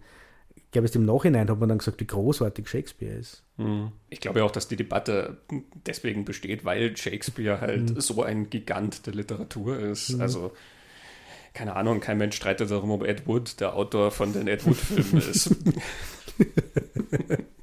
ich 0.67 0.71
glaube, 0.71 0.87
erst 0.87 0.97
im 0.97 1.05
Nachhinein 1.05 1.49
hat 1.49 1.59
man 1.59 1.69
dann 1.69 1.77
gesagt, 1.77 2.01
wie 2.01 2.07
großartig 2.07 2.67
Shakespeare 2.67 3.13
ist. 3.13 3.41
Hm. 3.55 3.93
Ich 4.09 4.19
glaube 4.19 4.43
auch, 4.43 4.51
dass 4.51 4.67
die 4.67 4.75
Debatte 4.75 5.37
deswegen 5.85 6.25
besteht, 6.25 6.65
weil 6.65 6.97
Shakespeare 6.97 7.61
halt 7.61 7.95
mhm. 7.95 8.01
so 8.01 8.21
ein 8.21 8.49
Gigant 8.49 9.05
der 9.05 9.13
Literatur 9.13 9.79
ist. 9.79 10.09
Mhm. 10.09 10.21
Also, 10.21 10.51
keine 11.53 11.77
Ahnung, 11.77 12.01
kein 12.01 12.17
Mensch 12.17 12.35
streitet 12.35 12.69
darum, 12.69 12.91
ob 12.91 13.03
Ed 13.03 13.27
Wood 13.27 13.61
der 13.61 13.75
Autor 13.75 14.11
von 14.11 14.33
den 14.33 14.47
Ed 14.49 14.65
Wood-Filmen 14.65 15.17
ist. 15.29 15.55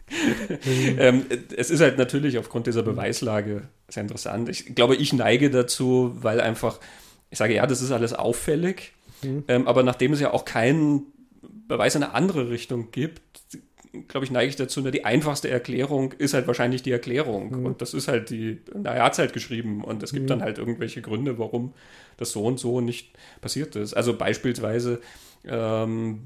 ähm, 0.98 1.26
es 1.56 1.70
ist 1.70 1.80
halt 1.80 1.98
natürlich 1.98 2.38
aufgrund 2.38 2.66
dieser 2.66 2.82
Beweislage 2.82 3.62
sehr 3.88 4.02
interessant. 4.02 4.48
Ich 4.48 4.74
glaube, 4.74 4.96
ich 4.96 5.12
neige 5.12 5.50
dazu, 5.50 6.16
weil 6.20 6.40
einfach, 6.40 6.80
ich 7.30 7.38
sage, 7.38 7.54
ja, 7.54 7.66
das 7.66 7.82
ist 7.82 7.90
alles 7.90 8.12
auffällig, 8.12 8.92
mhm. 9.22 9.44
ähm, 9.48 9.68
aber 9.68 9.82
nachdem 9.82 10.12
es 10.12 10.20
ja 10.20 10.32
auch 10.32 10.44
keinen 10.44 11.02
Beweis 11.68 11.94
in 11.94 12.02
eine 12.02 12.14
andere 12.14 12.50
Richtung 12.50 12.90
gibt, 12.90 13.20
glaube 14.08 14.24
ich, 14.24 14.30
neige 14.30 14.48
ich 14.48 14.56
dazu, 14.56 14.80
die 14.82 15.04
einfachste 15.04 15.48
Erklärung 15.48 16.12
ist 16.12 16.34
halt 16.34 16.46
wahrscheinlich 16.46 16.82
die 16.82 16.90
Erklärung. 16.90 17.60
Mhm. 17.60 17.66
Und 17.66 17.82
das 17.82 17.94
ist 17.94 18.08
halt 18.08 18.30
die, 18.30 18.60
na, 18.74 18.92
er 18.92 19.04
hat 19.04 19.12
es 19.12 19.18
halt 19.18 19.32
geschrieben 19.32 19.84
und 19.84 20.02
es 20.02 20.12
gibt 20.12 20.24
mhm. 20.24 20.28
dann 20.28 20.42
halt 20.42 20.58
irgendwelche 20.58 21.00
Gründe, 21.02 21.38
warum 21.38 21.72
das 22.16 22.32
so 22.32 22.44
und 22.44 22.58
so 22.58 22.80
nicht 22.80 23.10
passiert 23.40 23.76
ist. 23.76 23.94
Also 23.94 24.16
beispielsweise, 24.16 25.00
ähm, 25.46 26.20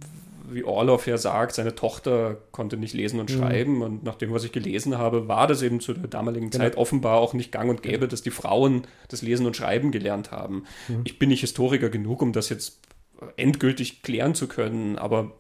wie 0.50 0.64
Orloff 0.64 1.06
ja 1.06 1.18
sagt, 1.18 1.54
seine 1.54 1.74
Tochter 1.74 2.38
konnte 2.52 2.76
nicht 2.76 2.94
lesen 2.94 3.20
und 3.20 3.30
mhm. 3.30 3.38
schreiben. 3.38 3.82
Und 3.82 4.04
nach 4.04 4.16
dem, 4.16 4.32
was 4.32 4.44
ich 4.44 4.52
gelesen 4.52 4.98
habe, 4.98 5.28
war 5.28 5.46
das 5.46 5.62
eben 5.62 5.80
zu 5.80 5.94
der 5.94 6.08
damaligen 6.08 6.50
genau. 6.50 6.64
Zeit 6.64 6.76
offenbar 6.76 7.18
auch 7.18 7.34
nicht 7.34 7.52
gang 7.52 7.70
und 7.70 7.82
gäbe, 7.82 7.98
genau. 7.98 8.10
dass 8.10 8.22
die 8.22 8.30
Frauen 8.30 8.86
das 9.08 9.22
Lesen 9.22 9.46
und 9.46 9.56
Schreiben 9.56 9.90
gelernt 9.90 10.30
haben. 10.30 10.64
Mhm. 10.88 11.02
Ich 11.04 11.18
bin 11.18 11.28
nicht 11.28 11.40
Historiker 11.40 11.88
genug, 11.88 12.22
um 12.22 12.32
das 12.32 12.48
jetzt 12.48 12.80
endgültig 13.36 14.02
klären 14.02 14.34
zu 14.34 14.48
können. 14.48 14.98
Aber 14.98 15.32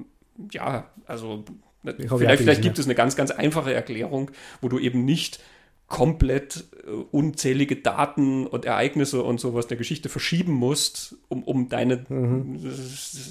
ja, 0.52 0.90
also 1.06 1.44
vielleicht, 1.82 2.42
vielleicht 2.42 2.62
gibt 2.62 2.78
es 2.78 2.86
eine 2.86 2.94
ganz, 2.94 3.16
ganz 3.16 3.30
einfache 3.30 3.72
Erklärung, 3.72 4.30
wo 4.60 4.68
du 4.68 4.78
eben 4.78 5.04
nicht 5.04 5.40
komplett 5.88 6.64
äh, 6.86 6.90
unzählige 6.90 7.76
Daten 7.76 8.46
und 8.46 8.66
Ereignisse 8.66 9.22
und 9.22 9.40
sowas 9.40 9.66
der 9.68 9.78
Geschichte 9.78 10.10
verschieben 10.10 10.52
musst, 10.52 11.16
um, 11.28 11.42
um 11.42 11.70
deine 11.70 12.04
mhm. 12.08 12.58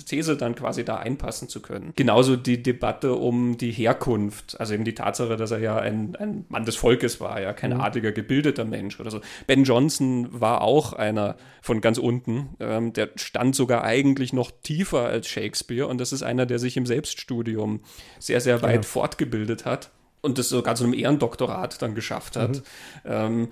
These 0.08 0.38
dann 0.38 0.56
quasi 0.56 0.84
da 0.84 0.98
einpassen 0.98 1.50
zu 1.50 1.62
können. 1.62 1.94
Genauso 1.96 2.36
die 2.36 2.64
Debatte 2.64 3.14
um 3.14 3.58
die 3.58 3.72
Herkunft, 3.72 4.60
also 4.60 4.74
eben 4.74 4.86
die 4.86 4.96
Tatsache, 4.96 5.38
dass 5.38 5.52
er 5.52 5.60
ja 5.60 5.78
ein, 5.78 6.16
ein 6.16 6.46
Mann 6.50 6.66
des 6.66 6.76
Volkes 6.76 7.22
war, 7.22 7.40
ja 7.40 7.54
kein 7.54 7.76
mhm. 7.76 7.82
adliger, 7.82 8.12
gebildeter 8.12 8.66
Mensch 8.66 9.00
oder 9.00 9.12
so. 9.12 9.22
Ben 9.46 9.64
Jonson 9.64 10.28
war 10.32 10.62
auch 10.62 10.94
einer 10.94 11.38
von 11.62 11.80
ganz 11.80 12.00
unten, 12.00 12.50
ähm, 12.60 12.92
der 12.92 13.10
stand 13.18 13.56
sogar 13.56 13.84
eigentlich 13.84 14.34
noch 14.34 14.50
tiefer 14.64 15.06
als 15.06 15.28
Shakespeare 15.28 15.88
und 15.88 16.02
das 16.02 16.12
ist 16.12 16.24
einer, 16.24 16.48
der 16.48 16.58
sich 16.58 16.76
im 16.76 16.88
Selbststudium 16.88 17.82
sehr, 18.18 18.42
sehr 18.42 18.64
weit 18.64 18.84
ja. 18.84 18.90
fortgebildet 18.90 19.66
hat 19.66 19.92
und 20.22 20.38
das 20.38 20.50
sogar 20.50 20.76
zu 20.76 20.84
einem 20.84 20.94
Ehrendoktorat 20.94 21.82
dann 21.82 21.96
geschafft 21.96 22.36
hat, 22.36 22.58
mhm. 22.58 22.62
ähm, 23.06 23.48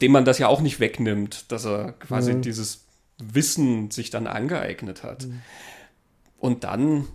dem 0.00 0.12
man 0.12 0.24
das 0.24 0.38
ja 0.38 0.48
auch 0.48 0.60
nicht 0.60 0.80
wegnimmt, 0.80 1.50
dass 1.50 1.66
er 1.66 1.92
quasi 1.92 2.34
mhm. 2.34 2.42
dieses 2.42 2.84
Wissen 3.18 3.90
sich 3.90 4.10
dann 4.10 4.26
angeeignet 4.26 5.02
hat. 5.02 5.26
Mhm. 5.26 5.42
Und 6.38 6.64
dann, 6.64 7.06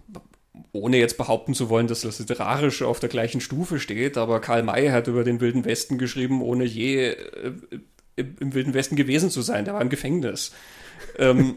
ohne 0.72 0.98
jetzt 0.98 1.18
behaupten 1.18 1.54
zu 1.54 1.70
wollen, 1.70 1.88
dass 1.88 2.02
das 2.02 2.20
Literarische 2.20 2.88
auf 2.88 3.00
der 3.00 3.10
gleichen 3.10 3.42
Stufe 3.42 3.80
steht, 3.80 4.18
aber 4.18 4.42
Karl 4.42 4.64
May 4.64 4.90
hat 4.90 5.08
über 5.08 5.24
den 5.24 5.40
Wilden 5.40 5.66
Westen 5.66 5.98
geschrieben, 5.98 6.42
ohne 6.42 6.64
je 6.64 7.10
äh, 7.10 7.54
im 8.16 8.54
Wilden 8.54 8.74
Westen 8.74 8.96
gewesen 8.96 9.30
zu 9.30 9.42
sein. 9.42 9.66
Der 9.66 9.74
war 9.74 9.82
im 9.82 9.90
Gefängnis. 9.90 10.52
ähm. 11.18 11.56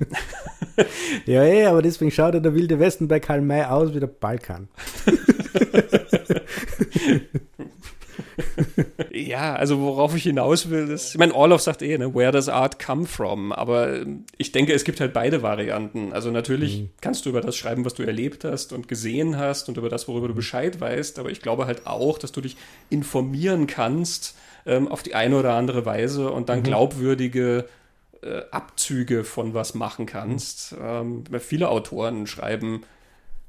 ja, 1.26 1.44
ja, 1.44 1.70
aber 1.70 1.82
deswegen 1.82 2.10
schaut 2.10 2.34
der 2.34 2.54
Wilde 2.54 2.78
Westen 2.78 3.08
bei 3.08 3.20
Karl 3.20 3.40
May 3.40 3.64
aus 3.64 3.94
wie 3.94 4.00
der 4.00 4.06
Balkan. 4.06 4.68
ja, 9.12 9.54
also 9.54 9.80
worauf 9.80 10.14
ich 10.16 10.24
hinaus 10.24 10.70
will, 10.70 10.88
ist, 10.88 11.12
ich 11.14 11.18
meine, 11.18 11.34
Orloff 11.34 11.62
sagt 11.62 11.82
eh, 11.82 11.96
ne, 11.98 12.14
where 12.14 12.32
does 12.32 12.48
art 12.48 12.84
come 12.84 13.06
from? 13.06 13.52
Aber 13.52 13.94
ähm, 13.94 14.24
ich 14.38 14.52
denke, 14.52 14.72
es 14.72 14.84
gibt 14.84 15.00
halt 15.00 15.12
beide 15.12 15.42
Varianten. 15.42 16.12
Also 16.12 16.30
natürlich 16.30 16.82
mhm. 16.82 16.90
kannst 17.00 17.24
du 17.24 17.30
über 17.30 17.40
das 17.40 17.56
schreiben, 17.56 17.84
was 17.84 17.94
du 17.94 18.02
erlebt 18.02 18.44
hast 18.44 18.72
und 18.72 18.88
gesehen 18.88 19.38
hast 19.38 19.68
und 19.68 19.76
über 19.76 19.88
das, 19.88 20.08
worüber 20.08 20.28
du 20.28 20.34
Bescheid 20.34 20.80
weißt, 20.80 21.18
aber 21.18 21.30
ich 21.30 21.40
glaube 21.40 21.66
halt 21.66 21.86
auch, 21.86 22.18
dass 22.18 22.32
du 22.32 22.40
dich 22.40 22.56
informieren 22.90 23.66
kannst 23.66 24.36
ähm, 24.66 24.88
auf 24.88 25.02
die 25.02 25.14
eine 25.14 25.38
oder 25.38 25.54
andere 25.54 25.86
Weise 25.86 26.30
und 26.30 26.48
dann 26.48 26.60
mhm. 26.60 26.64
glaubwürdige 26.64 27.66
äh, 28.22 28.42
Abzüge 28.50 29.24
von 29.24 29.54
was 29.54 29.74
machen 29.74 30.06
kannst. 30.06 30.76
Ähm, 30.80 31.24
viele 31.40 31.68
Autoren 31.68 32.26
schreiben 32.26 32.82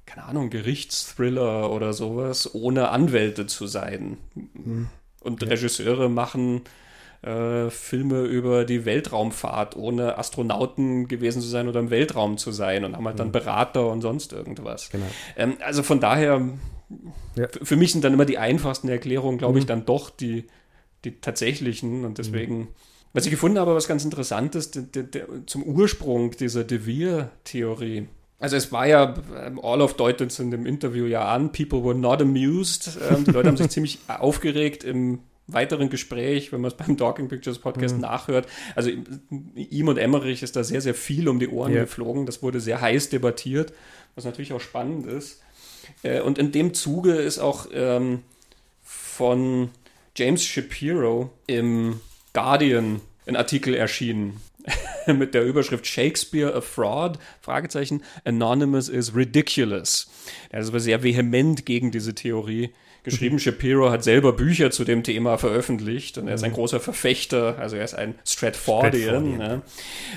keine 0.05 0.25
Ahnung, 0.25 0.49
Gerichtsthriller 0.49 1.71
oder 1.71 1.93
sowas, 1.93 2.53
ohne 2.53 2.89
Anwälte 2.89 3.47
zu 3.47 3.67
sein. 3.67 4.17
Mhm. 4.35 4.89
Und 5.21 5.41
ja. 5.41 5.49
Regisseure 5.49 6.09
machen 6.09 6.63
äh, 7.23 7.69
Filme 7.69 8.23
über 8.23 8.65
die 8.65 8.83
Weltraumfahrt, 8.83 9.77
ohne 9.77 10.17
Astronauten 10.17 11.07
gewesen 11.07 11.41
zu 11.41 11.47
sein 11.47 11.69
oder 11.69 11.79
im 11.79 11.89
Weltraum 11.89 12.37
zu 12.37 12.51
sein 12.51 12.83
und 12.83 12.97
haben 12.97 13.05
halt 13.05 13.17
dann 13.19 13.27
mhm. 13.27 13.33
Berater 13.33 13.89
und 13.89 14.01
sonst 14.01 14.33
irgendwas. 14.33 14.89
Genau. 14.89 15.05
Ähm, 15.37 15.55
also 15.61 15.83
von 15.83 16.01
daher, 16.01 16.41
ja. 17.35 17.47
für 17.61 17.77
mich 17.77 17.93
sind 17.93 18.03
dann 18.03 18.13
immer 18.13 18.25
die 18.25 18.37
einfachsten 18.37 18.89
Erklärungen, 18.89 19.37
glaube 19.37 19.53
mhm. 19.53 19.59
ich, 19.59 19.65
dann 19.65 19.85
doch 19.85 20.09
die, 20.09 20.45
die 21.05 21.21
tatsächlichen 21.21 22.03
und 22.03 22.17
deswegen. 22.17 22.57
Mhm. 22.57 22.67
Was 23.13 23.25
ich 23.25 23.31
gefunden 23.31 23.59
habe, 23.59 23.75
was 23.75 23.87
ganz 23.87 24.03
interessant 24.03 24.55
ist, 24.55 24.75
de, 24.75 24.83
de, 24.83 25.03
de, 25.03 25.23
zum 25.45 25.63
Ursprung 25.63 26.31
dieser 26.31 26.63
De 26.63 26.79
Vere-Theorie, 26.79 28.07
also 28.43 28.57
es 28.57 28.73
war 28.73 28.85
ja, 28.85 29.13
ähm, 29.41 29.57
Orloff 29.57 29.93
deutet 29.93 30.29
es 30.29 30.37
in 30.37 30.51
dem 30.51 30.65
Interview 30.65 31.05
ja 31.05 31.33
an, 31.33 31.53
people 31.53 31.81
were 31.81 31.95
not 31.95 32.21
amused. 32.21 32.99
Ähm, 33.09 33.23
die 33.23 33.31
Leute 33.31 33.47
haben 33.47 33.55
sich 33.55 33.69
ziemlich 33.69 33.99
aufgeregt 34.09 34.83
im 34.83 35.19
weiteren 35.47 35.89
Gespräch, 35.89 36.51
wenn 36.51 36.59
man 36.59 36.69
es 36.69 36.75
beim 36.75 36.97
Talking 36.97 37.29
Pictures 37.29 37.59
Podcast 37.59 37.95
mhm. 37.95 38.01
nachhört. 38.01 38.47
Also 38.75 38.91
ihm 39.55 39.87
und 39.87 39.97
Emmerich 39.97 40.43
ist 40.43 40.57
da 40.57 40.65
sehr, 40.65 40.81
sehr 40.81 40.93
viel 40.93 41.29
um 41.29 41.39
die 41.39 41.47
Ohren 41.47 41.71
yeah. 41.71 41.83
geflogen. 41.83 42.25
Das 42.25 42.43
wurde 42.43 42.59
sehr 42.59 42.81
heiß 42.81 43.07
debattiert, 43.07 43.71
was 44.15 44.25
natürlich 44.25 44.51
auch 44.51 44.59
spannend 44.59 45.07
ist. 45.07 45.41
Äh, 46.01 46.19
und 46.19 46.37
in 46.37 46.51
dem 46.51 46.73
Zuge 46.73 47.13
ist 47.13 47.39
auch 47.39 47.67
ähm, 47.71 48.23
von 48.81 49.69
James 50.17 50.43
Shapiro 50.43 51.31
im 51.47 52.01
Guardian 52.33 52.99
ein 53.25 53.37
Artikel 53.37 53.73
erschienen 53.73 54.41
mit 55.17 55.33
der 55.33 55.43
Überschrift 55.43 55.87
Shakespeare 55.87 56.53
a 56.53 56.61
Fraud? 56.61 57.19
Fragezeichen. 57.41 58.03
Anonymous 58.23 58.89
is 58.89 59.15
ridiculous. 59.15 60.09
Er 60.49 60.61
ist 60.61 60.69
aber 60.69 60.79
sehr 60.79 61.03
vehement 61.03 61.65
gegen 61.65 61.91
diese 61.91 62.15
Theorie 62.15 62.71
geschrieben. 63.03 63.35
Mhm. 63.35 63.39
Shapiro 63.39 63.91
hat 63.91 64.03
selber 64.03 64.33
Bücher 64.33 64.71
zu 64.71 64.83
dem 64.83 65.03
Thema 65.03 65.37
veröffentlicht 65.37 66.17
und 66.17 66.27
er 66.27 66.35
ist 66.35 66.43
ein 66.43 66.51
mhm. 66.51 66.55
großer 66.55 66.79
Verfechter, 66.79 67.57
also 67.59 67.75
er 67.75 67.83
ist 67.83 67.93
ein 67.93 68.15
Stratfordian. 68.27 69.25
Stratfordian. 69.25 69.39
Ja. 69.39 69.61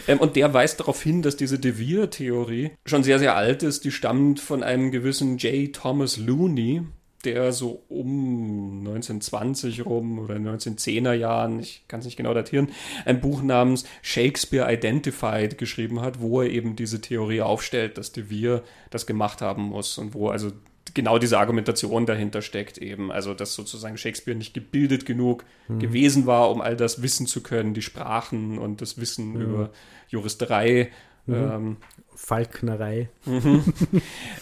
Ähm, 0.08 0.18
und 0.18 0.36
der 0.36 0.54
weist 0.54 0.80
darauf 0.80 1.02
hin, 1.02 1.22
dass 1.22 1.36
diese 1.36 1.58
De 1.58 1.78
Vere-Theorie 1.78 2.70
schon 2.86 3.02
sehr, 3.02 3.18
sehr 3.18 3.36
alt 3.36 3.62
ist. 3.62 3.84
Die 3.84 3.92
stammt 3.92 4.40
von 4.40 4.62
einem 4.62 4.90
gewissen 4.90 5.38
J. 5.38 5.72
Thomas 5.74 6.16
Looney, 6.16 6.82
der 7.26 7.52
so 7.52 7.82
um 7.88 8.78
1920 8.78 9.84
rum 9.84 10.18
oder 10.18 10.36
1910er 10.36 11.12
Jahren, 11.12 11.60
ich 11.60 11.84
kann 11.88 12.00
es 12.00 12.06
nicht 12.06 12.16
genau 12.16 12.32
datieren, 12.32 12.68
ein 13.04 13.20
Buch 13.20 13.42
namens 13.42 13.84
Shakespeare 14.00 14.72
Identified 14.72 15.58
geschrieben 15.58 16.00
hat, 16.00 16.20
wo 16.20 16.40
er 16.40 16.50
eben 16.50 16.76
diese 16.76 17.00
Theorie 17.00 17.42
aufstellt, 17.42 17.98
dass 17.98 18.12
De 18.12 18.30
Vere 18.30 18.62
das 18.90 19.06
gemacht 19.06 19.42
haben 19.42 19.64
muss 19.64 19.98
und 19.98 20.14
wo 20.14 20.28
also 20.28 20.52
genau 20.94 21.18
diese 21.18 21.38
Argumentation 21.38 22.06
dahinter 22.06 22.42
steckt 22.42 22.78
eben. 22.78 23.12
Also, 23.12 23.34
dass 23.34 23.54
sozusagen 23.54 23.98
Shakespeare 23.98 24.36
nicht 24.36 24.54
gebildet 24.54 25.06
genug 25.06 25.44
mhm. 25.68 25.78
gewesen 25.78 26.26
war, 26.26 26.50
um 26.50 26.60
all 26.60 26.76
das 26.76 27.02
wissen 27.02 27.26
zu 27.26 27.42
können, 27.42 27.74
die 27.74 27.82
Sprachen 27.82 28.58
und 28.58 28.80
das 28.80 28.98
Wissen 28.98 29.34
mhm. 29.34 29.40
über 29.40 29.70
Juristerei. 30.08 30.90
Mhm. 31.26 31.34
Ähm, 31.34 31.76
Falknerei. 32.16 33.08
Mhm. 33.26 33.62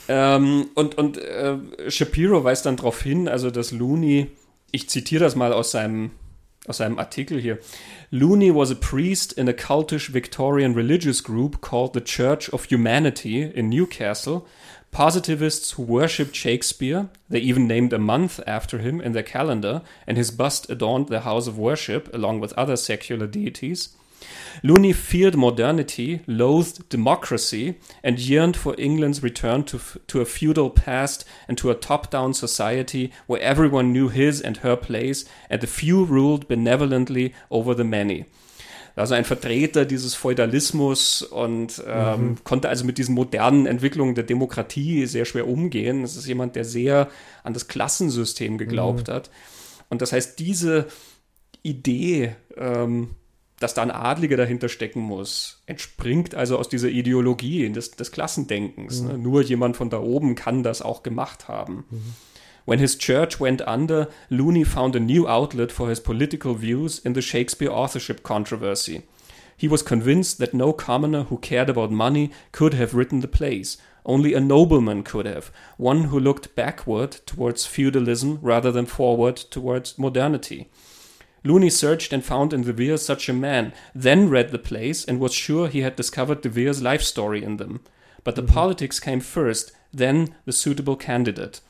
ähm, 0.09 0.69
und 0.75 0.97
und 0.97 1.19
äh, 1.19 1.57
Shapiro 1.89 2.45
weist 2.45 2.67
dann 2.67 2.77
darauf 2.77 3.03
hin, 3.03 3.29
also 3.29 3.51
dass 3.51 3.73
Looney, 3.73 4.29
ich 4.71 4.89
zitiere 4.89 5.25
das 5.25 5.35
mal 5.35 5.53
aus 5.53 5.73
seinem, 5.73 6.13
aus 6.67 6.79
seinem 6.79 6.99
Artikel 6.99 7.41
hier, 7.41 7.59
Looney 8.11 8.55
was 8.55 8.71
a 8.71 8.75
priest 8.75 9.33
in 9.33 9.49
a 9.49 9.53
cultish 9.53 10.13
Victorian 10.13 10.75
religious 10.75 11.23
group 11.23 11.61
called 11.61 11.95
the 11.95 12.01
Church 12.01 12.49
of 12.53 12.71
Humanity 12.71 13.43
in 13.43 13.69
Newcastle. 13.69 14.43
Positivists 14.93 15.73
who 15.73 15.83
worshipped 15.83 16.37
Shakespeare, 16.37 17.09
they 17.29 17.41
even 17.41 17.67
named 17.67 17.93
a 17.93 17.99
month 17.99 18.39
after 18.47 18.79
him 18.79 19.01
in 19.01 19.11
their 19.11 19.25
calendar, 19.25 19.83
and 20.07 20.17
his 20.17 20.31
bust 20.31 20.71
adorned 20.71 21.09
their 21.09 21.23
house 21.23 21.49
of 21.49 21.59
worship 21.59 22.09
along 22.15 22.39
with 22.39 22.53
other 22.53 22.77
secular 22.77 23.27
deities. 23.27 23.97
Looney 24.63 24.93
feared 24.93 25.37
modernity, 25.37 26.21
loathed 26.27 26.89
democracy, 26.89 27.77
and 28.03 28.19
yearned 28.19 28.57
for 28.57 28.75
England's 28.79 29.23
return 29.23 29.65
to, 29.65 29.81
to 30.07 30.21
a 30.21 30.25
feudal 30.25 30.71
past 30.71 31.25
and 31.49 31.59
to 31.59 31.71
a 31.71 31.75
top 31.75 32.11
down 32.11 32.35
society 32.35 33.13
where 33.27 33.41
everyone 33.41 33.93
knew 33.93 34.09
his 34.09 34.41
and 34.41 34.59
her 34.59 34.77
place 34.77 35.25
and 35.51 35.61
the 35.61 35.67
few 35.67 36.05
ruled 36.05 36.49
benevolently 36.49 37.35
over 37.51 37.75
the 37.75 37.85
many. 37.85 38.27
Also 38.97 39.15
ein 39.15 39.25
Vertreter 39.25 39.85
dieses 39.85 40.15
Feudalismus 40.15 41.23
und 41.23 41.83
ähm, 41.85 42.29
mhm. 42.29 42.45
konnte 42.45 42.69
also 42.69 42.85
mit 42.85 42.97
diesen 42.97 43.15
modernen 43.15 43.67
Entwicklungen 43.67 44.15
der 44.15 44.23
Demokratie 44.23 45.07
sehr 45.07 45.25
schwer 45.25 45.49
umgehen. 45.49 46.03
Das 46.03 46.15
ist 46.15 46.29
jemand, 46.29 46.55
der 46.55 46.65
sehr 46.65 47.09
an 47.43 47.55
das 47.55 47.67
Klassensystem 47.67 48.57
geglaubt 48.57 49.09
mhm. 49.09 49.13
hat. 49.13 49.31
Und 49.89 50.01
das 50.01 50.13
heißt, 50.13 50.39
diese 50.39 50.87
Idee, 51.65 52.37
ähm, 52.57 53.17
dass 53.65 53.73
da 53.73 53.81
ein 53.81 53.91
Adliger 53.91 54.37
dahinter 54.37 54.69
stecken 54.69 55.01
muss, 55.01 55.63
entspringt 55.65 56.35
also 56.35 56.59
aus 56.59 56.69
dieser 56.69 56.91
Ideologie 56.91 57.67
des, 57.71 57.93
des 57.93 58.13
Klassendenkens. 58.13 59.01
Mhm. 59.01 59.09
Ne? 59.09 59.17
Nur 59.17 59.41
jemand 59.41 59.79
von 59.79 59.89
da 59.89 60.01
oben 60.01 60.35
kann 60.35 60.63
das 60.63 60.83
auch 60.83 61.03
gemacht 61.03 61.49
haben. 61.49 61.87
Mhm. 61.91 62.15
When 62.67 62.79
his 62.79 62.99
church 62.99 63.41
went 63.41 63.67
under, 63.67 64.09
Looney 64.29 64.67
found 64.67 64.95
a 64.97 65.01
new 65.01 65.27
outlet 65.27 65.73
for 65.73 65.89
his 65.89 66.03
political 66.03 66.61
views 66.61 66.99
in 66.99 67.15
the 67.15 67.23
Shakespeare 67.23 67.73
authorship 67.73 68.23
controversy. 68.23 69.05
He 69.57 69.71
was 69.71 69.83
convinced 69.83 70.39
that 70.41 70.53
no 70.53 70.75
commoner 70.75 71.25
who 71.31 71.39
cared 71.39 71.71
about 71.71 71.91
money 71.91 72.33
could 72.53 72.75
have 72.75 72.93
written 72.93 73.23
the 73.23 73.29
plays. 73.29 73.79
Only 74.05 74.35
a 74.35 74.41
nobleman 74.41 75.05
could 75.05 75.25
have, 75.25 75.51
one 75.79 76.05
who 76.05 76.21
looked 76.21 76.55
backward 76.55 77.13
towards 77.25 77.65
feudalism 77.65 78.41
rather 78.43 78.71
than 78.71 78.85
forward 78.85 79.37
towards 79.37 79.99
modernity. 79.99 80.69
Looney 81.45 81.71
searched 81.71 82.13
and 82.13 82.25
found 82.25 82.53
in 82.53 82.63
De 82.63 82.73
Vere 82.73 82.97
such 82.97 83.29
a 83.29 83.33
man, 83.33 83.73
then 83.95 84.31
read 84.31 84.51
the 84.51 84.59
plays 84.59 85.05
and 85.05 85.21
was 85.21 85.35
sure 85.35 85.69
he 85.69 85.85
had 85.85 85.97
discovered 85.97 86.43
De 86.43 86.49
Vere's 86.49 86.81
life 86.81 87.03
story 87.03 87.43
in 87.43 87.59
them. 87.59 87.81
But 88.25 88.35
the 88.35 88.43
mhm. 88.43 88.53
politics 88.53 88.99
came 88.99 89.21
first, 89.21 89.73
then 89.93 90.35
the 90.47 90.53
suitable 90.53 90.97
candidate. 90.97 91.61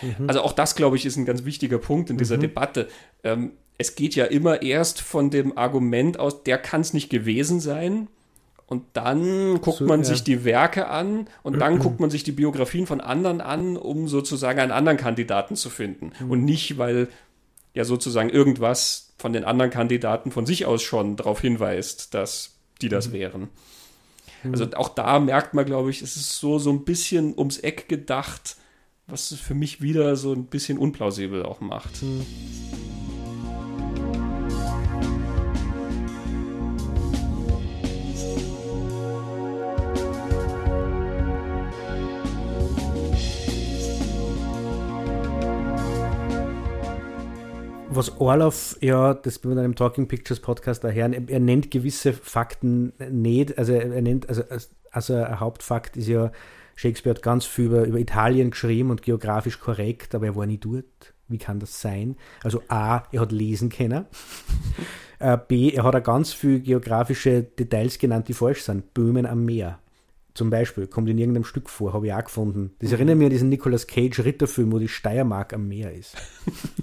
Mhm. 0.00 0.28
Also 0.28 0.42
auch 0.42 0.52
das, 0.52 0.76
glaube 0.76 0.96
ich, 0.96 1.04
ist 1.04 1.16
ein 1.16 1.24
ganz 1.24 1.44
wichtiger 1.44 1.78
Punkt 1.78 2.10
in 2.10 2.16
dieser 2.16 2.36
mhm. 2.36 2.42
Debatte. 2.42 2.88
Ähm, 3.24 3.52
es 3.78 3.96
geht 3.96 4.14
ja 4.14 4.26
immer 4.26 4.62
erst 4.62 5.00
von 5.00 5.30
dem 5.30 5.58
Argument 5.58 6.20
aus, 6.20 6.44
der 6.44 6.58
kann 6.58 6.82
es 6.82 6.94
nicht 6.94 7.10
gewesen 7.10 7.58
sein. 7.58 8.06
Und 8.66 8.84
dann 8.94 9.60
guckt 9.60 9.78
so, 9.78 9.84
man 9.84 10.00
ja. 10.00 10.06
sich 10.06 10.22
die 10.22 10.44
Werke 10.44 10.86
an 10.86 11.26
und 11.42 11.58
dann 11.58 11.78
guckt 11.80 12.00
man 12.00 12.08
sich 12.08 12.22
die 12.22 12.32
Biografien 12.32 12.86
von 12.86 13.00
anderen 13.00 13.40
an, 13.40 13.76
um 13.76 14.08
sozusagen 14.08 14.60
einen 14.60 14.70
anderen 14.70 14.96
Kandidaten 14.96 15.56
zu 15.56 15.68
finden. 15.68 16.12
Mhm. 16.20 16.30
Und 16.30 16.44
nicht, 16.44 16.78
weil 16.78 17.08
ja 17.74 17.84
sozusagen 17.84 18.30
irgendwas 18.30 19.14
von 19.18 19.32
den 19.32 19.44
anderen 19.44 19.70
Kandidaten 19.70 20.30
von 20.30 20.46
sich 20.46 20.66
aus 20.66 20.82
schon 20.82 21.16
darauf 21.16 21.40
hinweist, 21.40 22.14
dass 22.14 22.56
die 22.80 22.88
das 22.88 23.08
mhm. 23.08 23.12
wären. 23.12 23.48
Mhm. 24.42 24.50
Also 24.50 24.66
auch 24.74 24.88
da 24.88 25.18
merkt 25.18 25.54
man, 25.54 25.64
glaube 25.64 25.90
ich, 25.90 26.02
es 26.02 26.16
ist 26.16 26.38
so, 26.38 26.58
so 26.58 26.70
ein 26.70 26.84
bisschen 26.84 27.36
ums 27.38 27.58
Eck 27.58 27.88
gedacht, 27.88 28.56
was 29.06 29.30
es 29.30 29.40
für 29.40 29.54
mich 29.54 29.80
wieder 29.80 30.16
so 30.16 30.32
ein 30.32 30.46
bisschen 30.46 30.78
unplausibel 30.78 31.44
auch 31.44 31.60
macht. 31.60 32.02
Mhm. 32.02 32.26
Was 47.96 48.20
Orloff 48.20 48.76
ja, 48.80 49.14
das 49.14 49.42
wir 49.44 49.52
in 49.52 49.58
einem 49.58 49.74
Talking 49.74 50.08
Pictures 50.08 50.40
Podcast 50.40 50.84
daher, 50.84 51.10
er 51.28 51.40
nennt 51.40 51.70
gewisse 51.70 52.12
Fakten 52.12 52.92
nicht, 53.10 53.58
also 53.58 53.72
er 53.72 54.02
nennt, 54.02 54.28
also, 54.28 54.42
also 54.90 55.14
ein 55.14 55.40
Hauptfakt 55.40 55.96
ist 55.96 56.08
ja, 56.08 56.32
Shakespeare 56.74 57.14
hat 57.14 57.22
ganz 57.22 57.44
viel 57.44 57.66
über, 57.66 57.84
über 57.84 57.98
Italien 57.98 58.50
geschrieben 58.50 58.90
und 58.90 59.02
geografisch 59.02 59.60
korrekt, 59.60 60.14
aber 60.14 60.26
er 60.26 60.36
war 60.36 60.46
nie 60.46 60.58
dort. 60.58 61.14
Wie 61.28 61.38
kann 61.38 61.60
das 61.60 61.80
sein? 61.80 62.16
Also 62.42 62.62
A, 62.68 63.04
er 63.10 63.20
hat 63.20 63.32
lesen 63.32 63.68
können. 63.68 64.06
Äh, 65.18 65.38
B, 65.46 65.70
er 65.70 65.84
hat 65.84 65.94
auch 65.94 66.02
ganz 66.02 66.32
viel 66.32 66.58
geografische 66.58 67.44
Details 67.44 68.00
genannt, 68.00 68.26
die 68.26 68.34
falsch 68.34 68.62
sind. 68.62 68.92
Böhmen 68.92 69.24
am 69.24 69.44
Meer. 69.44 69.78
Zum 70.34 70.48
Beispiel, 70.48 70.86
kommt 70.86 71.10
in 71.10 71.18
irgendeinem 71.18 71.44
Stück 71.44 71.68
vor, 71.68 71.92
habe 71.92 72.06
ich 72.06 72.12
auch 72.12 72.24
gefunden. 72.24 72.72
Das 72.78 72.90
mhm. 72.90 72.94
erinnert 72.94 73.18
mich 73.18 73.26
an 73.26 73.30
diesen 73.30 73.48
Nicolas 73.50 73.86
Cage 73.86 74.20
Ritterfilm, 74.20 74.72
wo 74.72 74.78
die 74.78 74.88
Steiermark 74.88 75.52
am 75.52 75.68
Meer 75.68 75.92
ist. 75.92 76.16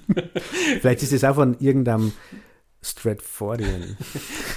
Vielleicht 0.82 1.02
ist 1.02 1.14
das 1.14 1.24
auch 1.24 1.36
von 1.36 1.60
irgendeinem 1.60 2.12
Stratfordian. 2.82 3.97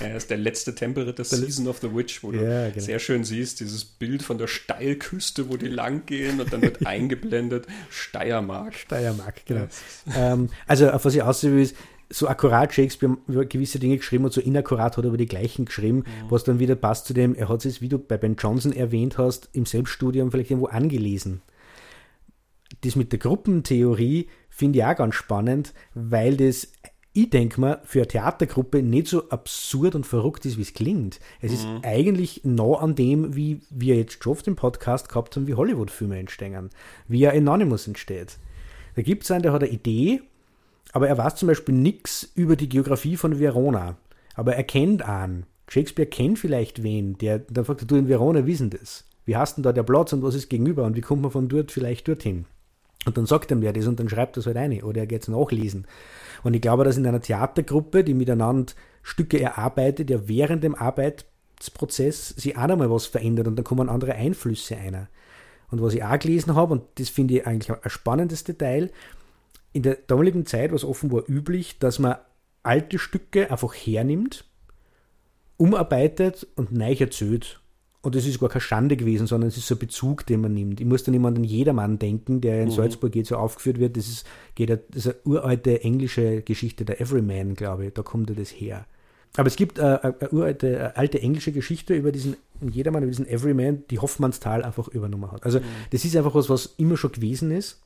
ja, 0.01 0.09
das 0.09 0.25
ist 0.25 0.31
der 0.31 0.37
letzte 0.37 0.75
Tempelritter 0.75 1.25
Season 1.25 1.67
of 1.67 1.79
the 1.79 1.93
Witch, 1.93 2.23
wo 2.23 2.31
ja, 2.31 2.67
du 2.67 2.73
genau. 2.73 2.85
sehr 2.85 2.99
schön 3.01 3.25
siehst, 3.25 3.59
dieses 3.59 3.85
Bild 3.85 4.23
von 4.23 4.39
der 4.39 4.47
Steilküste, 4.47 5.49
wo 5.49 5.57
die 5.57 5.67
lang 5.67 6.07
gehen 6.07 6.41
und 6.41 6.53
dann 6.53 6.63
wird 6.63 6.87
eingeblendet 6.87 7.67
Steiermark. 7.91 8.75
Steiermark, 8.75 9.45
genau. 9.45 9.67
ähm, 10.17 10.51
also 10.69 10.91
auf 10.91 11.05
was 11.05 11.15
ich 11.17 11.23
aussehen 11.23 11.55
will, 11.55 11.63
ist, 11.63 11.77
so 12.13 12.29
akkurat 12.29 12.73
Shakespeare 12.73 13.17
über 13.27 13.45
gewisse 13.45 13.79
Dinge 13.79 13.97
geschrieben 13.97 14.25
und 14.25 14.33
so 14.33 14.41
inakkurat 14.41 14.97
hat 14.97 15.05
er 15.05 15.09
über 15.09 15.17
die 15.17 15.27
gleichen 15.27 15.65
geschrieben, 15.65 15.99
mhm. 15.99 16.31
was 16.31 16.45
dann 16.45 16.59
wieder 16.59 16.77
passt 16.77 17.07
zu 17.07 17.15
dem, 17.15 17.35
er 17.35 17.49
hat 17.49 17.65
es, 17.65 17.81
wie 17.81 17.89
du 17.89 17.99
bei 17.99 18.19
Ben 18.19 18.37
Johnson 18.37 18.73
erwähnt 18.73 19.19
hast, 19.19 19.49
im 19.53 19.65
Selbststudium 19.65 20.31
vielleicht 20.31 20.51
irgendwo 20.51 20.69
angelesen. 20.69 21.43
Das 22.83 22.97
mit 22.97 23.13
der 23.13 23.19
Gruppentheorie 23.19 24.29
finde 24.51 24.79
ich 24.79 24.85
auch 24.85 24.97
ganz 24.97 25.15
spannend, 25.15 25.73
weil 25.95 26.37
das, 26.37 26.73
ich 27.15 27.31
denke 27.31 27.61
mal, 27.61 27.81
für 27.85 28.01
eine 28.01 28.09
Theatergruppe 28.09 28.83
nicht 28.83 29.09
so 29.09 29.29
absurd 29.31 29.95
und 29.95 30.07
verrückt 30.07 30.45
ist, 30.45 30.59
wie 30.59 30.63
es 30.63 30.75
klingt. 30.75 31.19
Es 31.41 31.51
mhm. 31.51 31.57
ist 31.57 31.67
eigentlich 31.83 32.43
nah 32.45 32.75
an 32.75 32.95
dem, 32.95 33.35
wie 33.35 33.61
wir 33.71 33.97
jetzt 33.97 34.23
schon 34.23 34.33
oft 34.33 34.47
im 34.47 34.57
Podcast 34.57 35.09
gehabt 35.09 35.37
haben, 35.37 35.47
wie 35.47 35.55
Hollywood-Filme 35.55 36.19
entstehen, 36.19 36.71
wie 37.09 37.27
ein 37.27 37.49
Anonymous 37.49 37.87
entsteht. 37.87 38.39
Da 38.97 39.03
gibt 39.03 39.25
es 39.25 39.31
einen, 39.31 39.43
der 39.43 39.53
hat 39.53 39.63
eine 39.63 39.73
Idee 39.73 40.21
aber 40.93 41.09
er 41.09 41.19
weiß 41.19 41.37
zum 41.37 41.49
Beispiel 41.49 41.75
nichts 41.75 42.31
über 42.35 42.55
die 42.55 42.69
Geografie 42.69 43.17
von 43.17 43.39
Verona. 43.39 43.97
Aber 44.35 44.55
er 44.55 44.65
kennt 44.65 45.03
einen. 45.03 45.47
Shakespeare 45.69 46.09
kennt 46.09 46.39
vielleicht 46.39 46.83
wen, 46.83 47.17
der 47.19 47.39
dann 47.39 47.65
fragt, 47.65 47.91
du 47.91 47.97
in 47.97 48.09
Verona 48.09 48.47
wissen 48.47 48.71
das. 48.71 49.05
Wie 49.25 49.37
heißt 49.37 49.57
denn 49.57 49.63
da 49.63 49.73
der 49.73 49.85
Platz 49.85 50.13
und 50.13 50.23
was 50.23 50.35
ist 50.35 50.51
gegenüber 50.51 50.85
und 50.85 50.97
wie 50.97 51.01
kommt 51.01 51.23
man 51.23 51.31
von 51.31 51.49
dort 51.49 51.73
vielleicht 51.73 52.09
dorthin? 52.09 52.45
Und 53.07 53.17
dann 53.17 53.27
sagt 53.27 53.51
ihm 53.51 53.61
der 53.61 53.73
das 53.73 53.87
und 53.87 53.99
dann 53.99 54.09
schreibt 54.09 54.37
das 54.37 54.47
halt 54.47 54.57
eine 54.57 54.85
oder 54.85 55.01
er 55.01 55.07
geht 55.07 55.23
es 55.23 55.29
nachlesen. 55.29 55.87
Und 56.43 56.55
ich 56.55 56.61
glaube, 56.61 56.85
dass 56.85 56.97
in 56.97 57.07
einer 57.07 57.21
Theatergruppe, 57.21 58.05
die 58.05 58.15
miteinander 58.15 58.73
Stücke 59.03 59.41
erarbeitet, 59.41 60.11
ja 60.11 60.29
während 60.29 60.63
dem 60.63 60.75
Arbeitsprozess 60.75 62.29
sich 62.29 62.57
auch 62.57 62.67
nochmal 62.67 62.91
was 62.91 63.07
verändert 63.07 63.49
und 63.49 63.57
dann 63.57 63.65
kommen 63.65 63.89
andere 63.89 64.15
Einflüsse 64.15 64.77
ein. 64.77 65.09
Und 65.71 65.81
was 65.83 65.95
ich 65.95 66.05
auch 66.05 66.19
gelesen 66.19 66.55
habe, 66.55 66.75
und 66.75 66.83
das 66.97 67.09
finde 67.09 67.35
ich 67.35 67.47
eigentlich 67.47 67.71
ein 67.71 67.91
spannendes 67.91 68.45
Detail, 68.45 68.91
in 69.73 69.83
der 69.83 69.97
damaligen 70.07 70.47
Zeit 70.47 70.71
war 70.71 70.77
es 70.77 70.85
offenbar 70.85 71.25
üblich, 71.29 71.79
dass 71.79 71.99
man 71.99 72.17
alte 72.63 72.99
Stücke 72.99 73.51
einfach 73.51 73.75
hernimmt, 73.75 74.45
umarbeitet 75.57 76.47
und 76.57 76.73
neu 76.73 76.95
erzählt. 76.95 77.61
Und 78.03 78.17
es 78.17 78.27
ist 78.27 78.41
gar 78.41 78.49
keine 78.49 78.61
Schande 78.61 78.97
gewesen, 78.97 79.29
sondern 79.29 79.47
es 79.49 79.57
ist 79.57 79.69
so 79.69 79.77
ein 79.77 79.79
Bezug, 79.79 80.27
den 80.27 80.41
man 80.41 80.53
nimmt. 80.53 80.81
Ich 80.81 80.87
muss 80.87 81.05
dann 81.05 81.15
immer 81.15 81.29
an 81.29 81.37
den 81.37 81.45
Jedermann 81.45 82.01
denken, 82.01 82.41
der 82.41 82.63
in 82.63 82.69
mhm. 82.69 82.73
Salzburg 82.73 83.15
jetzt 83.15 83.29
so 83.29 83.37
aufgeführt 83.37 83.79
wird. 83.79 83.97
Das 83.97 84.09
ist, 84.09 84.27
geht, 84.57 84.71
das 84.71 84.81
ist 84.95 85.07
eine 85.07 85.17
uralte 85.25 85.85
englische 85.85 86.43
Geschichte, 86.43 86.85
der 86.85 87.01
Everyman, 87.01 87.55
glaube 87.55 87.87
ich. 87.87 87.95
Da 87.95 88.03
kommt 88.03 88.29
er 88.31 88.37
das 88.37 88.49
her. 88.49 88.87
Aber 89.37 89.47
es 89.47 89.55
gibt 89.55 89.79
äh, 89.79 89.99
eine, 90.03 90.31
uralte, 90.31 90.79
eine 90.79 90.97
alte 90.97 91.23
englische 91.23 91.53
Geschichte 91.53 91.95
über 91.95 92.11
diesen 92.11 92.37
Jedermann, 92.61 93.05
über 93.05 93.13
diesen 93.13 93.29
Everyman, 93.29 93.85
die 93.89 94.01
Hoffmannsthal 94.01 94.65
einfach 94.65 94.89
übernommen 94.89 95.31
hat. 95.31 95.45
Also 95.45 95.61
mhm. 95.61 95.65
das 95.91 96.05
ist 96.05 96.17
einfach 96.17 96.35
was, 96.35 96.51
was 96.51 96.75
immer 96.79 96.97
schon 96.97 97.13
gewesen 97.13 97.53
ist. 97.53 97.81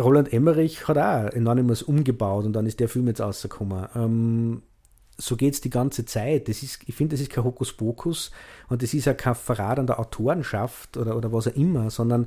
Roland 0.00 0.32
Emmerich 0.32 0.88
hat 0.88 0.98
auch 0.98 1.34
Anonymous 1.34 1.82
umgebaut 1.82 2.44
und 2.44 2.52
dann 2.52 2.66
ist 2.66 2.80
der 2.80 2.88
Film 2.88 3.06
jetzt 3.08 3.20
rausgekommen. 3.20 3.86
Ähm, 3.94 4.62
so 5.16 5.36
geht 5.36 5.54
es 5.54 5.60
die 5.60 5.70
ganze 5.70 6.04
Zeit. 6.06 6.48
Das 6.48 6.62
ist, 6.62 6.80
ich 6.86 6.94
finde, 6.94 7.14
das 7.14 7.20
ist 7.20 7.30
kein 7.30 7.44
Hokuspokus 7.44 8.30
und 8.68 8.82
das 8.82 8.94
ist 8.94 9.04
ja 9.04 9.14
kein 9.14 9.34
Verrat 9.34 9.78
an 9.78 9.86
der 9.86 10.00
Autorenschaft 10.00 10.96
oder, 10.96 11.16
oder 11.16 11.32
was 11.32 11.48
auch 11.48 11.56
immer, 11.56 11.90
sondern 11.90 12.26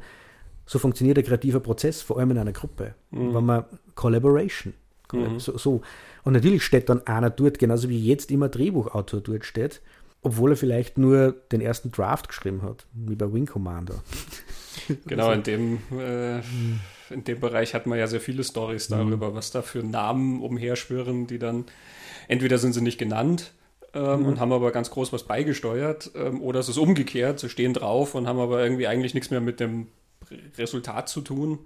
so 0.65 0.79
funktioniert 0.79 1.17
der 1.17 1.23
kreative 1.23 1.59
Prozess, 1.59 2.01
vor 2.01 2.19
allem 2.19 2.31
in 2.31 2.37
einer 2.37 2.53
Gruppe. 2.53 2.95
Mhm. 3.11 3.33
Wenn 3.33 3.45
man 3.45 3.65
Collaboration. 3.95 4.73
Mhm. 5.11 5.39
So, 5.39 5.57
so, 5.57 5.81
Und 6.23 6.33
natürlich 6.33 6.63
steht 6.63 6.89
dann 6.89 7.05
einer 7.05 7.29
dort, 7.29 7.59
genauso 7.59 7.89
wie 7.89 7.99
jetzt 7.99 8.31
immer 8.31 8.49
Drehbuchautor 8.49 9.21
dort 9.21 9.45
steht, 9.45 9.81
obwohl 10.21 10.51
er 10.51 10.57
vielleicht 10.57 10.97
nur 10.97 11.33
den 11.51 11.61
ersten 11.61 11.91
Draft 11.91 12.29
geschrieben 12.29 12.61
hat, 12.61 12.85
wie 12.93 13.15
bei 13.15 13.31
Wing 13.31 13.45
Commander. 13.45 13.95
Genau, 15.05 15.27
also, 15.27 15.33
in 15.37 15.43
dem 15.43 15.99
äh, 15.99 16.41
in 17.09 17.23
dem 17.23 17.39
Bereich 17.39 17.73
hat 17.73 17.85
man 17.85 17.99
ja 17.99 18.07
sehr 18.07 18.21
viele 18.21 18.43
Stories 18.43 18.89
mhm. 18.89 18.95
darüber, 18.95 19.31
mhm. 19.31 19.35
was 19.35 19.51
da 19.51 19.61
für 19.61 19.83
Namen 19.83 20.41
umherschwirren, 20.41 21.27
die 21.27 21.39
dann 21.39 21.65
entweder 22.27 22.57
sind 22.57 22.73
sie 22.73 22.81
nicht 22.81 22.97
genannt 22.97 23.53
ähm, 23.93 24.21
mhm. 24.21 24.25
und 24.25 24.39
haben 24.39 24.51
aber 24.51 24.71
ganz 24.71 24.89
groß 24.91 25.13
was 25.13 25.23
beigesteuert 25.23 26.11
ähm, 26.15 26.41
oder 26.41 26.59
es 26.59 26.69
ist 26.69 26.77
umgekehrt, 26.77 27.39
sie 27.39 27.49
stehen 27.49 27.73
drauf 27.73 28.15
und 28.15 28.27
haben 28.27 28.39
aber 28.39 28.63
irgendwie 28.63 28.87
eigentlich 28.87 29.13
nichts 29.13 29.31
mehr 29.31 29.41
mit 29.41 29.59
dem 29.59 29.87
Resultat 30.57 31.09
zu 31.09 31.21
tun. 31.21 31.59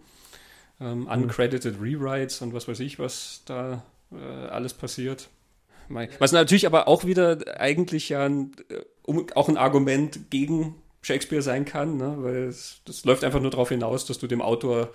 Ähm, 0.80 1.02
mhm. 1.02 1.08
uncredited 1.08 1.82
Rewrites 1.82 2.42
und 2.42 2.54
was 2.54 2.68
weiß 2.68 2.80
ich, 2.82 3.00
was 3.00 3.42
da 3.46 3.84
äh, 4.12 4.48
alles 4.48 4.74
passiert. 4.74 5.30
Was 6.20 6.34
natürlich 6.34 6.66
aber 6.66 6.88
auch 6.88 7.06
wieder 7.06 7.60
eigentlich 7.60 8.10
ja 8.10 8.26
ein, 8.26 8.52
äh, 8.70 8.82
um, 9.04 9.26
auch 9.36 9.50
ein 9.50 9.58
Argument 9.58 10.30
gegen 10.30 10.76
Shakespeare 11.02 11.42
sein 11.42 11.66
kann, 11.66 11.98
ne? 11.98 12.18
weil 12.20 12.44
es, 12.44 12.82
das 12.86 13.06
läuft 13.06 13.24
einfach 13.24 13.40
nur 13.40 13.52
darauf 13.52 13.70
hinaus, 13.70 14.06
dass 14.06 14.20
du 14.20 14.28
dem 14.28 14.42
Autor 14.42 14.92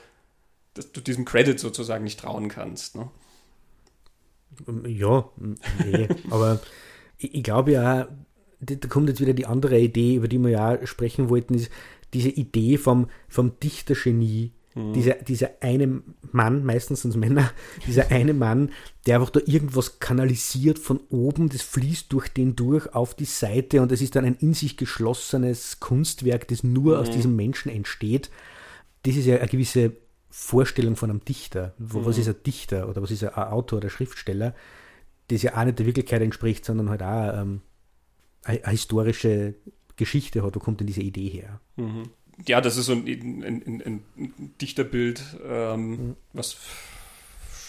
dass 0.74 0.92
du 0.92 1.00
diesem 1.00 1.24
Credit 1.24 1.58
sozusagen 1.58 2.04
nicht 2.04 2.20
trauen 2.20 2.48
kannst. 2.48 2.96
Ne? 2.96 3.08
Ja, 4.86 5.28
nee, 5.84 6.08
aber 6.30 6.60
ich, 7.18 7.34
ich 7.34 7.42
glaube 7.42 7.72
ja, 7.72 8.08
da 8.60 8.88
kommt 8.88 9.08
jetzt 9.08 9.20
wieder 9.20 9.34
die 9.34 9.46
andere 9.46 9.78
Idee, 9.78 10.16
über 10.16 10.28
die 10.28 10.38
wir 10.38 10.50
ja 10.50 10.86
sprechen 10.86 11.28
wollten, 11.28 11.54
ist 11.54 11.70
diese 12.14 12.28
Idee 12.28 12.78
vom, 12.78 13.08
vom 13.28 13.58
Dichtergenie. 13.60 14.52
Mhm. 14.74 14.92
Dieser, 14.94 15.14
dieser 15.14 15.50
eine 15.60 16.02
Mann, 16.30 16.64
meistens 16.64 17.02
sind 17.02 17.10
es 17.10 17.16
Männer, 17.16 17.50
dieser 17.86 18.10
eine 18.10 18.34
Mann, 18.34 18.70
der 19.06 19.16
einfach 19.16 19.30
da 19.30 19.40
irgendwas 19.44 19.98
kanalisiert 19.98 20.78
von 20.78 21.00
oben, 21.10 21.48
das 21.48 21.62
fließt 21.62 22.12
durch 22.12 22.28
den 22.28 22.56
durch 22.56 22.94
auf 22.94 23.14
die 23.14 23.26
Seite 23.26 23.82
und 23.82 23.92
es 23.92 24.00
ist 24.00 24.16
dann 24.16 24.24
ein 24.24 24.36
in 24.36 24.54
sich 24.54 24.76
geschlossenes 24.76 25.80
Kunstwerk, 25.80 26.48
das 26.48 26.62
nur 26.62 26.94
mhm. 26.94 27.00
aus 27.02 27.10
diesem 27.10 27.36
Menschen 27.36 27.70
entsteht. 27.70 28.30
Das 29.02 29.16
ist 29.16 29.26
ja 29.26 29.36
eine 29.38 29.48
gewisse 29.48 29.92
Vorstellung 30.34 30.96
von 30.96 31.10
einem 31.10 31.22
Dichter. 31.24 31.74
Mhm. 31.76 32.06
Was 32.06 32.16
ist 32.16 32.26
ein 32.26 32.42
Dichter 32.46 32.88
oder 32.88 33.02
was 33.02 33.10
ist 33.10 33.22
ein 33.22 33.34
Autor 33.34 33.76
oder 33.76 33.90
Schriftsteller, 33.90 34.54
das 35.28 35.42
ja 35.42 35.58
auch 35.58 35.64
nicht 35.64 35.78
der 35.78 35.84
Wirklichkeit 35.84 36.22
entspricht, 36.22 36.64
sondern 36.64 36.88
halt 36.88 37.02
auch 37.02 37.38
ähm, 37.38 37.60
eine, 38.42 38.60
historische 38.68 39.54
Geschichte 39.96 40.42
hat. 40.42 40.54
Wo 40.54 40.58
kommt 40.58 40.80
denn 40.80 40.86
diese 40.86 41.02
Idee 41.02 41.28
her? 41.28 41.60
Mhm. 41.76 42.04
Ja, 42.46 42.62
das 42.62 42.78
ist 42.78 42.86
so 42.86 42.92
ein, 42.92 43.06
ein, 43.06 43.62
ein, 43.66 44.02
ein 44.16 44.54
Dichterbild, 44.58 45.22
ähm, 45.46 45.90
mhm. 45.90 46.16
was 46.32 46.56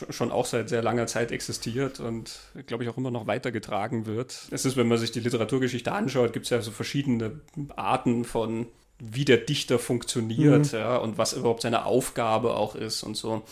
schon 0.10 0.32
auch 0.32 0.46
seit 0.46 0.70
sehr 0.70 0.82
langer 0.82 1.06
Zeit 1.06 1.34
existiert 1.34 2.00
und 2.00 2.40
glaube 2.66 2.86
ich 2.86 2.90
auch 2.90 2.98
immer 2.98 3.12
noch 3.12 3.28
weitergetragen 3.28 4.06
wird. 4.06 4.48
Es 4.52 4.64
ist, 4.64 4.78
wenn 4.78 4.88
man 4.88 4.98
sich 4.98 5.12
die 5.12 5.20
Literaturgeschichte 5.20 5.92
anschaut, 5.92 6.32
gibt 6.32 6.46
es 6.46 6.50
ja 6.50 6.62
so 6.62 6.72
verschiedene 6.72 7.42
Arten 7.76 8.24
von 8.24 8.68
wie 9.00 9.26
der 9.26 9.38
Dichter 9.38 9.80
funktioniert 9.80 10.72
mhm. 10.72 10.80
ja, 10.80 10.98
und 10.98 11.18
was 11.18 11.34
überhaupt 11.34 11.62
seine 11.62 11.86
Aufgabe 11.86 12.56
auch 12.56 12.76
ist 12.76 13.04
und 13.04 13.16
so. 13.16 13.44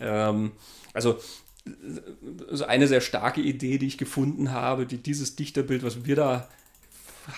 Ähm, 0.00 0.52
also 0.92 1.18
so 2.50 2.64
eine 2.64 2.86
sehr 2.88 3.00
starke 3.00 3.40
Idee, 3.40 3.78
die 3.78 3.86
ich 3.86 3.98
gefunden 3.98 4.52
habe, 4.52 4.86
die 4.86 4.98
dieses 4.98 5.36
Dichterbild, 5.36 5.82
was 5.82 6.04
wir 6.04 6.16
da 6.16 6.48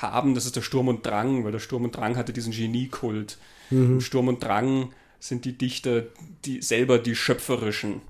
haben, 0.00 0.34
das 0.34 0.46
ist 0.46 0.56
der 0.56 0.62
Sturm 0.62 0.88
und 0.88 1.04
Drang, 1.04 1.44
weil 1.44 1.52
der 1.52 1.58
Sturm 1.58 1.84
und 1.84 1.96
Drang 1.96 2.16
hatte 2.16 2.32
diesen 2.32 2.52
Geniekult. 2.52 3.38
Mhm. 3.70 4.00
Sturm 4.00 4.28
und 4.28 4.42
Drang 4.42 4.92
sind 5.18 5.44
die 5.44 5.56
Dichter, 5.56 6.04
die 6.44 6.62
selber 6.62 6.98
die 6.98 7.16
schöpferischen. 7.16 8.02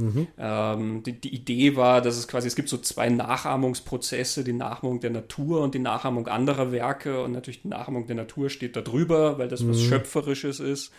Mhm. 0.00 0.26
Ähm, 0.38 1.02
die, 1.02 1.12
die, 1.12 1.34
Idee 1.34 1.76
war, 1.76 2.00
dass 2.00 2.16
es 2.16 2.26
quasi, 2.26 2.48
es 2.48 2.56
gibt 2.56 2.68
so 2.68 2.78
zwei 2.78 3.08
Nachahmungsprozesse, 3.08 4.44
die 4.44 4.52
Nachahmung 4.52 5.00
der 5.00 5.10
Natur 5.10 5.62
und 5.62 5.74
die 5.74 5.78
Nachahmung 5.78 6.26
anderer 6.26 6.72
Werke 6.72 7.22
und 7.22 7.32
natürlich 7.32 7.62
die 7.62 7.68
Nachahmung 7.68 8.06
der 8.06 8.16
Natur 8.16 8.50
steht 8.50 8.76
da 8.76 8.80
drüber, 8.80 9.38
weil 9.38 9.48
das 9.48 9.62
mhm. 9.62 9.70
was 9.70 9.82
Schöpferisches 9.82 10.60
ist. 10.60 10.92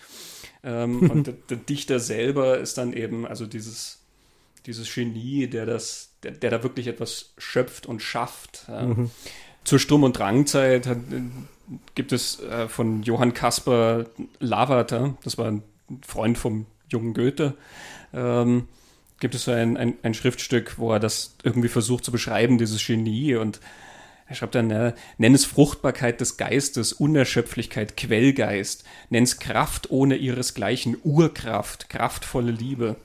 Ähm, 0.64 1.00
und 1.10 1.28
der, 1.28 1.34
der, 1.50 1.58
Dichter 1.58 2.00
selber 2.00 2.60
ist 2.60 2.78
dann 2.78 2.94
eben, 2.94 3.26
also 3.26 3.46
dieses, 3.46 4.00
dieses 4.66 4.94
Genie, 4.94 5.48
der 5.48 5.66
das, 5.66 6.12
der, 6.24 6.32
der 6.32 6.52
da 6.52 6.64
wirklich 6.64 6.88
etwas 6.88 7.34
schöpft 7.38 7.86
und 7.86 8.02
schafft. 8.02 8.66
Ja. 8.68 8.84
Mhm. 8.84 9.12
Zur 9.64 9.80
Sturm- 9.80 10.04
und 10.04 10.18
Drangzeit 10.18 10.88
hat, 10.88 10.98
gibt 11.96 12.12
es 12.12 12.40
äh, 12.42 12.68
von 12.68 13.04
Johann 13.04 13.34
Caspar 13.34 14.06
Lavater, 14.40 15.16
das 15.24 15.38
war 15.38 15.48
ein 15.48 15.64
Freund 16.06 16.38
vom 16.38 16.66
jungen 16.90 17.14
Goethe, 17.14 17.56
ähm, 18.14 18.68
gibt 19.22 19.36
es 19.36 19.46
so 19.46 19.52
ein, 19.52 19.78
ein, 19.78 19.94
ein, 20.04 20.14
Schriftstück, 20.14 20.78
wo 20.78 20.92
er 20.92 21.00
das 21.00 21.36
irgendwie 21.44 21.70
versucht 21.70 22.04
zu 22.04 22.12
beschreiben, 22.12 22.58
dieses 22.58 22.86
Genie. 22.86 23.36
Und 23.36 23.62
er 24.28 24.36
schreibt 24.36 24.56
dann, 24.56 24.68
ne, 24.68 24.94
nenn 25.18 25.34
es 25.34 25.46
Fruchtbarkeit 25.46 26.20
des 26.20 26.36
Geistes, 26.36 26.92
Unerschöpflichkeit, 26.92 27.96
Quellgeist, 27.96 28.84
nenn 29.10 29.24
es 29.24 29.40
Kraft 29.40 29.90
ohne 29.92 30.18
ihresgleichen, 30.18 30.98
Urkraft, 31.04 31.90
kraftvolle 31.90 32.52
Liebe, 32.52 32.98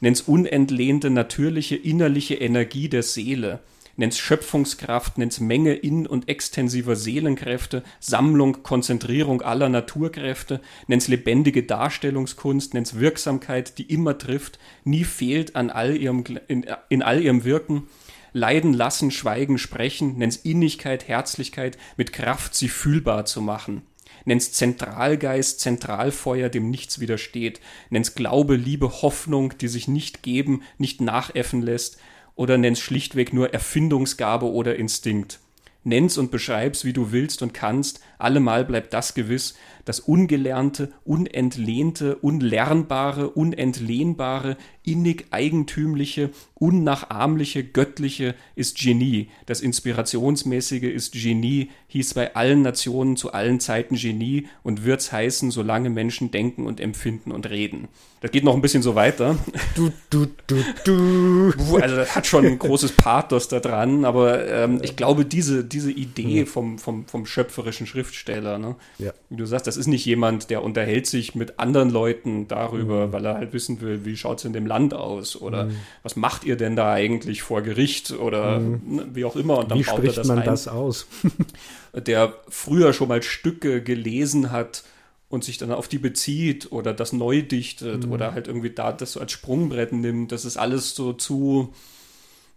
nenn 0.00 0.12
es 0.12 0.20
unentlehnte, 0.20 1.10
natürliche, 1.10 1.74
innerliche 1.74 2.34
Energie 2.34 2.88
der 2.88 3.02
Seele, 3.02 3.60
nenn's 3.96 4.18
Schöpfungskraft, 4.18 5.18
nenn's 5.18 5.40
Menge 5.40 5.74
in- 5.74 6.06
und 6.06 6.28
extensiver 6.28 6.96
Seelenkräfte, 6.96 7.82
Sammlung, 8.00 8.62
Konzentrierung 8.62 9.42
aller 9.42 9.68
Naturkräfte, 9.68 10.60
nenn's 10.86 11.08
lebendige 11.08 11.62
Darstellungskunst, 11.62 12.74
nenn's 12.74 12.98
Wirksamkeit, 12.98 13.78
die 13.78 13.84
immer 13.92 14.18
trifft, 14.18 14.58
nie 14.84 15.04
fehlt 15.04 15.56
an 15.56 15.70
all 15.70 15.96
ihrem, 15.96 16.24
in, 16.48 16.66
in 16.88 17.02
all 17.02 17.20
ihrem 17.22 17.44
Wirken, 17.44 17.88
Leiden 18.32 18.74
lassen, 18.74 19.10
schweigen, 19.10 19.56
sprechen, 19.56 20.18
nenn's 20.18 20.36
Innigkeit, 20.36 21.08
Herzlichkeit, 21.08 21.78
mit 21.96 22.12
Kraft 22.12 22.54
sie 22.54 22.68
fühlbar 22.68 23.24
zu 23.24 23.40
machen. 23.40 23.82
Nenn's 24.26 24.52
Zentralgeist, 24.52 25.60
Zentralfeuer, 25.60 26.48
dem 26.48 26.68
nichts 26.68 27.00
widersteht, 27.00 27.60
nenn's 27.90 28.14
Glaube, 28.14 28.56
Liebe, 28.56 29.00
Hoffnung, 29.02 29.56
die 29.58 29.68
sich 29.68 29.88
nicht 29.88 30.22
geben, 30.22 30.62
nicht 30.78 31.00
nachäffen 31.00 31.62
lässt, 31.62 31.98
oder 32.36 32.58
nenn's 32.58 32.80
schlichtweg 32.80 33.32
nur 33.32 33.52
Erfindungsgabe 33.52 34.46
oder 34.46 34.76
Instinkt. 34.76 35.40
Nenn's 35.82 36.18
und 36.18 36.30
beschreib's, 36.30 36.84
wie 36.84 36.92
du 36.92 37.12
willst 37.12 37.42
und 37.42 37.54
kannst, 37.54 38.00
allemal 38.18 38.64
bleibt 38.64 38.92
das 38.94 39.14
gewiss, 39.14 39.54
das 39.86 40.00
Ungelernte, 40.00 40.92
Unentlehnte, 41.04 42.16
Unlernbare, 42.16 43.30
Unentlehnbare, 43.30 44.56
innig 44.82 45.26
Eigentümliche, 45.30 46.30
Unnachahmliche, 46.54 47.64
Göttliche 47.64 48.34
ist 48.56 48.78
Genie. 48.78 49.28
Das 49.46 49.60
Inspirationsmäßige 49.60 50.82
ist 50.82 51.12
Genie, 51.12 51.70
hieß 51.88 52.14
bei 52.14 52.34
allen 52.34 52.62
Nationen 52.62 53.16
zu 53.16 53.32
allen 53.32 53.60
Zeiten 53.60 53.96
Genie 53.96 54.48
und 54.62 54.84
wird's 54.84 55.12
heißen, 55.12 55.50
solange 55.50 55.88
Menschen 55.88 56.30
denken 56.30 56.66
und 56.66 56.80
empfinden 56.80 57.30
und 57.30 57.48
reden. 57.48 57.88
Das 58.20 58.32
geht 58.32 58.44
noch 58.44 58.54
ein 58.54 58.62
bisschen 58.62 58.82
so 58.82 58.94
weiter. 58.94 59.36
Du, 59.76 59.92
du, 60.10 60.26
du, 60.46 60.64
du. 60.84 61.76
Also 61.76 61.96
das 61.96 62.16
hat 62.16 62.26
schon 62.26 62.46
ein 62.46 62.58
großes 62.58 62.92
Pathos 62.92 63.48
da 63.48 63.60
dran, 63.60 64.04
aber 64.04 64.48
ähm, 64.48 64.80
ich 64.82 64.96
glaube, 64.96 65.24
diese, 65.24 65.64
diese 65.64 65.92
Idee 65.92 66.46
vom, 66.46 66.78
vom, 66.78 67.06
vom 67.06 67.26
schöpferischen 67.26 67.86
Schriftsteller, 68.06 68.58
ne? 68.58 68.76
ja. 68.98 69.12
wie 69.28 69.36
du 69.36 69.46
sagst, 69.46 69.66
das 69.66 69.76
ist 69.76 69.86
nicht 69.86 70.04
jemand, 70.04 70.50
der 70.50 70.62
unterhält 70.62 71.06
sich 71.06 71.34
mit 71.34 71.58
anderen 71.58 71.90
Leuten 71.90 72.48
darüber, 72.48 73.08
mhm. 73.08 73.12
weil 73.12 73.24
er 73.24 73.34
halt 73.34 73.52
wissen 73.52 73.80
will, 73.80 74.04
wie 74.04 74.16
schaut 74.16 74.38
es 74.38 74.44
in 74.44 74.52
dem 74.52 74.66
Land 74.66 74.94
aus 74.94 75.40
oder 75.40 75.64
mhm. 75.64 75.76
was 76.02 76.16
macht 76.16 76.44
ihr 76.44 76.56
denn 76.56 76.76
da 76.76 76.92
eigentlich 76.92 77.42
vor 77.42 77.62
Gericht 77.62 78.12
oder 78.12 78.60
mhm. 78.60 78.80
Ne, 78.86 79.06
wie 79.12 79.24
auch 79.24 79.36
immer. 79.36 79.58
Und 79.58 79.70
dann 79.70 79.78
wie 79.78 79.82
baut 79.82 79.98
spricht 79.98 80.14
er 80.14 80.20
das 80.20 80.28
man 80.28 80.38
ein. 80.38 80.44
das 80.44 80.68
aus? 80.68 81.06
der 81.94 82.34
früher 82.48 82.92
schon 82.92 83.08
mal 83.08 83.22
Stücke 83.22 83.82
gelesen 83.82 84.50
hat, 84.50 84.84
und 85.28 85.42
sich 85.42 85.58
dann 85.58 85.72
auf 85.72 85.88
die 85.88 85.98
bezieht 85.98 86.70
oder 86.70 86.94
das 86.94 87.12
neu 87.12 87.42
dichtet 87.42 88.06
mhm. 88.06 88.12
oder 88.12 88.32
halt 88.32 88.46
irgendwie 88.46 88.70
da 88.70 88.92
das 88.92 89.10
so 89.10 89.18
als 89.18 89.32
Sprungbrett 89.32 89.92
nimmt, 89.92 90.30
das 90.30 90.44
ist 90.44 90.56
alles 90.56 90.94
so 90.94 91.12
zu, 91.14 91.74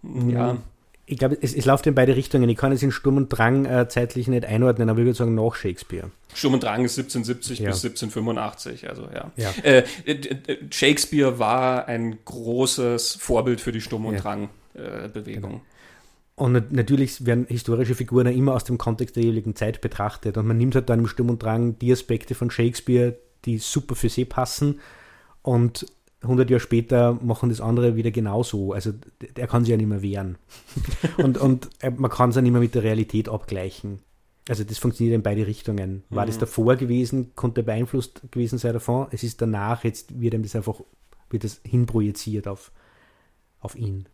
mhm. 0.04 0.30
ja. 0.30 0.58
Ich 1.10 1.18
glaube, 1.18 1.38
es, 1.42 1.56
es 1.56 1.66
läuft 1.66 1.88
in 1.88 1.96
beide 1.96 2.16
Richtungen. 2.16 2.48
Ich 2.50 2.58
kann 2.58 2.72
es 2.72 2.84
in 2.84 2.92
Sturm 2.92 3.18
und 3.18 3.30
Drang 3.30 3.66
äh, 3.66 3.88
zeitlich 3.90 4.28
nicht 4.28 4.46
einordnen, 4.46 4.90
aber 4.90 5.00
ich 5.00 5.06
würde 5.06 5.18
sagen 5.18 5.34
nach 5.34 5.56
Shakespeare. 5.56 6.12
Sturm 6.34 6.54
und 6.54 6.64
Drang 6.64 6.86
ist 6.86 7.00
1770 7.00 7.60
ja. 7.60 7.70
bis 7.70 7.84
1785, 7.84 8.88
also 8.88 9.10
ja. 9.14 9.32
ja. 9.36 9.50
Äh, 9.64 9.84
äh, 10.06 10.58
Shakespeare 10.70 11.40
war 11.40 11.88
ein 11.88 12.20
großes 12.26 13.16
Vorbild 13.16 13.60
für 13.60 13.72
die 13.72 13.82
Sturm- 13.82 14.06
und 14.06 14.16
ja. 14.16 14.22
Drang-Bewegung. 14.22 15.52
Genau. 15.52 15.62
Und 16.36 16.72
natürlich 16.72 17.26
werden 17.26 17.48
historische 17.50 17.96
Figuren 17.96 18.28
immer 18.28 18.54
aus 18.54 18.64
dem 18.64 18.78
Kontext 18.78 19.16
der 19.16 19.24
jeweiligen 19.24 19.56
Zeit 19.56 19.82
betrachtet. 19.82 20.38
Und 20.38 20.46
man 20.46 20.58
nimmt 20.58 20.76
halt 20.76 20.90
dann 20.90 21.00
im 21.00 21.08
Sturm 21.08 21.30
und 21.30 21.42
Drang 21.44 21.78
die 21.80 21.92
Aspekte 21.92 22.36
von 22.36 22.52
Shakespeare, 22.52 23.18
die 23.46 23.58
super 23.58 23.96
für 23.96 24.10
sie 24.10 24.26
passen. 24.26 24.80
Und 25.42 25.88
100 26.22 26.50
Jahre 26.50 26.60
später 26.60 27.18
machen 27.22 27.50
das 27.50 27.62
andere 27.62 27.96
wieder 27.96 28.12
genauso. 28.12 28.74
Also 28.74 28.92
er 29.36 29.48
kann 29.48 29.64
sich 29.64 29.72
ja 29.72 29.78
nicht 29.78 29.88
mehr 29.88 30.02
wehren. 30.02 30.38
und, 31.18 31.38
und 31.38 31.70
man 31.98 32.12
kann 32.12 32.32
es 32.32 32.36
ja 32.36 32.42
nicht 32.42 32.52
mehr 32.52 32.62
mit 32.62 32.76
der 32.76 32.84
Realität 32.84 33.30
abgleichen. 33.30 34.00
Also 34.50 34.64
das 34.64 34.80
funktioniert 34.80 35.16
in 35.16 35.24
beide 35.24 35.48
Richtungen. 35.48 36.04
War 36.10 36.26
mhm. 36.26 36.28
das 36.28 36.38
davor 36.40 36.76
gewesen, 36.76 37.36
konnte 37.36 37.64
beeinflusst 37.64 38.24
gewesen 38.32 38.58
sein 38.58 38.74
davon. 38.74 39.08
Es 39.12 39.24
ist 39.24 39.42
danach, 39.42 39.84
jetzt 39.84 40.20
wird 40.20 40.34
ihm 40.34 40.44
das 40.44 40.56
einfach, 40.56 40.82
wird 41.30 41.44
das 41.44 41.62
hinprojiziert 41.64 42.48
auf, 42.48 42.72
auf 43.62 43.76
ihn. 43.76 44.06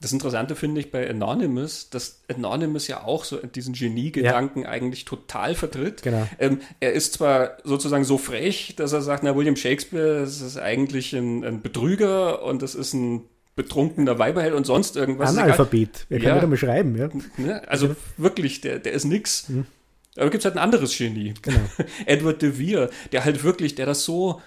Das 0.00 0.12
Interessante 0.12 0.56
finde 0.56 0.80
ich 0.80 0.90
bei 0.90 1.08
Anonymous, 1.08 1.90
dass 1.90 2.22
Anonymous 2.28 2.88
ja 2.88 3.04
auch 3.04 3.24
so 3.24 3.36
diesen 3.36 3.74
Genie-Gedanken 3.74 4.62
ja. 4.62 4.68
eigentlich 4.68 5.04
total 5.04 5.54
vertritt. 5.54 6.02
Genau. 6.02 6.26
Ähm, 6.38 6.60
er 6.80 6.92
ist 6.92 7.12
zwar 7.12 7.58
sozusagen 7.64 8.04
so 8.04 8.18
frech, 8.18 8.74
dass 8.76 8.92
er 8.92 9.02
sagt, 9.02 9.22
na, 9.22 9.36
William 9.36 9.56
Shakespeare, 9.56 10.20
das 10.20 10.40
ist 10.40 10.56
eigentlich 10.56 11.12
ein, 11.12 11.44
ein 11.44 11.62
Betrüger 11.62 12.42
und 12.42 12.62
das 12.62 12.74
ist 12.74 12.94
ein 12.94 13.24
betrunkener 13.56 14.18
Weiberheld 14.18 14.54
und 14.54 14.64
sonst 14.64 14.96
irgendwas. 14.96 15.36
Analphabet. 15.36 16.06
Er 16.08 16.18
kann 16.18 16.28
ja. 16.28 16.36
wieder 16.36 16.46
mal 16.46 16.56
schreiben, 16.56 16.96
ja. 16.96 17.10
Ne? 17.36 17.68
Also 17.68 17.94
wirklich, 18.16 18.62
der, 18.62 18.78
der 18.78 18.92
ist 18.92 19.04
nix. 19.04 19.48
Mhm. 19.48 19.66
Aber 20.16 20.30
gibt 20.30 20.40
es 20.40 20.44
halt 20.46 20.56
ein 20.56 20.62
anderes 20.62 20.96
Genie. 20.96 21.34
Genau. 21.42 21.60
Edward 22.06 22.42
de 22.42 22.58
Vere, 22.58 22.90
der 23.12 23.24
halt 23.24 23.44
wirklich, 23.44 23.74
der 23.74 23.86
das 23.86 24.04
so, 24.04 24.40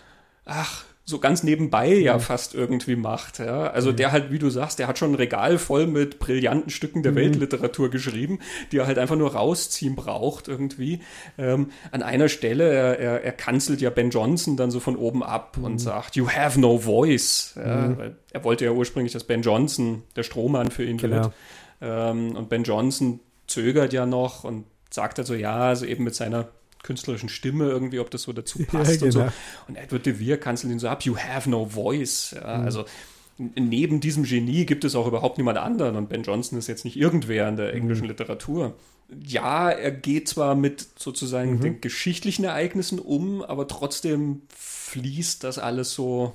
ach, 0.46 0.84
so 1.06 1.20
ganz 1.20 1.44
nebenbei 1.44 1.94
ja 1.94 2.16
mhm. 2.16 2.22
fast 2.22 2.56
irgendwie 2.56 2.96
macht. 2.96 3.40
Ja? 3.40 3.68
Also 3.68 3.92
mhm. 3.92 3.98
der 3.98 4.12
halt, 4.14 4.32
wie 4.32 4.40
du 4.40 4.50
sagst, 4.50 4.80
der 4.80 4.88
hat 4.88 4.98
schon 4.98 5.12
ein 5.12 5.16
Regal 5.16 5.58
voll 5.58 5.86
mit 5.86 6.20
brillanten 6.20 6.70
Stücken 6.70 7.04
der 7.04 7.12
mhm. 7.12 7.18
Weltliteratur 7.18 7.90
geschrieben, 7.90 8.40
die 8.72 8.78
er 8.78 8.88
halt 8.88 8.98
einfach 8.98 9.18
nur 9.18 9.34
rausziehen 9.34 9.96
braucht 9.96 10.48
irgendwie. 10.48 11.02
Ähm, 11.38 11.72
an 11.92 12.04
einer 12.04 12.30
Stelle, 12.30 12.72
er, 12.72 13.00
er, 13.00 13.24
er, 13.24 13.32
kanzelt 13.34 13.82
ja 13.82 13.90
Ben 13.90 14.12
Johnson 14.12 14.56
dann 14.56 14.72
so 14.72 14.80
von 14.80 14.96
oben 14.96 15.24
ab 15.24 15.58
und 15.62 15.74
mhm. 15.74 15.80
sagt, 15.80 16.16
you 16.16 16.30
have 16.30 16.60
no 16.60 16.78
voice. 16.78 17.54
Ja? 17.58 17.88
Mhm. 17.88 18.16
er 18.32 18.44
wollte 18.46 18.64
ja 18.64 18.72
ursprünglich, 18.72 19.12
dass 19.12 19.26
Ben 19.26 19.42
Johnson 19.42 20.04
der 20.16 20.24
Strohmann 20.24 20.72
für 20.72 20.86
ihn 20.86 20.98
genau. 20.98 21.16
wird. 21.16 21.34
Ähm, 21.82 22.36
und 22.38 22.48
Ben 22.48 22.64
Johnson 22.64 23.20
zögert 23.48 23.92
ja 23.92 24.06
noch 24.06 24.46
und 24.46 24.64
sagt 24.90 25.20
also 25.20 25.34
ja, 25.34 25.58
also 25.58 25.86
eben 25.86 26.06
mit 26.06 26.16
seiner 26.16 26.48
künstlerischen 26.84 27.30
Stimme 27.30 27.66
irgendwie, 27.70 28.00
ob 28.00 28.12
das 28.12 28.24
so 28.24 28.34
dazu 28.34 28.60
passt 28.68 28.92
ja, 28.92 28.98
genau. 28.98 29.06
und 29.06 29.12
so. 29.12 29.20
Genau. 29.20 29.32
Und 29.68 29.76
Edward 29.76 30.06
de 30.06 30.20
Vere 30.20 30.38
kanzelt 30.38 30.72
ihn 30.72 30.80
so 30.80 30.88
ab, 30.88 31.04
you 31.04 31.18
have 31.18 31.50
no 31.50 31.66
voice. 31.66 32.36
Ja, 32.36 32.58
mhm. 32.58 32.66
Also 32.66 32.86
neben 33.38 34.00
diesem 34.00 34.24
Genie 34.24 34.66
gibt 34.66 34.84
es 34.84 34.96
auch 34.96 35.08
überhaupt 35.08 35.38
niemand 35.38 35.58
anderen 35.58 35.96
und 35.96 36.10
Ben 36.10 36.24
Johnson 36.24 36.60
ist 36.60 36.68
jetzt 36.68 36.86
nicht 36.86 36.98
irgendwer 36.98 37.50
in 37.50 37.56
der 37.56 37.70
mhm. 37.70 37.82
englischen 37.82 38.04
mhm. 38.04 38.10
Literatur. 38.10 38.76
Ja, 39.26 39.70
er 39.70 39.92
geht 39.92 40.28
zwar 40.28 40.56
mit 40.56 40.88
sozusagen 40.98 41.56
mhm. 41.56 41.62
den 41.62 41.82
geschichtlichen 41.82 42.46
Ereignissen 42.46 43.00
um, 43.00 43.42
aber 43.42 43.68
trotzdem 43.68 44.44
fließt 44.56 45.44
das 45.44 45.58
alles 45.58 45.94
so 45.94 46.34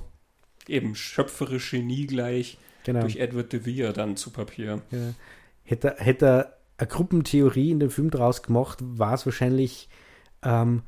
eben 0.67 0.95
schöpferisch 0.95 1.71
geniegleich 1.71 2.59
genau. 2.85 3.01
durch 3.01 3.17
Edward 3.17 3.53
de 3.53 3.65
Vere 3.65 3.93
dann 3.93 4.17
zu 4.17 4.31
Papier. 4.31 4.83
Ja. 4.91 5.15
Hätte, 5.65 5.97
hätte 5.99 6.27
er 6.27 6.59
eine 6.79 6.89
Gruppentheorie 6.89 7.71
in 7.71 7.81
dem 7.81 7.91
Film 7.91 8.11
draus 8.11 8.43
gemacht, 8.43 8.79
war 8.81 9.15
es 9.15 9.27
wahrscheinlich 9.27 9.89
ähm, 10.43 10.83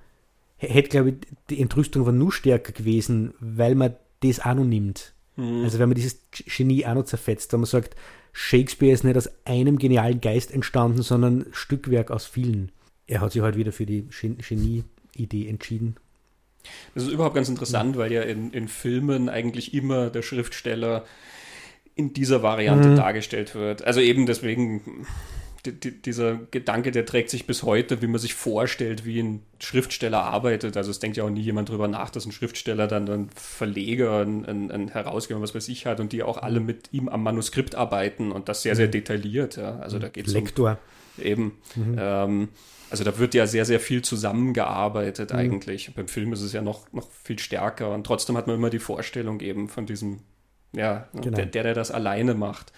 hätte, 0.56 0.88
glaube 0.88 1.10
ich, 1.10 1.14
die 1.48 1.60
Entrüstung 1.60 2.06
war 2.06 2.12
nur 2.12 2.32
stärker 2.32 2.72
gewesen, 2.72 3.34
weil 3.40 3.74
man 3.74 3.94
das 4.20 4.40
auch 4.40 4.54
noch 4.54 4.64
nimmt. 4.64 5.14
Mhm. 5.36 5.64
Also 5.64 5.78
wenn 5.78 5.88
man 5.88 5.96
dieses 5.96 6.20
Genie 6.30 6.86
auch 6.86 6.94
noch 6.94 7.04
zerfetzt, 7.04 7.52
wenn 7.52 7.60
man 7.60 7.66
sagt, 7.66 7.96
Shakespeare 8.32 8.92
ist 8.92 9.04
nicht 9.04 9.16
aus 9.16 9.30
einem 9.44 9.78
genialen 9.78 10.20
Geist 10.20 10.52
entstanden, 10.52 11.02
sondern 11.02 11.46
Stückwerk 11.52 12.10
aus 12.10 12.26
vielen. 12.26 12.70
Er 13.06 13.20
hat 13.20 13.32
sich 13.32 13.42
halt 13.42 13.56
wieder 13.56 13.72
für 13.72 13.86
die 13.86 14.08
Genie-Idee 14.08 15.48
entschieden. 15.48 15.96
Das 16.94 17.04
ist 17.04 17.10
überhaupt 17.10 17.34
ganz 17.34 17.48
interessant, 17.48 17.96
weil 17.96 18.12
ja 18.12 18.22
in, 18.22 18.52
in 18.52 18.68
Filmen 18.68 19.28
eigentlich 19.28 19.74
immer 19.74 20.10
der 20.10 20.22
Schriftsteller 20.22 21.04
in 21.94 22.12
dieser 22.12 22.42
Variante 22.42 22.90
mhm. 22.90 22.96
dargestellt 22.96 23.54
wird. 23.54 23.82
Also 23.82 24.00
eben 24.00 24.26
deswegen 24.26 25.06
die, 25.66 26.02
dieser 26.02 26.36
Gedanke, 26.50 26.90
der 26.90 27.04
trägt 27.04 27.30
sich 27.30 27.46
bis 27.46 27.62
heute, 27.62 28.00
wie 28.00 28.06
man 28.06 28.18
sich 28.18 28.34
vorstellt, 28.34 29.04
wie 29.04 29.20
ein 29.20 29.42
Schriftsteller 29.58 30.22
arbeitet. 30.22 30.76
Also 30.76 30.90
es 30.90 31.00
denkt 31.00 31.16
ja 31.16 31.24
auch 31.24 31.30
nie 31.30 31.40
jemand 31.40 31.68
drüber 31.68 31.88
nach, 31.88 32.10
dass 32.10 32.24
ein 32.24 32.32
Schriftsteller 32.32 32.86
dann 32.86 33.08
ein 33.08 33.30
Verleger, 33.34 34.20
ein, 34.20 34.46
ein, 34.46 34.70
ein 34.70 34.88
Herausgeber, 34.88 35.40
was 35.40 35.54
weiß 35.54 35.68
ich 35.68 35.86
hat 35.86 36.00
und 36.00 36.12
die 36.12 36.22
auch 36.22 36.38
alle 36.38 36.60
mit 36.60 36.92
ihm 36.92 37.08
am 37.08 37.22
Manuskript 37.22 37.74
arbeiten 37.74 38.32
und 38.32 38.48
das 38.48 38.62
sehr, 38.62 38.74
sehr 38.74 38.86
mhm. 38.86 38.92
detailliert. 38.92 39.56
Ja. 39.56 39.78
Also 39.80 39.98
da 39.98 40.08
geht 40.08 40.26
es 40.26 40.32
Lektor. 40.32 40.78
Um, 41.18 41.24
eben. 41.24 41.44
Mhm. 41.74 41.96
Ähm, 41.98 42.48
also 42.90 43.04
da 43.04 43.18
wird 43.18 43.34
ja 43.34 43.46
sehr, 43.46 43.64
sehr 43.64 43.80
viel 43.80 44.02
zusammengearbeitet 44.02 45.32
mhm. 45.32 45.38
eigentlich. 45.38 45.94
Beim 45.94 46.08
Film 46.08 46.32
ist 46.32 46.40
es 46.40 46.52
ja 46.52 46.62
noch, 46.62 46.90
noch 46.92 47.10
viel 47.10 47.38
stärker 47.38 47.92
und 47.94 48.04
trotzdem 48.04 48.36
hat 48.36 48.46
man 48.46 48.56
immer 48.56 48.70
die 48.70 48.78
Vorstellung 48.78 49.40
eben 49.40 49.68
von 49.68 49.86
diesem, 49.86 50.20
ja, 50.72 51.08
genau. 51.12 51.36
der, 51.36 51.46
der, 51.46 51.62
der 51.64 51.74
das 51.74 51.90
alleine 51.90 52.34
macht. 52.34 52.72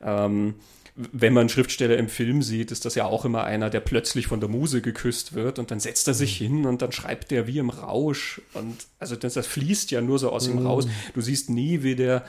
Ähm, 0.00 0.54
wenn 0.94 1.32
man 1.32 1.48
Schriftsteller 1.48 1.96
im 1.96 2.08
Film 2.08 2.42
sieht, 2.42 2.70
ist 2.70 2.84
das 2.84 2.94
ja 2.94 3.06
auch 3.06 3.24
immer 3.24 3.44
einer, 3.44 3.70
der 3.70 3.80
plötzlich 3.80 4.26
von 4.26 4.40
der 4.40 4.50
Muse 4.50 4.82
geküsst 4.82 5.32
wird 5.32 5.58
und 5.58 5.70
dann 5.70 5.80
setzt 5.80 6.06
er 6.06 6.14
sich 6.14 6.40
mhm. 6.40 6.44
hin 6.44 6.66
und 6.66 6.82
dann 6.82 6.92
schreibt 6.92 7.30
der 7.30 7.46
wie 7.46 7.58
im 7.58 7.70
Rausch. 7.70 8.42
Und 8.52 8.76
also 8.98 9.16
das, 9.16 9.34
das 9.34 9.46
fließt 9.46 9.90
ja 9.90 10.02
nur 10.02 10.18
so 10.18 10.30
aus 10.30 10.48
ihm 10.48 10.60
mhm. 10.60 10.66
raus. 10.66 10.86
Du 11.14 11.20
siehst 11.22 11.48
nie, 11.48 11.82
wie 11.82 11.96
der 11.96 12.24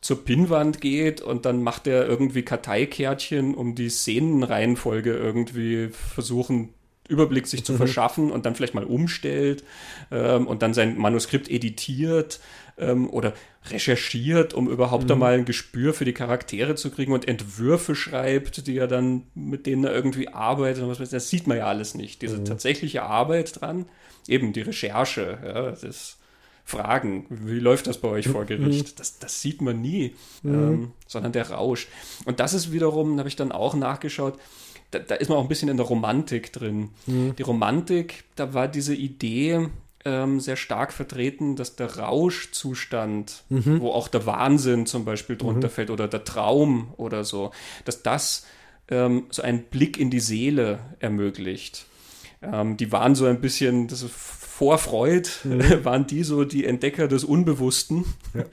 zur 0.00 0.24
Pinnwand 0.24 0.80
geht 0.80 1.22
und 1.22 1.44
dann 1.44 1.62
macht 1.62 1.86
er 1.86 2.06
irgendwie 2.06 2.42
Karteikärtchen, 2.42 3.54
um 3.54 3.74
die 3.74 3.88
Szenenreihenfolge 3.88 5.12
irgendwie 5.12 5.88
versuchen 5.88 6.74
Überblick 7.08 7.46
sich 7.46 7.64
zu 7.64 7.72
mhm. 7.72 7.78
verschaffen 7.78 8.30
und 8.30 8.44
dann 8.44 8.54
vielleicht 8.54 8.74
mal 8.74 8.84
umstellt 8.84 9.64
ähm, 10.10 10.46
und 10.46 10.62
dann 10.62 10.74
sein 10.74 10.98
Manuskript 10.98 11.50
editiert 11.50 12.38
ähm, 12.78 13.08
oder 13.10 13.34
recherchiert, 13.70 14.54
um 14.54 14.68
überhaupt 14.68 15.04
mhm. 15.04 15.12
einmal 15.12 15.34
ein 15.34 15.44
Gespür 15.44 15.94
für 15.94 16.04
die 16.04 16.12
Charaktere 16.12 16.74
zu 16.74 16.90
kriegen 16.90 17.12
und 17.12 17.28
Entwürfe 17.28 17.94
schreibt, 17.94 18.66
die 18.66 18.76
er 18.76 18.88
dann, 18.88 19.24
mit 19.34 19.66
denen 19.66 19.84
er 19.84 19.92
irgendwie 19.92 20.28
arbeitet. 20.28 20.82
Und 20.82 20.98
was, 20.98 21.10
das 21.10 21.28
sieht 21.28 21.46
man 21.46 21.58
ja 21.58 21.66
alles 21.66 21.94
nicht. 21.94 22.22
Diese 22.22 22.38
mhm. 22.38 22.44
tatsächliche 22.44 23.02
Arbeit 23.02 23.60
dran, 23.60 23.86
eben 24.26 24.52
die 24.52 24.62
Recherche, 24.62 25.38
ja, 25.44 25.70
das 25.70 26.18
Fragen, 26.64 27.24
wie 27.30 27.60
läuft 27.60 27.86
das 27.86 27.98
bei 27.98 28.08
euch 28.08 28.28
vor 28.28 28.42
mhm. 28.42 28.48
Gericht? 28.48 29.00
Das, 29.00 29.18
das 29.18 29.40
sieht 29.40 29.62
man 29.62 29.80
nie, 29.80 30.14
mhm. 30.42 30.54
ähm, 30.54 30.92
sondern 31.06 31.32
der 31.32 31.50
Rausch. 31.50 31.88
Und 32.26 32.40
das 32.40 32.52
ist 32.52 32.72
wiederum, 32.72 33.18
habe 33.18 33.28
ich 33.28 33.36
dann 33.36 33.52
auch 33.52 33.74
nachgeschaut, 33.74 34.38
da, 34.90 34.98
da, 34.98 35.14
ist 35.16 35.28
man 35.28 35.38
auch 35.38 35.42
ein 35.42 35.48
bisschen 35.48 35.68
in 35.68 35.76
der 35.76 35.86
Romantik 35.86 36.52
drin. 36.52 36.90
Mhm. 37.06 37.36
Die 37.36 37.42
Romantik, 37.42 38.24
da 38.36 38.54
war 38.54 38.68
diese 38.68 38.94
Idee, 38.94 39.68
ähm, 40.04 40.40
sehr 40.40 40.56
stark 40.56 40.92
vertreten, 40.92 41.56
dass 41.56 41.76
der 41.76 41.98
Rauschzustand, 41.98 43.44
mhm. 43.48 43.80
wo 43.80 43.90
auch 43.90 44.08
der 44.08 44.26
Wahnsinn 44.26 44.86
zum 44.86 45.04
Beispiel 45.04 45.36
drunter 45.36 45.68
mhm. 45.68 45.72
fällt 45.72 45.90
oder 45.90 46.08
der 46.08 46.24
Traum 46.24 46.94
oder 46.96 47.24
so, 47.24 47.50
dass 47.84 48.02
das 48.02 48.46
ähm, 48.90 49.26
so 49.30 49.42
einen 49.42 49.64
Blick 49.64 49.98
in 49.98 50.10
die 50.10 50.20
Seele 50.20 50.80
ermöglicht. 51.00 51.86
Ähm, 52.42 52.76
die 52.76 52.92
waren 52.92 53.14
so 53.14 53.26
ein 53.26 53.40
bisschen, 53.40 53.88
das 53.88 54.02
ist 54.02 54.14
vor 54.14 54.78
Freud, 54.78 55.28
mhm. 55.44 55.62
waren 55.84 56.06
die 56.06 56.22
so 56.22 56.44
die 56.44 56.64
Entdecker 56.64 57.08
des 57.08 57.24
Unbewussten, 57.24 58.04
ja. 58.34 58.44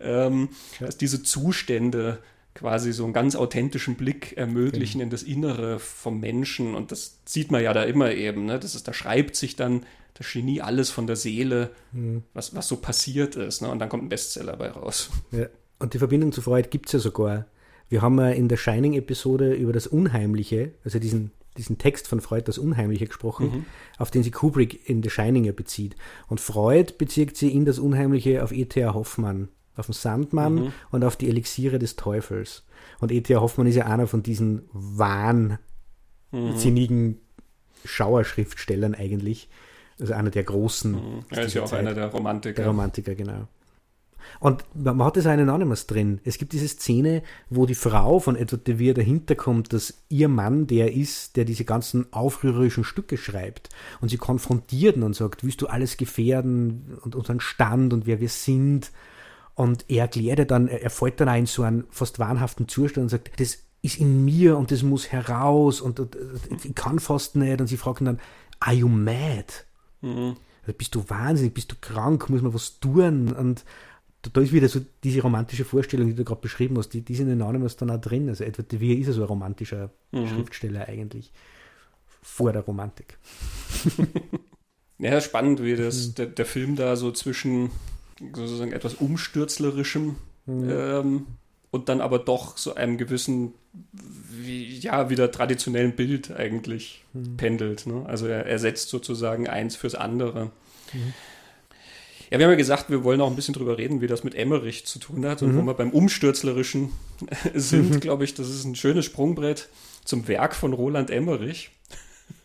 ähm, 0.26 0.50
ja. 0.78 0.86
dass 0.86 0.96
diese 0.96 1.22
Zustände 1.22 2.18
quasi 2.54 2.92
so 2.92 3.04
einen 3.04 3.12
ganz 3.12 3.36
authentischen 3.36 3.94
Blick 3.96 4.36
ermöglichen 4.36 4.98
mhm. 4.98 5.04
in 5.04 5.10
das 5.10 5.22
Innere 5.22 5.78
vom 5.78 6.20
Menschen. 6.20 6.74
Und 6.74 6.92
das 6.92 7.20
sieht 7.24 7.50
man 7.50 7.62
ja 7.62 7.72
da 7.72 7.84
immer 7.84 8.12
eben. 8.12 8.46
Ne? 8.46 8.58
Das 8.58 8.74
ist, 8.74 8.88
da 8.88 8.92
schreibt 8.92 9.36
sich 9.36 9.56
dann 9.56 9.84
das 10.14 10.32
Genie 10.32 10.60
alles 10.60 10.90
von 10.90 11.06
der 11.06 11.16
Seele, 11.16 11.70
mhm. 11.92 12.24
was, 12.34 12.54
was 12.54 12.68
so 12.68 12.76
passiert 12.76 13.36
ist. 13.36 13.62
Ne? 13.62 13.70
Und 13.70 13.78
dann 13.78 13.88
kommt 13.88 14.04
ein 14.04 14.08
Bestseller 14.08 14.56
bei 14.56 14.70
raus. 14.70 15.10
Ja. 15.32 15.46
Und 15.78 15.94
die 15.94 15.98
Verbindung 15.98 16.30
zu 16.32 16.42
Freud 16.42 16.68
gibt 16.68 16.86
es 16.86 16.92
ja 16.92 16.98
sogar. 16.98 17.46
Wir 17.88 18.02
haben 18.02 18.18
ja 18.18 18.28
in 18.28 18.48
der 18.48 18.58
Shining-Episode 18.58 19.54
über 19.54 19.72
das 19.72 19.86
Unheimliche, 19.86 20.72
also 20.84 20.98
diesen, 20.98 21.30
diesen 21.56 21.78
Text 21.78 22.06
von 22.06 22.20
Freud, 22.20 22.44
das 22.46 22.58
Unheimliche 22.58 23.06
gesprochen, 23.06 23.46
mhm. 23.46 23.64
auf 23.96 24.10
den 24.10 24.22
sich 24.22 24.32
Kubrick 24.32 24.88
in 24.90 25.02
The 25.02 25.08
Shining 25.08 25.54
bezieht. 25.56 25.96
Und 26.28 26.38
Freud 26.38 26.92
bezieht 26.98 27.36
sie 27.36 27.50
in 27.50 27.64
das 27.64 27.78
Unheimliche 27.78 28.44
auf 28.44 28.52
E.T.A. 28.52 28.92
Hoffmann, 28.92 29.48
auf 29.76 29.86
den 29.86 29.92
Sandmann 29.92 30.54
mhm. 30.54 30.72
und 30.90 31.04
auf 31.04 31.16
die 31.16 31.28
Elixiere 31.28 31.78
des 31.78 31.96
Teufels. 31.96 32.64
Und 32.98 33.12
E.T.A. 33.12 33.40
Hoffmann 33.40 33.66
ist 33.66 33.76
ja 33.76 33.86
einer 33.86 34.06
von 34.06 34.22
diesen 34.22 34.62
wahnsinnigen 34.72 37.06
mhm. 37.06 37.18
Schauerschriftstellern 37.84 38.94
eigentlich, 38.94 39.48
also 39.98 40.12
einer 40.12 40.30
der 40.30 40.44
großen. 40.44 40.92
Mhm. 40.92 41.24
Er 41.30 41.44
ist 41.44 41.54
ja 41.54 41.62
auch 41.62 41.70
Zeit. 41.70 41.80
einer 41.80 41.94
der 41.94 42.06
Romantiker. 42.06 42.56
Der 42.56 42.66
Romantiker, 42.66 43.14
genau. 43.14 43.48
Und 44.38 44.64
man 44.74 45.04
hat 45.04 45.16
das 45.16 45.26
auch 45.26 45.32
in 45.32 45.40
Anonymous 45.40 45.86
drin. 45.86 46.20
Es 46.24 46.38
gibt 46.38 46.52
diese 46.52 46.68
Szene, 46.68 47.22
wo 47.48 47.66
die 47.66 47.74
Frau 47.74 48.20
von 48.20 48.36
Edward 48.36 48.66
de 48.66 48.78
Vere 48.78 48.94
dahinter 48.94 49.34
kommt, 49.34 49.72
dass 49.72 50.02
ihr 50.08 50.28
Mann 50.28 50.66
der 50.66 50.92
ist, 50.92 51.36
der 51.36 51.44
diese 51.44 51.64
ganzen 51.64 52.12
aufrührerischen 52.12 52.84
Stücke 52.84 53.16
schreibt. 53.16 53.70
Und 54.00 54.10
sie 54.10 54.18
konfrontiert 54.18 54.96
ihn 54.96 55.02
und 55.02 55.16
sagt, 55.16 55.44
willst 55.44 55.62
du 55.62 55.66
alles 55.66 55.96
gefährden 55.96 56.98
und 57.02 57.14
unseren 57.14 57.40
Stand 57.40 57.92
und 57.92 58.06
wer 58.06 58.20
wir 58.20 58.28
sind? 58.28 58.92
Und 59.60 59.84
er 59.88 60.04
erklärt 60.04 60.50
dann, 60.50 60.68
er 60.68 60.88
fällt 60.88 61.20
dann 61.20 61.28
auch 61.28 61.36
in 61.36 61.44
so 61.44 61.64
einen 61.64 61.84
fast 61.90 62.18
wahnhaften 62.18 62.66
Zustand 62.66 63.02
und 63.02 63.08
sagt, 63.10 63.38
das 63.38 63.58
ist 63.82 64.00
in 64.00 64.24
mir 64.24 64.56
und 64.56 64.70
das 64.70 64.82
muss 64.82 65.12
heraus 65.12 65.82
und, 65.82 66.00
und, 66.00 66.16
und 66.16 66.64
ich 66.64 66.74
kann 66.74 66.98
fast 66.98 67.36
nicht. 67.36 67.60
Und 67.60 67.66
sie 67.66 67.76
fragen 67.76 68.06
dann, 68.06 68.20
are 68.58 68.74
you 68.74 68.88
mad? 68.88 69.44
Mhm. 70.00 70.36
Bist 70.78 70.94
du 70.94 71.04
wahnsinnig, 71.06 71.52
bist 71.52 71.72
du 71.72 71.76
krank, 71.78 72.30
muss 72.30 72.40
man 72.40 72.54
was 72.54 72.80
tun? 72.80 73.34
Und 73.34 73.66
da 74.32 74.40
ist 74.40 74.54
wieder 74.54 74.70
so 74.70 74.80
diese 75.04 75.20
romantische 75.20 75.66
Vorstellung, 75.66 76.06
die 76.06 76.14
du 76.14 76.24
gerade 76.24 76.40
beschrieben 76.40 76.78
hast, 76.78 76.94
die, 76.94 77.02
die 77.02 77.14
sind 77.14 77.28
in 77.28 77.42
Anonymous 77.42 77.76
dann 77.76 77.90
auch 77.90 78.00
drin. 78.00 78.30
Also 78.30 78.44
Edward 78.44 78.72
de 78.72 78.80
Vere 78.80 78.98
ist 78.98 79.08
ja 79.08 79.12
so 79.12 79.20
ein 79.20 79.28
romantischer 79.28 79.90
mhm. 80.10 80.26
Schriftsteller 80.26 80.88
eigentlich. 80.88 81.32
Vor 82.22 82.54
der 82.54 82.62
Romantik. 82.62 83.18
ja, 84.98 85.20
spannend, 85.20 85.62
wie 85.62 85.76
das, 85.76 86.08
mhm. 86.08 86.14
der, 86.14 86.26
der 86.28 86.46
Film 86.46 86.76
da 86.76 86.96
so 86.96 87.12
zwischen 87.12 87.70
sozusagen 88.34 88.72
etwas 88.72 88.94
umstürzlerischem 88.94 90.16
mhm. 90.46 90.70
ähm, 90.70 91.26
und 91.70 91.88
dann 91.88 92.00
aber 92.00 92.18
doch 92.18 92.58
so 92.58 92.74
einem 92.74 92.98
gewissen, 92.98 93.54
wie, 93.92 94.78
ja, 94.78 95.10
wieder 95.10 95.30
traditionellen 95.30 95.94
Bild 95.94 96.30
eigentlich 96.32 97.04
mhm. 97.12 97.36
pendelt. 97.36 97.86
Ne? 97.86 98.04
Also 98.06 98.26
er 98.26 98.46
ersetzt 98.46 98.88
sozusagen 98.88 99.48
eins 99.48 99.76
fürs 99.76 99.94
andere. 99.94 100.46
Mhm. 100.92 101.14
Ja, 102.30 102.38
wir 102.38 102.46
haben 102.46 102.52
ja 102.52 102.56
gesagt, 102.56 102.90
wir 102.90 103.02
wollen 103.02 103.20
auch 103.20 103.28
ein 103.28 103.34
bisschen 103.34 103.54
drüber 103.54 103.76
reden, 103.76 104.00
wie 104.00 104.06
das 104.06 104.22
mit 104.22 104.36
Emmerich 104.36 104.86
zu 104.86 105.00
tun 105.00 105.26
hat. 105.26 105.42
Und 105.42 105.52
mhm. 105.52 105.58
wo 105.58 105.62
wir 105.62 105.74
beim 105.74 105.90
Umstürzlerischen 105.90 106.90
sind, 107.54 107.90
mhm. 107.90 108.00
glaube 108.00 108.24
ich, 108.24 108.34
das 108.34 108.48
ist 108.48 108.64
ein 108.64 108.76
schönes 108.76 109.04
Sprungbrett 109.04 109.68
zum 110.04 110.28
Werk 110.28 110.54
von 110.54 110.72
Roland 110.72 111.10
Emmerich. 111.10 111.70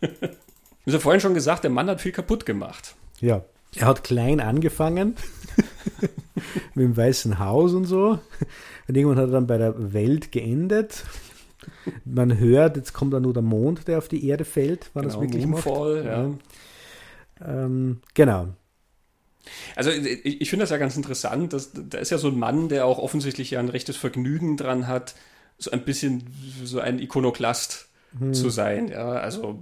Wir 0.00 0.92
haben 0.92 0.98
ja 0.98 1.02
vorhin 1.02 1.20
schon 1.20 1.34
gesagt, 1.34 1.64
der 1.64 1.70
Mann 1.70 1.88
hat 1.88 2.00
viel 2.00 2.12
kaputt 2.12 2.46
gemacht. 2.46 2.94
Ja, 3.20 3.44
er 3.74 3.88
hat 3.88 4.04
klein 4.04 4.38
angefangen 4.38 5.16
mit 6.74 6.84
dem 6.84 6.96
Weißen 6.96 7.38
Haus 7.38 7.74
und 7.74 7.84
so. 7.84 8.18
Und 8.88 8.96
irgendwann 8.96 9.18
hat 9.18 9.28
er 9.28 9.32
dann 9.32 9.46
bei 9.46 9.58
der 9.58 9.92
Welt 9.92 10.32
geendet. 10.32 11.04
Man 12.04 12.38
hört, 12.38 12.76
jetzt 12.76 12.92
kommt 12.92 13.12
da 13.12 13.20
nur 13.20 13.32
der 13.32 13.42
Mond, 13.42 13.88
der 13.88 13.98
auf 13.98 14.08
die 14.08 14.26
Erde 14.26 14.44
fällt, 14.44 14.90
wann 14.94 15.02
genau, 15.02 15.14
das 15.14 15.22
wirklich 15.22 15.46
Moonfall, 15.46 16.04
macht. 16.04 16.40
Ja. 17.40 17.64
Ähm, 17.64 18.00
genau. 18.14 18.48
Also 19.74 19.90
ich, 19.90 20.40
ich 20.40 20.50
finde 20.50 20.64
das 20.64 20.70
ja 20.70 20.76
ganz 20.76 20.96
interessant, 20.96 21.52
dass 21.52 21.70
da 21.72 21.98
ist 21.98 22.10
ja 22.10 22.18
so 22.18 22.28
ein 22.28 22.38
Mann, 22.38 22.68
der 22.68 22.86
auch 22.86 22.98
offensichtlich 22.98 23.52
ja 23.52 23.60
ein 23.60 23.68
rechtes 23.68 23.96
Vergnügen 23.96 24.56
dran 24.56 24.86
hat, 24.86 25.14
so 25.58 25.70
ein 25.70 25.84
bisschen 25.84 26.24
so 26.64 26.80
ein 26.80 26.98
Ikonoklast 26.98 27.88
hm. 28.18 28.34
zu 28.34 28.50
sein. 28.50 28.88
Ja, 28.88 29.08
also 29.08 29.58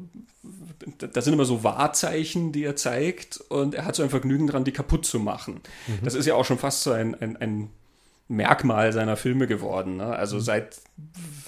da 0.99 1.21
sind 1.23 1.33
immer 1.33 1.45
so 1.45 1.65
Wahrzeichen, 1.65 2.53
die 2.53 2.65
er 2.65 2.77
zeigt 2.77 3.39
und 3.49 3.75
er 3.75 3.85
hat 3.85 3.95
so 3.95 4.03
ein 4.03 4.11
Vergnügen 4.11 4.47
dran, 4.47 4.65
die 4.65 4.73
kaputt 4.73 5.07
zu 5.07 5.19
machen. 5.19 5.61
Mhm. 5.87 6.01
Das 6.03 6.15
ist 6.15 6.27
ja 6.27 6.35
auch 6.35 6.45
schon 6.45 6.59
fast 6.59 6.83
so 6.83 6.93
ein, 6.93 7.15
ein, 7.21 7.37
ein 7.37 7.71
Merkmal 8.29 8.93
seiner 8.93 9.17
Filme 9.17 9.47
geworden. 9.47 9.97
Ne? 9.97 10.07
Also 10.07 10.37
mhm. 10.37 10.41
seit 10.41 10.81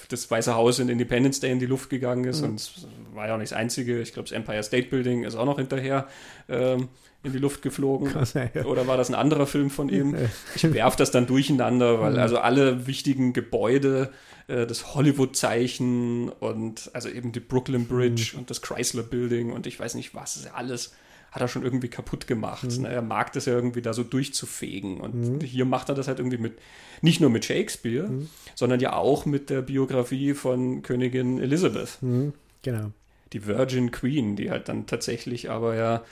das 0.09 0.29
Weiße 0.29 0.55
Haus 0.55 0.79
in 0.79 0.89
Independence 0.89 1.39
Day 1.39 1.51
in 1.51 1.59
die 1.59 1.65
Luft 1.65 1.89
gegangen 1.89 2.23
ist 2.25 2.41
mhm. 2.41 2.49
und 2.49 2.55
es 2.55 2.87
war 3.13 3.27
ja 3.27 3.33
auch 3.33 3.39
nicht 3.39 3.51
das 3.51 3.57
Einzige. 3.57 4.01
Ich 4.01 4.13
glaube, 4.13 4.29
das 4.29 4.35
Empire 4.35 4.63
State 4.63 4.87
Building 4.89 5.23
ist 5.23 5.35
auch 5.35 5.45
noch 5.45 5.57
hinterher 5.57 6.07
ähm, 6.49 6.87
in 7.23 7.33
die 7.33 7.39
Luft 7.39 7.61
geflogen. 7.61 8.13
Oder 8.65 8.87
war 8.87 8.97
das 8.97 9.09
ein 9.09 9.15
anderer 9.15 9.47
Film 9.47 9.69
von 9.69 9.89
ihm? 9.89 10.15
Ich 10.55 10.73
werfe 10.73 10.97
das 10.97 11.11
dann 11.11 11.27
durcheinander, 11.27 11.99
weil 11.99 12.13
mhm. 12.13 12.19
also 12.19 12.37
alle 12.37 12.87
wichtigen 12.87 13.33
Gebäude, 13.33 14.11
äh, 14.47 14.65
das 14.65 14.95
Hollywood-Zeichen 14.95 16.29
und 16.29 16.89
also 16.93 17.09
eben 17.09 17.31
die 17.31 17.39
Brooklyn 17.39 17.87
Bridge 17.87 18.31
mhm. 18.33 18.39
und 18.39 18.49
das 18.49 18.61
Chrysler 18.61 19.03
Building 19.03 19.51
und 19.51 19.67
ich 19.67 19.79
weiß 19.79 19.95
nicht 19.95 20.15
was, 20.15 20.37
ist 20.37 20.45
ja 20.45 20.53
alles 20.53 20.93
hat 21.31 21.41
er 21.41 21.47
schon 21.47 21.63
irgendwie 21.63 21.89
kaputt 21.89 22.25
gemacht. 22.25 22.63
Mhm. 22.63 22.83
Ne? 22.83 22.89
Er 22.89 23.01
mag 23.01 23.33
das 23.33 23.45
ja 23.45 23.53
irgendwie 23.53 23.81
da 23.81 23.93
so 23.93 24.03
durchzufegen. 24.03 24.99
Und 24.99 25.15
mhm. 25.15 25.41
hier 25.41 25.65
macht 25.65 25.89
er 25.89 25.95
das 25.95 26.07
halt 26.07 26.19
irgendwie 26.19 26.37
mit, 26.37 26.57
nicht 27.01 27.19
nur 27.19 27.29
mit 27.29 27.45
Shakespeare, 27.45 28.07
mhm. 28.07 28.29
sondern 28.55 28.79
ja 28.79 28.93
auch 28.93 29.25
mit 29.25 29.49
der 29.49 29.61
Biografie 29.61 30.33
von 30.33 30.81
Königin 30.81 31.39
Elizabeth. 31.39 31.97
Mhm. 32.01 32.33
Genau. 32.63 32.91
Die 33.33 33.45
Virgin 33.45 33.91
Queen, 33.91 34.35
die 34.35 34.49
halt 34.49 34.69
dann 34.69 34.87
tatsächlich 34.87 35.49
aber 35.49 35.75
ja 35.75 36.03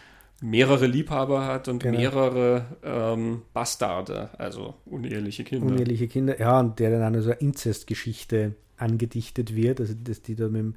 mehrere 0.42 0.88
Liebhaber 0.88 1.46
hat 1.46 1.68
und 1.68 1.82
genau. 1.82 1.98
mehrere 1.98 2.66
ähm, 2.84 3.42
Bastarde, 3.54 4.30
also 4.38 4.76
uneheliche 4.86 5.44
Kinder. 5.44 5.66
Uneheliche 5.66 6.08
Kinder, 6.08 6.40
ja, 6.40 6.60
und 6.60 6.80
der 6.80 6.92
dann 6.92 7.02
eine 7.02 7.22
so 7.22 7.32
Inzestgeschichte 7.32 8.56
angedichtet 8.78 9.56
wird, 9.56 9.80
also 9.80 9.94
dass 9.94 10.22
die 10.22 10.36
da 10.36 10.46
mit 10.46 10.56
dem, 10.56 10.76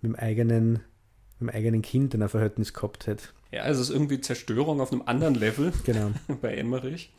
mit 0.00 0.12
dem 0.12 0.16
eigenen 0.16 0.80
mit 1.38 1.52
dem 1.52 1.56
eigenen 1.56 1.82
Kind 1.82 2.14
in 2.14 2.22
ein 2.22 2.28
Verhältnis 2.28 2.72
gehabt 2.72 3.06
hat. 3.06 3.32
Ja, 3.50 3.62
also 3.62 3.82
es 3.82 3.90
ist 3.90 3.94
irgendwie 3.94 4.20
Zerstörung 4.20 4.80
auf 4.80 4.92
einem 4.92 5.02
anderen 5.02 5.34
Level 5.34 5.72
genau. 5.84 6.12
bei 6.40 6.54
Emmerich. 6.54 7.12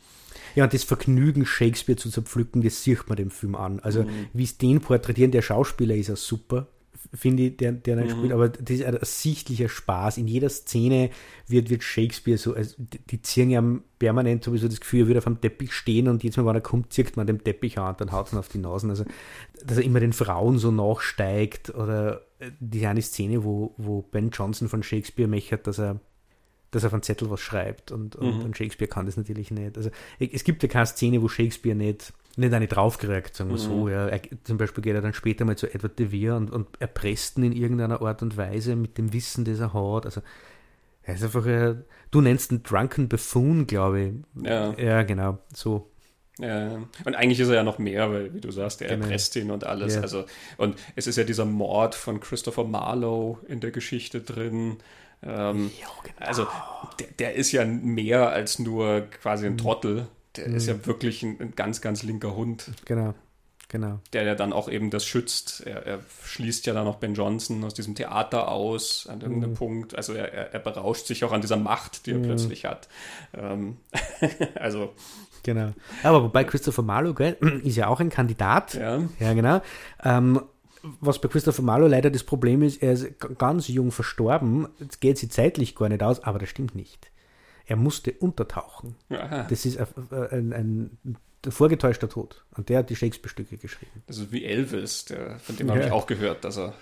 Ja, 0.54 0.64
und 0.64 0.72
das 0.72 0.84
Vergnügen, 0.84 1.46
Shakespeare 1.46 1.96
zu 1.96 2.10
zerpflücken, 2.10 2.62
das 2.62 2.82
sieht 2.82 3.08
man 3.08 3.16
dem 3.16 3.30
Film 3.30 3.54
an. 3.54 3.80
Also, 3.80 4.02
mhm. 4.02 4.28
wie 4.32 4.44
es 4.44 4.58
den 4.58 4.80
porträtieren, 4.80 5.30
der 5.30 5.42
Schauspieler 5.42 5.94
ist 5.94 6.08
ja 6.08 6.16
super, 6.16 6.68
finde 7.12 7.44
ich, 7.44 7.56
der, 7.56 7.72
der 7.72 7.96
mhm. 7.96 8.10
spielt, 8.10 8.32
aber 8.32 8.48
das 8.48 8.70
ist 8.70 8.84
ein 8.84 8.98
sichtlicher 9.02 9.68
Spaß. 9.68 10.18
In 10.18 10.26
jeder 10.26 10.48
Szene 10.48 11.10
wird, 11.46 11.70
wird 11.70 11.82
Shakespeare 11.82 12.38
so, 12.38 12.54
also 12.54 12.74
die 12.78 13.22
ziehen 13.22 13.50
ja 13.50 13.62
permanent 13.98 14.44
sowieso 14.44 14.68
das 14.68 14.80
Gefühl, 14.80 15.00
er 15.02 15.06
würde 15.08 15.18
auf 15.18 15.26
einem 15.26 15.40
Teppich 15.40 15.72
stehen 15.72 16.08
und 16.08 16.22
jedes 16.22 16.36
Mal, 16.36 16.46
wenn 16.46 16.56
er 16.56 16.60
kommt, 16.60 16.92
zirkt 16.92 17.16
man 17.16 17.26
den 17.26 17.42
Teppich 17.42 17.78
an 17.78 17.90
und 17.90 18.00
dann 18.00 18.12
haut 18.12 18.28
es 18.28 18.34
auf 18.34 18.48
die 18.48 18.58
Nasen. 18.58 18.90
Also, 18.90 19.04
dass 19.64 19.78
er 19.78 19.84
immer 19.84 20.00
den 20.00 20.12
Frauen 20.12 20.58
so 20.58 20.70
nachsteigt 20.70 21.74
oder 21.74 22.22
äh, 22.38 22.50
die 22.60 22.86
eine 22.86 23.02
Szene, 23.02 23.44
wo, 23.44 23.74
wo 23.76 24.02
Ben 24.02 24.30
Jonson 24.30 24.68
von 24.68 24.82
Shakespeare 24.82 25.28
mechert, 25.28 25.66
dass 25.66 25.78
er 25.78 26.00
dass 26.70 26.82
er 26.82 26.88
auf 26.88 26.94
einen 26.94 27.04
Zettel 27.04 27.30
was 27.30 27.40
schreibt 27.40 27.92
und, 27.92 28.16
und, 28.16 28.38
mhm. 28.38 28.44
und, 28.46 28.56
Shakespeare 28.56 28.88
kann 28.88 29.06
das 29.06 29.16
natürlich 29.16 29.52
nicht. 29.52 29.76
Also 29.76 29.90
es 30.18 30.42
gibt 30.42 30.60
ja 30.64 30.68
keine 30.68 30.86
Szene, 30.86 31.22
wo 31.22 31.28
Shakespeare 31.28 31.76
nicht, 31.76 32.12
nicht 32.36 32.52
eine 32.52 32.66
draufgeregt, 32.66 33.36
sagen 33.36 33.50
wir 33.50 33.56
mhm. 33.56 33.60
so. 33.60 33.88
Ja. 33.88 34.08
Er, 34.08 34.20
zum 34.44 34.58
Beispiel 34.58 34.82
geht 34.82 34.94
er 34.94 35.02
dann 35.02 35.14
später 35.14 35.44
mal 35.44 35.56
zu 35.56 35.72
Edward 35.72 35.98
de 35.98 36.10
Vere 36.10 36.36
und, 36.36 36.50
und 36.50 36.68
erpresst 36.80 37.38
ihn 37.38 37.44
in 37.44 37.52
irgendeiner 37.52 38.02
Art 38.02 38.22
und 38.22 38.36
Weise 38.36 38.76
mit 38.76 38.98
dem 38.98 39.12
Wissen, 39.12 39.44
das 39.44 39.60
er 39.60 39.72
hat. 39.72 40.06
Also 40.06 40.20
er 41.02 41.14
ist 41.14 41.22
einfach, 41.22 41.46
ein, 41.46 41.84
du 42.10 42.20
nennst 42.20 42.50
ihn 42.50 42.62
Drunken 42.62 43.08
Buffoon, 43.08 43.66
glaube 43.66 44.00
ich. 44.00 44.12
Ja. 44.44 44.72
ja, 44.74 45.02
genau, 45.02 45.38
so. 45.52 45.90
Ja, 46.38 46.78
und 47.04 47.14
eigentlich 47.14 47.38
ist 47.38 47.48
er 47.48 47.54
ja 47.54 47.62
noch 47.62 47.78
mehr, 47.78 48.10
weil, 48.10 48.34
wie 48.34 48.40
du 48.40 48.50
sagst, 48.50 48.82
er 48.82 48.88
genau. 48.88 49.04
erpresst 49.04 49.36
ihn 49.36 49.52
und 49.52 49.64
alles. 49.64 49.94
Ja. 49.94 50.00
Also, 50.00 50.24
und 50.56 50.76
es 50.96 51.06
ist 51.06 51.16
ja 51.16 51.22
dieser 51.22 51.44
Mord 51.44 51.94
von 51.94 52.18
Christopher 52.18 52.64
Marlowe 52.64 53.38
in 53.46 53.60
der 53.60 53.70
Geschichte 53.70 54.20
drin. 54.20 54.78
Ähm, 55.22 55.70
jo, 55.80 55.88
genau. 56.02 56.26
Also 56.26 56.46
der, 56.98 57.06
der, 57.18 57.34
ist 57.34 57.52
ja 57.52 57.64
mehr 57.64 58.30
als 58.30 58.58
nur 58.58 59.02
quasi 59.02 59.46
ein 59.46 59.52
mhm. 59.52 59.58
Trottel. 59.58 60.08
Der 60.36 60.48
mhm. 60.48 60.56
ist 60.56 60.66
ja 60.66 60.86
wirklich 60.86 61.22
ein, 61.22 61.40
ein, 61.40 61.52
ganz, 61.54 61.80
ganz 61.80 62.02
linker 62.02 62.34
Hund. 62.34 62.70
Genau. 62.84 63.14
Genau. 63.68 63.98
Der 64.12 64.24
ja 64.24 64.34
dann 64.34 64.52
auch 64.52 64.68
eben 64.68 64.90
das 64.90 65.04
schützt. 65.04 65.66
Er, 65.66 65.86
er 65.86 65.98
schließt 66.22 66.66
ja 66.66 66.74
dann 66.74 66.86
auch 66.86 66.96
Ben 66.96 67.14
Johnson 67.14 67.64
aus 67.64 67.74
diesem 67.74 67.94
Theater 67.94 68.48
aus 68.48 69.08
an 69.08 69.20
irgendeinem 69.20 69.50
mhm. 69.50 69.56
Punkt. 69.56 69.96
Also 69.96 70.12
er, 70.12 70.32
er, 70.32 70.54
er, 70.54 70.60
berauscht 70.60 71.06
sich 71.06 71.24
auch 71.24 71.32
an 71.32 71.40
dieser 71.40 71.56
Macht, 71.56 72.06
die 72.06 72.12
er 72.12 72.18
mhm. 72.18 72.22
plötzlich 72.22 72.66
hat. 72.66 72.88
Ähm, 73.32 73.78
also. 74.54 74.92
Genau. 75.42 75.72
Aber 76.02 76.22
wobei 76.22 76.44
Christopher 76.44 76.82
Marlowe 76.82 77.14
gell, 77.14 77.36
ist 77.64 77.76
ja 77.76 77.88
auch 77.88 78.00
ein 78.00 78.10
Kandidat. 78.10 78.74
Ja. 78.74 79.00
Ja, 79.18 79.32
genau. 79.32 79.60
Ähm, 80.02 80.40
was 81.00 81.20
bei 81.20 81.28
Christopher 81.28 81.62
Marlowe 81.62 81.88
leider 81.88 82.10
das 82.10 82.24
Problem 82.24 82.62
ist, 82.62 82.82
er 82.82 82.92
ist 82.92 83.18
ganz 83.38 83.68
jung 83.68 83.90
verstorben. 83.90 84.68
Jetzt 84.78 85.00
geht 85.00 85.18
sie 85.18 85.28
zeitlich 85.28 85.74
gar 85.74 85.88
nicht 85.88 86.02
aus, 86.02 86.22
aber 86.22 86.38
das 86.38 86.50
stimmt 86.50 86.74
nicht. 86.74 87.10
Er 87.66 87.76
musste 87.76 88.12
untertauchen. 88.12 88.96
Aha. 89.10 89.46
Das 89.48 89.64
ist 89.64 89.78
ein, 89.78 90.52
ein, 90.52 90.98
ein, 91.04 91.16
vorgetäuschter 91.48 92.08
Tod. 92.08 92.44
Und 92.56 92.68
der 92.68 92.80
hat 92.80 92.90
die 92.90 92.96
Shakespeare-Stücke 92.96 93.56
geschrieben. 93.56 94.02
Ist 94.06 94.32
wie 94.32 94.44
Elvis, 94.44 95.06
der, 95.06 95.38
von 95.38 95.56
dem 95.56 95.68
ja. 95.68 95.74
habe 95.74 95.84
ich 95.84 95.92
auch 95.92 96.06
gehört, 96.06 96.44
dass 96.44 96.58
er 96.58 96.74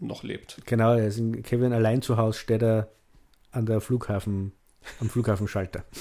noch 0.00 0.22
lebt. 0.22 0.58
Genau, 0.66 0.94
er 0.94 1.06
ist 1.06 1.18
in 1.18 1.42
Kevin 1.42 1.72
allein 1.72 2.02
zu 2.02 2.16
Hause, 2.16 2.38
steht 2.38 2.62
er 2.62 2.88
an 3.52 3.66
der 3.66 3.80
Flughafen, 3.80 4.52
am 5.00 5.08
Flughafenschalter. 5.08 5.84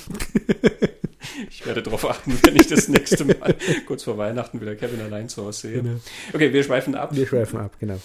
Ich 1.49 1.65
werde 1.65 1.82
darauf 1.84 2.09
achten, 2.09 2.38
wenn 2.43 2.55
ich 2.55 2.67
das 2.67 2.88
nächste 2.88 3.25
Mal 3.25 3.55
kurz 3.86 4.03
vor 4.03 4.17
Weihnachten 4.17 4.59
wieder 4.61 4.75
Kevin 4.75 5.01
allein 5.01 5.30
zu 5.30 5.45
Hause 5.45 5.67
sehe. 5.67 5.82
Genau. 5.82 5.99
Okay, 6.34 6.53
wir 6.53 6.63
schweifen 6.63 6.95
ab. 6.95 7.15
Wir 7.15 7.27
schweifen 7.27 7.59
ab, 7.59 7.77
genau. 7.80 7.99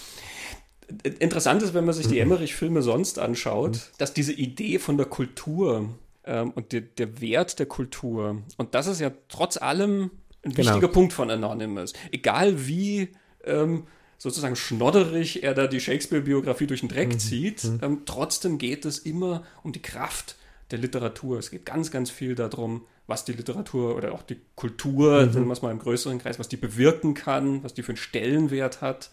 Interessant 1.18 1.62
ist, 1.62 1.74
wenn 1.74 1.84
man 1.84 1.94
sich 1.94 2.06
die 2.06 2.16
mhm. 2.16 2.22
Emmerich-Filme 2.22 2.82
sonst 2.82 3.18
anschaut, 3.18 3.72
mhm. 3.72 3.80
dass 3.98 4.14
diese 4.14 4.32
Idee 4.32 4.78
von 4.78 4.96
der 4.96 5.06
Kultur 5.06 5.88
ähm, 6.26 6.50
und 6.52 6.72
der, 6.72 6.82
der, 6.82 7.20
Wert 7.20 7.58
der 7.58 7.66
Kultur, 7.66 8.42
und 8.56 8.74
das 8.74 8.86
ist 8.86 9.00
ja 9.00 9.10
trotz 9.28 9.56
allem 9.56 10.10
ein 10.42 10.52
genau. 10.52 10.70
wichtiger 10.70 10.88
Punkt 10.88 11.12
von 11.12 11.30
Anonymous. 11.30 11.92
Egal 12.12 12.66
wie 12.66 13.10
ähm, 13.44 13.86
sozusagen 14.18 14.56
schnodderig 14.56 15.42
er 15.42 15.54
da 15.54 15.66
die 15.66 15.80
Shakespeare-Biografie 15.80 16.66
durch 16.66 16.80
den 16.80 16.88
Dreck 16.88 17.10
mhm. 17.10 17.18
zieht, 17.18 17.64
ähm, 17.82 18.02
trotzdem 18.06 18.58
geht 18.58 18.84
es 18.84 18.98
immer 18.98 19.44
um 19.62 19.72
die 19.72 19.82
Kraft 19.82 20.36
der 20.70 20.78
Literatur. 20.78 21.38
Es 21.38 21.50
geht 21.50 21.66
ganz, 21.66 21.90
ganz 21.90 22.10
viel 22.10 22.34
darum, 22.34 22.86
was 23.06 23.24
die 23.24 23.32
Literatur 23.32 23.96
oder 23.96 24.12
auch 24.12 24.22
die 24.22 24.40
Kultur, 24.54 25.26
Mhm. 25.26 25.32
nennen 25.32 25.46
wir 25.46 25.52
es 25.52 25.62
mal 25.62 25.70
im 25.70 25.78
größeren 25.78 26.18
Kreis, 26.18 26.38
was 26.38 26.48
die 26.48 26.56
bewirken 26.56 27.14
kann, 27.14 27.62
was 27.62 27.74
die 27.74 27.82
für 27.82 27.90
einen 27.90 27.98
Stellenwert 27.98 28.80
hat, 28.80 29.10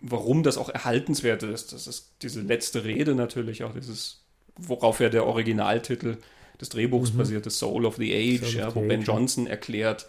warum 0.00 0.42
das 0.42 0.56
auch 0.56 0.68
erhaltenswert 0.68 1.42
ist. 1.42 1.72
Das 1.72 1.86
ist 1.86 2.14
diese 2.22 2.40
letzte 2.40 2.84
Rede 2.84 3.14
natürlich, 3.14 3.64
auch 3.64 3.74
dieses, 3.74 4.22
worauf 4.56 5.00
ja 5.00 5.08
der 5.08 5.26
Originaltitel 5.26 6.16
des 6.60 6.68
Drehbuchs 6.68 7.10
basiert, 7.10 7.46
das 7.46 7.58
Soul 7.58 7.84
of 7.86 7.96
the 7.96 8.12
Age, 8.14 8.54
Mhm. 8.54 8.58
Ja, 8.58 8.70
the 8.70 8.76
wo 8.76 8.80
Ben. 8.82 9.02
Johnson 9.02 9.46
erklärt, 9.46 10.06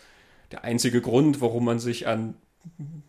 der 0.52 0.64
einzige 0.64 1.02
Grund, 1.02 1.42
warum 1.42 1.66
man 1.66 1.80
sich 1.80 2.08
an 2.08 2.36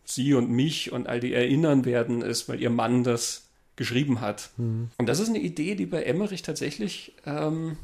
sie 0.04 0.34
und 0.34 0.50
mich 0.50 0.92
und 0.92 1.06
all 1.08 1.20
die 1.20 1.32
erinnern 1.32 1.84
werden, 1.84 2.22
ist, 2.22 2.48
weil 2.48 2.60
ihr 2.60 2.70
Mann 2.70 3.04
das 3.04 3.48
geschrieben 3.76 4.20
hat. 4.20 4.50
Mhm. 4.56 4.90
Und 4.98 5.06
das 5.08 5.20
ist 5.20 5.28
eine 5.28 5.38
Idee, 5.38 5.74
die 5.74 5.86
bei 5.86 6.02
Emmerich 6.02 6.42
tatsächlich, 6.42 7.14
ähm, 7.26 7.76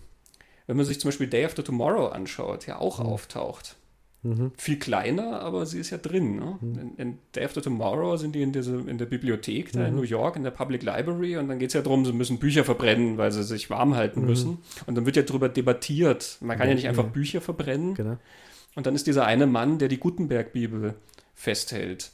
wenn 0.67 0.77
man 0.77 0.87
sich 0.87 1.01
zum 1.01 1.09
Beispiel 1.09 1.27
Day 1.27 1.45
After 1.45 1.63
Tomorrow 1.65 2.09
anschaut, 2.09 2.67
ja 2.67 2.79
auch 2.79 2.99
auftaucht. 3.01 3.77
Mhm. 4.23 4.53
Viel 4.57 4.79
kleiner, 4.79 5.41
aber 5.41 5.67
sie 5.67 5.81
ist 5.81 5.91
ja 5.91 5.99
drin. 5.99 6.37
Ne? 6.37 6.59
In, 6.63 6.95
in 6.97 7.19
Day 7.35 7.45
After 7.45 7.61
Tomorrow 7.61 8.17
sind 8.17 8.35
die 8.35 8.43
in, 8.43 8.53
diese, 8.53 8.77
in 8.77 8.99
der 8.99 9.07
Bibliothek 9.07 9.73
da 9.73 9.87
in 9.87 9.97
New 9.97 10.03
York, 10.03 10.37
in 10.37 10.45
der 10.45 10.53
Public 10.53 10.83
Library, 10.83 11.37
und 11.37 11.49
dann 11.49 11.59
geht 11.59 11.71
es 11.71 11.75
ja 11.75 11.83
darum, 11.83 12.05
sie 12.05 12.13
müssen 12.13 12.39
Bücher 12.39 12.65
verbrennen, 12.65 13.19
weil 13.19 13.33
sie 13.33 13.43
sich 13.43 13.69
warm 13.69 13.97
halten 13.97 14.25
müssen. 14.25 14.59
Und 14.87 14.95
dann 14.95 15.07
wird 15.07 15.17
ja 15.17 15.23
darüber 15.23 15.49
debattiert. 15.49 16.39
Man 16.41 16.57
kann 16.57 16.69
ja 16.69 16.75
nicht 16.75 16.89
einfach 16.89 17.07
Bücher 17.07 17.41
verbrennen. 17.41 17.95
Genau. 17.95 18.17
Und 18.75 18.87
dann 18.87 18.95
ist 18.95 19.07
dieser 19.07 19.27
eine 19.27 19.47
Mann, 19.47 19.79
der 19.79 19.89
die 19.89 19.99
Gutenberg-Bibel 19.99 20.95
festhält. 21.35 22.13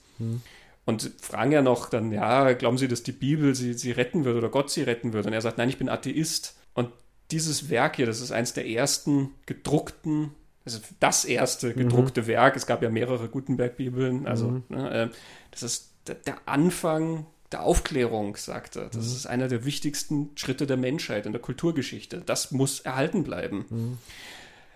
Und 0.86 1.12
fragen 1.20 1.52
ja 1.52 1.60
noch 1.60 1.90
dann, 1.90 2.12
ja, 2.12 2.54
glauben 2.54 2.78
Sie, 2.78 2.88
dass 2.88 3.02
die 3.02 3.12
Bibel 3.12 3.54
sie, 3.54 3.74
sie 3.74 3.92
retten 3.92 4.24
wird 4.24 4.36
oder 4.36 4.48
Gott 4.48 4.70
sie 4.70 4.82
retten 4.82 5.12
wird? 5.12 5.26
Und 5.26 5.34
er 5.34 5.42
sagt, 5.42 5.58
nein, 5.58 5.68
ich 5.68 5.76
bin 5.76 5.90
Atheist. 5.90 6.56
Und 6.72 6.88
dieses 7.30 7.68
Werk 7.68 7.96
hier, 7.96 8.06
das 8.06 8.22
ist 8.22 8.32
eines 8.32 8.54
der 8.54 8.66
ersten 8.66 9.34
gedruckten, 9.44 10.30
also 10.74 10.80
das 11.00 11.24
erste 11.24 11.72
gedruckte 11.72 12.26
Werk. 12.26 12.56
Es 12.56 12.66
gab 12.66 12.82
ja 12.82 12.90
mehrere 12.90 13.28
Gutenberg-Bibeln. 13.28 14.26
Also, 14.26 14.62
ne, 14.68 14.90
äh, 14.90 15.08
das 15.50 15.62
ist 15.62 15.92
der, 16.06 16.36
Anfang 16.46 17.26
der 17.52 17.62
Aufklärung, 17.62 18.36
sagt 18.36 18.76
er. 18.76 18.88
Das 18.88 19.06
ist 19.06 19.26
einer 19.26 19.48
der 19.48 19.64
wichtigsten 19.64 20.30
Schritte 20.36 20.66
der 20.66 20.76
Menschheit 20.76 21.26
in 21.26 21.32
der 21.32 21.40
Kulturgeschichte. 21.40 22.22
Das 22.24 22.50
muss 22.50 22.80
erhalten 22.80 23.24
bleiben. 23.24 23.98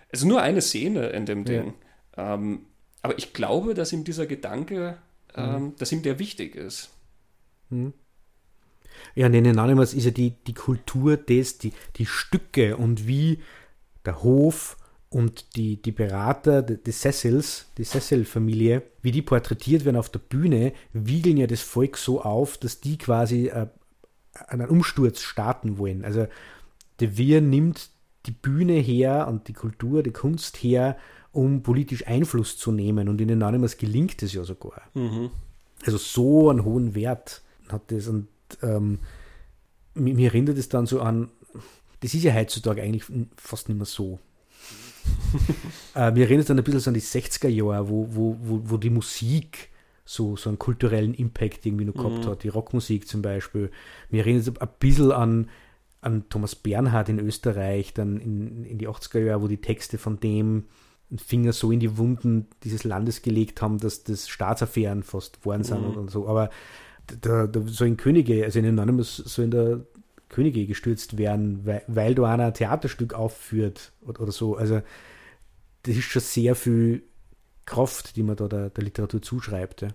Es 0.09 0.21
ist 0.21 0.27
nur 0.27 0.43
eine 0.43 0.63
Szene 0.63 1.09
in 1.09 1.27
dem 1.27 1.45
Ding. 1.45 1.75
Ähm, 2.17 2.67
aber 3.03 3.19
ich 3.19 3.33
glaube, 3.33 3.75
dass 3.75 3.93
ihm 3.93 4.05
dieser 4.05 4.27
Gedanke, 4.27 4.97
ähm, 5.35 5.75
dass 5.79 5.93
ihm 5.93 6.03
der 6.03 6.19
wichtig 6.19 6.55
ist. 6.55 6.91
Ja, 9.15 9.27
in 9.27 9.33
den 9.33 9.47
Anonymous 9.47 9.95
ist 9.95 10.05
ja 10.05 10.11
die, 10.11 10.31
die 10.47 10.55
Kultur 10.55 11.17
des, 11.17 11.59
die, 11.59 11.73
die 11.97 12.07
Stücke 12.07 12.77
und 12.77 13.07
wie 13.07 13.41
der 14.05 14.23
Hof 14.23 14.77
und 15.13 15.57
die, 15.57 15.81
die 15.81 15.93
Berater 15.93 16.63
de- 16.63 16.79
des 16.79 17.01
Cecils, 17.01 17.67
die 17.77 17.85
Cecil-Familie, 17.85 18.83
wie 19.03 19.11
die 19.13 19.23
porträtiert 19.23 19.85
werden 19.85 19.97
auf 19.97 20.09
der 20.09 20.21
Bühne, 20.21 20.73
wiegeln 20.93 21.37
ja 21.37 21.47
das 21.47 21.61
Volk 21.61 21.97
so 21.99 22.23
auf, 22.23 22.57
dass 22.59 22.81
die 22.81 22.97
quasi 22.99 23.49
äh, 23.49 23.67
einen 24.49 24.69
Umsturz 24.69 25.21
starten 25.21 25.79
wollen. 25.79 26.05
Also 26.05 26.27
der 27.01 27.17
Wir 27.17 27.41
nimmt 27.41 27.91
die 28.27 28.31
Bühne 28.31 28.75
her 28.75 29.27
und 29.29 29.49
die 29.49 29.53
Kultur, 29.53 30.03
die 30.03 30.13
Kunst 30.13 30.57
her, 30.63 30.97
um 31.33 31.63
politisch 31.63 32.07
Einfluss 32.07 32.57
zu 32.57 32.73
nehmen. 32.73 33.09
Und 33.09 33.21
in 33.21 33.29
den 33.29 33.43
Anonymous 33.43 33.77
gelingt 33.77 34.23
es 34.23 34.33
ja 34.33 34.45
sogar. 34.45 34.83
Also 35.85 35.99
so 35.99 36.49
einen 36.51 36.65
hohen 36.65 36.95
Wert 36.95 37.43
hat 37.69 37.91
das. 37.91 38.07
Und 38.09 38.29
ähm, 38.63 39.01
mir, 39.95 40.15
mir 40.15 40.29
erinnert 40.29 40.57
es 40.59 40.69
dann 40.69 40.87
so 40.87 41.01
an, 41.01 41.31
das 42.01 42.15
ist 42.15 42.23
ja 42.23 42.33
heutzutage 42.35 42.83
eigentlich 42.83 43.05
fast 43.37 43.69
nicht 43.69 43.77
mehr 43.79 43.87
so. 43.87 44.19
äh, 45.95 46.11
mir 46.11 46.25
erinnert 46.25 46.43
es 46.43 46.47
dann 46.49 46.59
ein 46.59 46.65
bisschen 46.65 46.81
so 46.81 46.91
an 46.91 46.95
die 46.95 47.01
60er 47.01 47.49
Jahre, 47.49 47.89
wo, 47.89 48.09
wo, 48.11 48.37
wo, 48.43 48.61
wo 48.65 48.77
die 48.77 48.91
Musik 48.91 49.71
so, 50.05 50.37
so 50.37 50.51
einen 50.51 50.59
kulturellen 50.59 51.15
Impact 51.15 51.65
irgendwie 51.65 51.85
noch 51.85 51.95
gehabt 51.95 52.27
hat, 52.27 52.43
die 52.43 52.49
Rockmusik 52.49 53.07
zum 53.07 53.23
Beispiel. 53.23 53.71
Mir 54.11 54.21
erinnert 54.21 54.47
es 54.47 54.61
ein 54.61 54.69
bisschen 54.79 55.13
an, 55.13 55.49
an 56.01 56.29
Thomas 56.29 56.55
Bernhard 56.55 57.09
in 57.09 57.19
Österreich, 57.19 57.95
dann 57.95 58.19
in, 58.19 58.65
in 58.65 58.79
die 58.79 58.89
80er 58.89 59.21
Jahre, 59.21 59.43
wo 59.43 59.49
die 59.49 59.61
Texte 59.61 59.99
von 59.99 60.19
dem 60.21 60.65
Finger 61.17 61.53
so 61.53 61.71
in 61.71 61.81
die 61.81 61.99
Wunden 61.99 62.49
dieses 62.65 62.85
Landes 62.85 63.23
gelegt 63.23 63.63
haben, 63.63 63.79
dass 63.79 64.03
das 64.03 64.29
Staatsaffären 64.29 65.03
fast 65.03 65.41
geworden 65.41 65.63
sind 65.63 65.85
und, 65.85 65.97
und 65.97 66.11
so. 66.11 66.27
Aber 66.27 66.51
da, 67.21 67.47
da 67.47 67.61
sollen 67.67 67.97
Könige, 67.97 68.45
also 68.45 68.59
in 68.59 68.67
Anonymous 68.67 69.17
sollen 69.17 69.51
da 69.51 69.81
Könige 70.33 70.67
gestürzt 70.67 71.19
werden, 71.19 71.65
weil, 71.65 71.83
weil 71.87 72.15
da 72.15 72.25
einer 72.33 72.47
ein 72.47 72.55
Theaterstück 72.55 73.15
aufführt 73.15 73.93
oder, 74.01 74.21
oder 74.23 74.33
so. 74.33 74.57
Also 74.57 74.83
das 75.85 75.97
ist 75.97 76.05
schon 76.05 76.23
sehr 76.23 76.55
viel 76.55 77.03
Kraft, 77.67 78.17
die 78.17 78.23
man 78.23 78.37
da 78.37 78.49
der, 78.49 78.71
der 78.71 78.85
Literatur 78.85 79.23
zuschreibt. 79.23 79.83
Ja. 79.83 79.89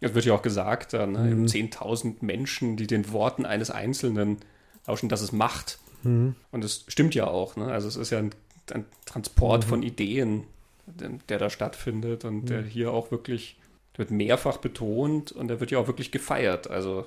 Es 0.00 0.14
wird 0.14 0.26
ja 0.26 0.34
auch 0.34 0.42
gesagt, 0.42 0.92
da, 0.92 1.06
ne, 1.06 1.30
eben 1.30 1.46
10.000 1.46 2.16
Menschen, 2.20 2.76
die 2.76 2.86
den 2.86 3.10
Worten 3.12 3.46
eines 3.46 3.70
Einzelnen 3.70 4.38
lauschen, 4.86 5.08
dass 5.08 5.22
es 5.22 5.32
Macht. 5.32 5.78
Und 6.04 6.34
das 6.52 6.84
stimmt 6.88 7.14
ja 7.14 7.26
auch. 7.26 7.56
Ne? 7.56 7.64
Also 7.64 7.88
es 7.88 7.96
ist 7.96 8.10
ja 8.10 8.18
ein, 8.18 8.30
ein 8.72 8.84
Transport 9.06 9.64
von 9.64 9.82
Ideen, 9.82 10.44
der, 10.86 11.12
der 11.30 11.38
da 11.38 11.48
stattfindet 11.48 12.26
und 12.26 12.50
der 12.50 12.62
hier 12.62 12.92
auch 12.92 13.10
wirklich 13.10 13.56
der 13.94 14.00
wird 14.00 14.10
mehrfach 14.10 14.58
betont 14.58 15.32
und 15.32 15.48
der 15.48 15.60
wird 15.60 15.70
ja 15.70 15.78
auch 15.78 15.86
wirklich 15.86 16.10
gefeiert. 16.10 16.68
Also 16.68 17.06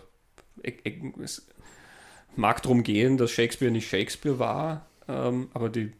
ich, 0.63 0.75
ich, 0.83 0.95
es 1.21 1.45
mag 2.37 2.61
darum 2.61 2.83
gehen, 2.83 3.17
dass 3.17 3.31
Shakespeare 3.31 3.71
nicht 3.71 3.89
Shakespeare 3.89 4.39
war, 4.39 4.85
ähm, 5.07 5.49
aber 5.53 5.69
die 5.69 5.91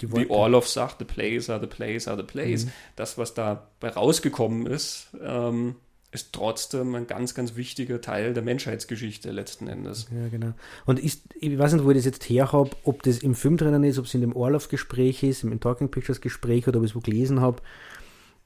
Die 0.00 0.12
wie. 0.12 0.28
Orloff 0.28 0.68
sagt, 0.68 0.98
the 0.98 1.04
plays 1.04 1.48
are 1.48 1.60
the 1.60 1.66
plays 1.66 2.08
are 2.08 2.16
the 2.16 2.22
plays. 2.22 2.66
Das, 2.96 3.18
was 3.18 3.34
dabei 3.34 3.90
rausgekommen 3.90 4.66
ist, 4.66 5.08
ähm, 5.22 5.76
ist 6.10 6.32
trotzdem 6.32 6.94
ein 6.94 7.06
ganz, 7.06 7.34
ganz 7.34 7.54
wichtiger 7.54 8.00
Teil 8.00 8.32
der 8.32 8.42
Menschheitsgeschichte 8.42 9.30
letzten 9.30 9.68
Endes. 9.68 10.08
Ja, 10.10 10.28
genau. 10.28 10.54
Und 10.86 10.98
ist, 10.98 11.22
ich 11.38 11.58
weiß 11.58 11.74
nicht, 11.74 11.84
wo 11.84 11.90
ich 11.90 11.96
das 11.96 12.06
jetzt 12.06 12.24
her 12.24 12.50
habe, 12.52 12.70
ob 12.84 13.02
das 13.02 13.18
im 13.18 13.34
Film 13.34 13.56
drinnen 13.56 13.84
ist, 13.84 13.98
ob 13.98 14.06
es 14.06 14.14
in 14.14 14.22
dem 14.22 14.34
Orloff-Gespräch 14.34 15.22
ist, 15.22 15.44
im 15.44 15.60
Talking 15.60 15.90
Pictures-Gespräch 15.90 16.66
oder 16.66 16.78
ob 16.78 16.84
ich 16.84 16.92
es 16.92 16.96
wo 16.96 17.00
gelesen 17.00 17.40
habe. 17.40 17.62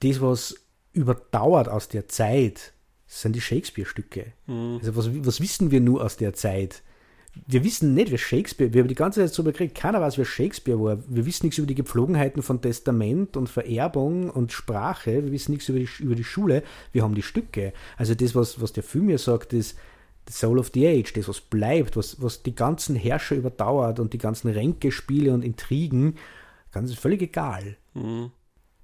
Das, 0.01 0.21
was 0.21 0.55
überdauert 0.91 1.69
aus 1.69 1.87
der 1.87 2.07
Zeit, 2.07 2.73
sind 3.07 3.35
die 3.35 3.41
Shakespeare-Stücke. 3.41 4.33
Also 4.47 4.95
was, 4.95 5.09
was 5.25 5.39
wissen 5.39 5.71
wir 5.71 5.79
nur 5.79 6.03
aus 6.03 6.17
der 6.17 6.33
Zeit? 6.33 6.83
Wir 7.47 7.63
wissen 7.63 7.93
nicht, 7.93 8.11
wer 8.11 8.17
Shakespeare, 8.17 8.73
wir 8.73 8.81
haben 8.81 8.87
die 8.87 8.95
ganze 8.95 9.21
Zeit 9.21 9.33
so 9.33 9.43
gekriegt, 9.43 9.75
keiner 9.75 9.99
weiß, 9.99 10.17
wer 10.17 10.25
Shakespeare 10.25 10.79
war. 10.79 10.97
Wir 11.07 11.25
wissen 11.25 11.47
nichts 11.47 11.57
über 11.57 11.67
die 11.67 11.75
Gepflogenheiten 11.75 12.43
von 12.43 12.61
Testament 12.61 13.35
und 13.35 13.49
Vererbung 13.49 14.29
und 14.29 14.51
Sprache, 14.51 15.23
wir 15.23 15.31
wissen 15.31 15.51
nichts 15.51 15.67
über 15.67 15.79
die, 15.79 15.89
über 15.99 16.15
die 16.15 16.23
Schule, 16.23 16.63
wir 16.91 17.03
haben 17.03 17.15
die 17.15 17.23
Stücke. 17.23 17.73
Also 17.97 18.13
das, 18.13 18.35
was, 18.35 18.61
was 18.61 18.73
der 18.73 18.83
Film 18.83 19.09
ja 19.09 19.17
sagt, 19.17 19.53
ist 19.53 19.77
the 20.27 20.33
soul 20.33 20.59
of 20.59 20.71
the 20.73 20.87
age, 20.87 21.11
das, 21.13 21.27
was 21.27 21.41
bleibt, 21.41 21.97
was, 21.97 22.21
was 22.21 22.43
die 22.43 22.55
ganzen 22.55 22.95
Herrscher 22.95 23.35
überdauert 23.35 23.99
und 23.99 24.13
die 24.13 24.19
ganzen 24.19 24.49
Ränkespiele 24.49 25.33
und 25.33 25.43
Intrigen, 25.43 26.15
ganz 26.71 26.93
völlig 26.93 27.21
egal. 27.21 27.77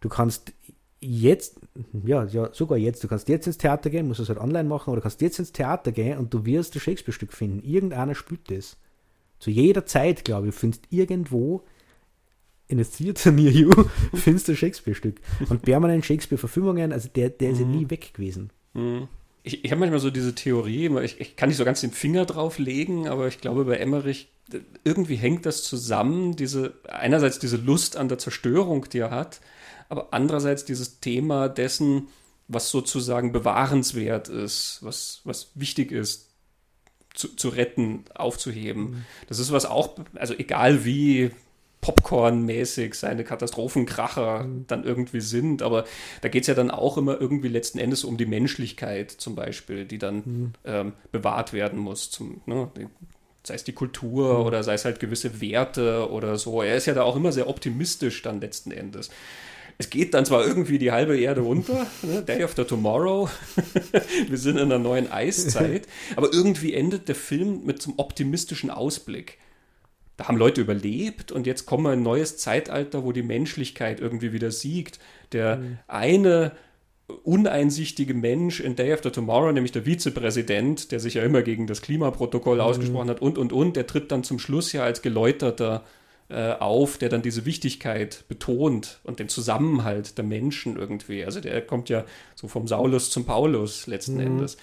Du 0.02 0.10
kannst 0.10 0.54
jetzt, 1.02 1.60
ja, 2.06 2.26
ja, 2.26 2.50
sogar 2.54 2.78
jetzt, 2.78 3.04
du 3.04 3.08
kannst 3.08 3.30
jetzt 3.30 3.48
ins 3.48 3.58
Theater 3.58 3.90
gehen, 3.90 4.08
musst 4.08 4.20
es 4.20 4.30
halt 4.30 4.40
online 4.40 4.68
machen, 4.68 4.90
oder 4.90 4.98
du 4.98 5.04
kannst 5.04 5.22
jetzt 5.22 5.40
ins 5.40 5.52
Theater 5.52 5.92
gehen 5.92 6.18
und 6.18 6.34
du 6.34 6.46
wirst 6.46 6.76
ein 6.76 6.80
Shakespeare-Stück 6.80 7.34
finden. 7.34 7.64
Irgendeiner 7.64 8.16
spielt 8.16 8.52
das. 8.52 8.78
Zu 9.40 9.52
jeder 9.52 9.86
Zeit, 9.86 10.26
glaube 10.26 10.50
ich, 10.50 10.56
findest 10.56 10.84
irgendwo 10.90 11.64
in 12.68 12.80
a 12.80 12.84
theater 12.84 13.32
near 13.32 13.52
you, 13.52 13.72
findest 14.14 14.48
du 14.48 14.56
Shakespeare-Stück. 14.56 15.20
Und 15.50 15.62
permanent 15.62 16.06
Shakespeare-Verfilmungen, 16.06 16.92
also 16.92 17.10
der, 17.10 17.30
der 17.30 17.52
ist 17.52 17.60
ja 17.60 17.66
nie 17.66 17.90
weg 17.90 18.14
gewesen. 18.14 18.52
Ich, 19.44 19.64
ich 19.64 19.72
habe 19.72 19.80
manchmal 19.80 20.00
so 20.00 20.12
diese 20.12 20.36
Theorie, 20.36 20.90
ich, 21.04 21.20
ich 21.20 21.36
kann 21.36 21.50
nicht 21.50 21.58
so 21.58 21.66
ganz 21.66 21.82
den 21.82 21.92
Finger 21.92 22.26
drauf 22.26 22.60
legen, 22.60 23.08
aber 23.08 23.28
ich 23.28 23.40
glaube 23.40 23.66
bei 23.66 23.78
Emmerich, 23.78 24.30
irgendwie 24.84 25.16
hängt 25.16 25.46
das 25.46 25.64
zusammen, 25.64 26.36
diese, 26.36 26.74
einerseits 26.88 27.40
diese 27.40 27.58
Lust 27.58 27.96
an 27.96 28.10
der 28.10 28.18
Zerstörung, 28.18 28.88
die 28.90 29.00
er 29.00 29.12
hat, 29.12 29.40
aber 29.90 30.10
andererseits 30.12 30.66
dieses 30.66 31.00
Thema 31.00 31.50
dessen, 31.50 32.08
was 32.48 32.70
sozusagen 32.70 33.32
bewahrenswert 33.32 34.30
ist, 34.30 34.80
was, 34.82 35.22
was 35.24 35.52
wichtig 35.56 35.92
ist, 35.92 36.30
zu, 37.14 37.36
zu 37.36 37.50
retten, 37.50 38.06
aufzuheben. 38.14 39.06
Das 39.28 39.40
ist 39.40 39.52
was 39.52 39.66
auch, 39.66 39.98
also 40.16 40.34
egal 40.36 40.86
wie 40.86 41.32
Popcorn-mäßig 41.82 42.94
seine 42.94 43.24
Katastrophenkracher 43.24 44.48
dann 44.68 44.84
irgendwie 44.84 45.22
sind, 45.22 45.62
aber 45.62 45.86
da 46.22 46.30
geht 46.30 46.44
es 46.44 46.48
ja 46.48 46.54
dann 46.54 46.72
auch 46.72 46.98
immer 46.98 47.20
irgendwie 47.20 47.48
letzten 47.48 47.80
Endes 47.80 48.04
um 48.04 48.18
die 48.18 48.26
Menschlichkeit 48.26 49.12
zum 49.12 49.36
Beispiel, 49.36 49.86
die 49.86 49.98
dann 49.98 50.54
ähm, 50.66 50.94
bewahrt 51.12 51.54
werden 51.54 51.80
muss, 51.80 52.12
zum, 52.12 52.42
ne, 52.46 52.70
sei 53.44 53.56
es 53.56 53.64
die 53.64 53.74
Kultur 53.74 54.46
oder 54.46 54.64
sei 54.64 54.74
es 54.74 54.86
halt 54.86 55.00
gewisse 55.00 55.42
Werte 55.42 56.10
oder 56.12 56.38
so. 56.38 56.62
Er 56.62 56.76
ist 56.76 56.86
ja 56.86 56.94
da 56.94 57.04
auch 57.04 57.16
immer 57.16 57.32
sehr 57.32 57.48
optimistisch 57.48 58.22
dann 58.22 58.42
letzten 58.42 58.72
Endes 58.72 59.10
es 59.80 59.90
geht 59.90 60.14
dann 60.14 60.26
zwar 60.26 60.46
irgendwie 60.46 60.78
die 60.78 60.92
halbe 60.92 61.18
Erde 61.18 61.42
unter, 61.42 61.88
ne? 62.02 62.22
Day 62.22 62.44
After 62.44 62.68
Tomorrow, 62.68 63.30
wir 64.28 64.38
sind 64.38 64.58
in 64.58 64.64
einer 64.64 64.78
neuen 64.78 65.10
Eiszeit, 65.10 65.88
aber 66.18 66.34
irgendwie 66.34 66.74
endet 66.74 67.08
der 67.08 67.16
Film 67.16 67.66
mit 67.66 67.82
so 67.82 67.92
einem 67.92 68.00
optimistischen 68.00 68.72
Ausblick. 68.72 69.38
da 70.18 70.28
haben 70.28 70.36
Leute 70.36 70.60
überlebt 70.60 71.32
und 71.32 71.48
jetzt 71.48 71.66
kommen 71.66 71.86
wir 71.86 71.94
in 71.94 72.00
ein 72.00 72.04
neues 72.04 72.38
Zeitalter, 72.38 73.06
wo 73.06 73.14
die 73.14 73.24
Menschlichkeit 73.24 74.02
irgendwie 74.02 74.34
wieder 74.34 74.52
siegt. 74.52 75.00
Der 75.32 75.58
mhm. 75.58 75.80
eine 75.88 76.52
uneinsichtige 77.24 78.14
Mensch 78.14 78.60
in 78.60 78.76
Day 78.76 78.92
After 78.92 79.14
Tomorrow, 79.14 79.54
nämlich 79.54 79.72
der 79.72 79.86
Vizepräsident, 79.86 80.92
der 80.92 81.00
sich 81.00 81.14
ja 81.14 81.24
immer 81.24 81.42
gegen 81.42 81.68
das 81.68 81.82
Klimaprotokoll 81.82 82.58
mhm. 82.58 82.64
ausgesprochen 82.64 83.10
hat 83.10 83.22
und, 83.22 83.38
und, 83.38 83.54
und, 83.54 83.78
der 83.78 83.88
tritt 83.88 84.12
dann 84.12 84.26
zum 84.26 84.40
Schluss 84.40 84.74
ja 84.74 84.84
als 84.84 85.02
geläuterter 85.02 85.86
äh, 86.30 86.54
auf, 86.54 86.98
der 86.98 87.10
dann 87.10 87.22
diese 87.22 87.46
Wichtigkeit 87.46 88.24
betont 88.28 89.00
und 89.04 89.20
den 89.20 89.30
Zusammenhalt 89.30 90.18
der 90.18 90.26
Menschen 90.26 90.78
irgendwie. 90.78 91.26
Also 91.26 91.42
der 91.42 91.62
kommt 91.66 91.90
ja 91.90 92.06
so 92.36 92.48
vom 92.48 92.68
Saulus 92.68 93.10
zum 93.10 93.26
Paulus 93.26 93.88
letzten 93.88 94.16
mhm. 94.16 94.22
Endes. 94.22 94.58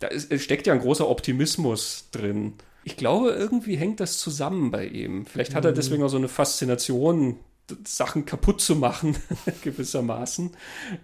Da 0.00 0.08
ist, 0.08 0.32
steckt 0.40 0.66
ja 0.66 0.72
ein 0.72 0.80
großer 0.80 1.08
Optimismus 1.08 2.08
drin. 2.10 2.54
Ich 2.84 2.96
glaube, 2.96 3.30
irgendwie 3.30 3.76
hängt 3.76 4.00
das 4.00 4.18
zusammen 4.18 4.70
bei 4.70 4.86
ihm. 4.86 5.26
Vielleicht 5.26 5.54
hat 5.54 5.64
er 5.64 5.72
mhm. 5.72 5.76
deswegen 5.76 6.02
auch 6.02 6.08
so 6.08 6.16
eine 6.16 6.28
Faszination 6.28 7.36
Sachen 7.84 8.26
kaputt 8.26 8.60
zu 8.60 8.76
machen, 8.76 9.16
gewissermaßen. 9.62 10.50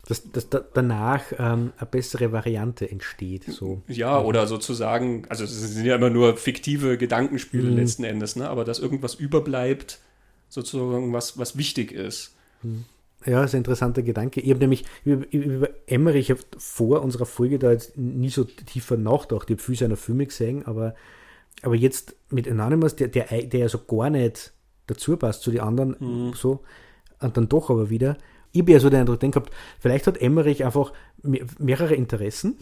Dass, 0.07 0.31
dass 0.31 0.49
da 0.51 0.61
danach 0.75 1.25
ähm, 1.39 1.73
eine 1.77 1.87
bessere 1.91 2.33
Variante 2.33 2.91
entsteht. 2.91 3.45
So. 3.45 3.83
Ja, 3.89 4.21
oder 4.21 4.47
sozusagen, 4.47 5.25
also 5.29 5.45
es 5.45 5.59
sind 5.59 5.87
ja 5.87 5.97
immer 5.97 6.11
nur 6.11 6.37
fiktive 6.37 6.99
Gedankenspiele 6.99 7.71
mhm. 7.71 7.77
letzten 7.77 8.05
Endes, 8.05 8.37
ne? 8.37 8.49
aber 8.49 8.65
dass 8.65 8.79
irgendwas 8.79 9.15
überbleibt, 9.15 10.01
sozusagen 10.49 11.13
was, 11.13 11.39
was 11.39 11.57
wichtig 11.57 11.93
ist. 11.93 12.35
Mhm. 12.63 12.85
Ja, 13.27 13.43
das 13.43 13.51
ist 13.51 13.55
ein 13.55 13.59
interessanter 13.59 14.03
Gedanke. 14.03 14.41
Ich 14.41 14.49
habe 14.51 14.61
nämlich 14.61 14.85
über, 15.05 15.31
über 15.31 15.69
Emmerich 15.87 16.33
vor 16.57 17.03
unserer 17.03 17.27
Folge 17.27 17.59
da 17.59 17.71
jetzt 17.71 17.99
nie 17.99 18.31
so 18.31 18.45
tiefer 18.45 18.97
nachgedacht. 18.97 19.51
Ich 19.51 19.57
habe 19.57 19.63
viel 19.63 19.77
seiner 19.77 19.97
Filme 19.97 20.25
gesehen, 20.25 20.65
aber, 20.67 20.95
aber 21.63 21.75
jetzt 21.75 22.17
mit 22.31 22.49
Anonymous, 22.49 22.97
der, 22.97 23.09
der, 23.09 23.27
der 23.27 23.61
ja 23.61 23.69
so 23.69 23.79
gar 23.79 24.09
nicht 24.09 24.53
dazu 24.91 25.17
passt 25.17 25.43
zu 25.43 25.51
den 25.51 25.61
anderen, 25.61 25.97
mhm. 25.99 26.33
so, 26.35 26.61
und 27.21 27.37
dann 27.37 27.49
doch 27.49 27.71
aber 27.71 27.91
wieder. 27.91 28.17
Ich 28.53 28.63
habe 28.63 28.73
ja 28.73 28.81
so 28.81 28.91
den 28.91 29.01
Eindruck 29.01 29.21
gehabt, 29.21 29.53
vielleicht 29.79 30.07
hat 30.07 30.21
Emmerich 30.21 30.65
einfach 30.65 30.93
mehrere 31.23 31.95
Interessen 31.95 32.57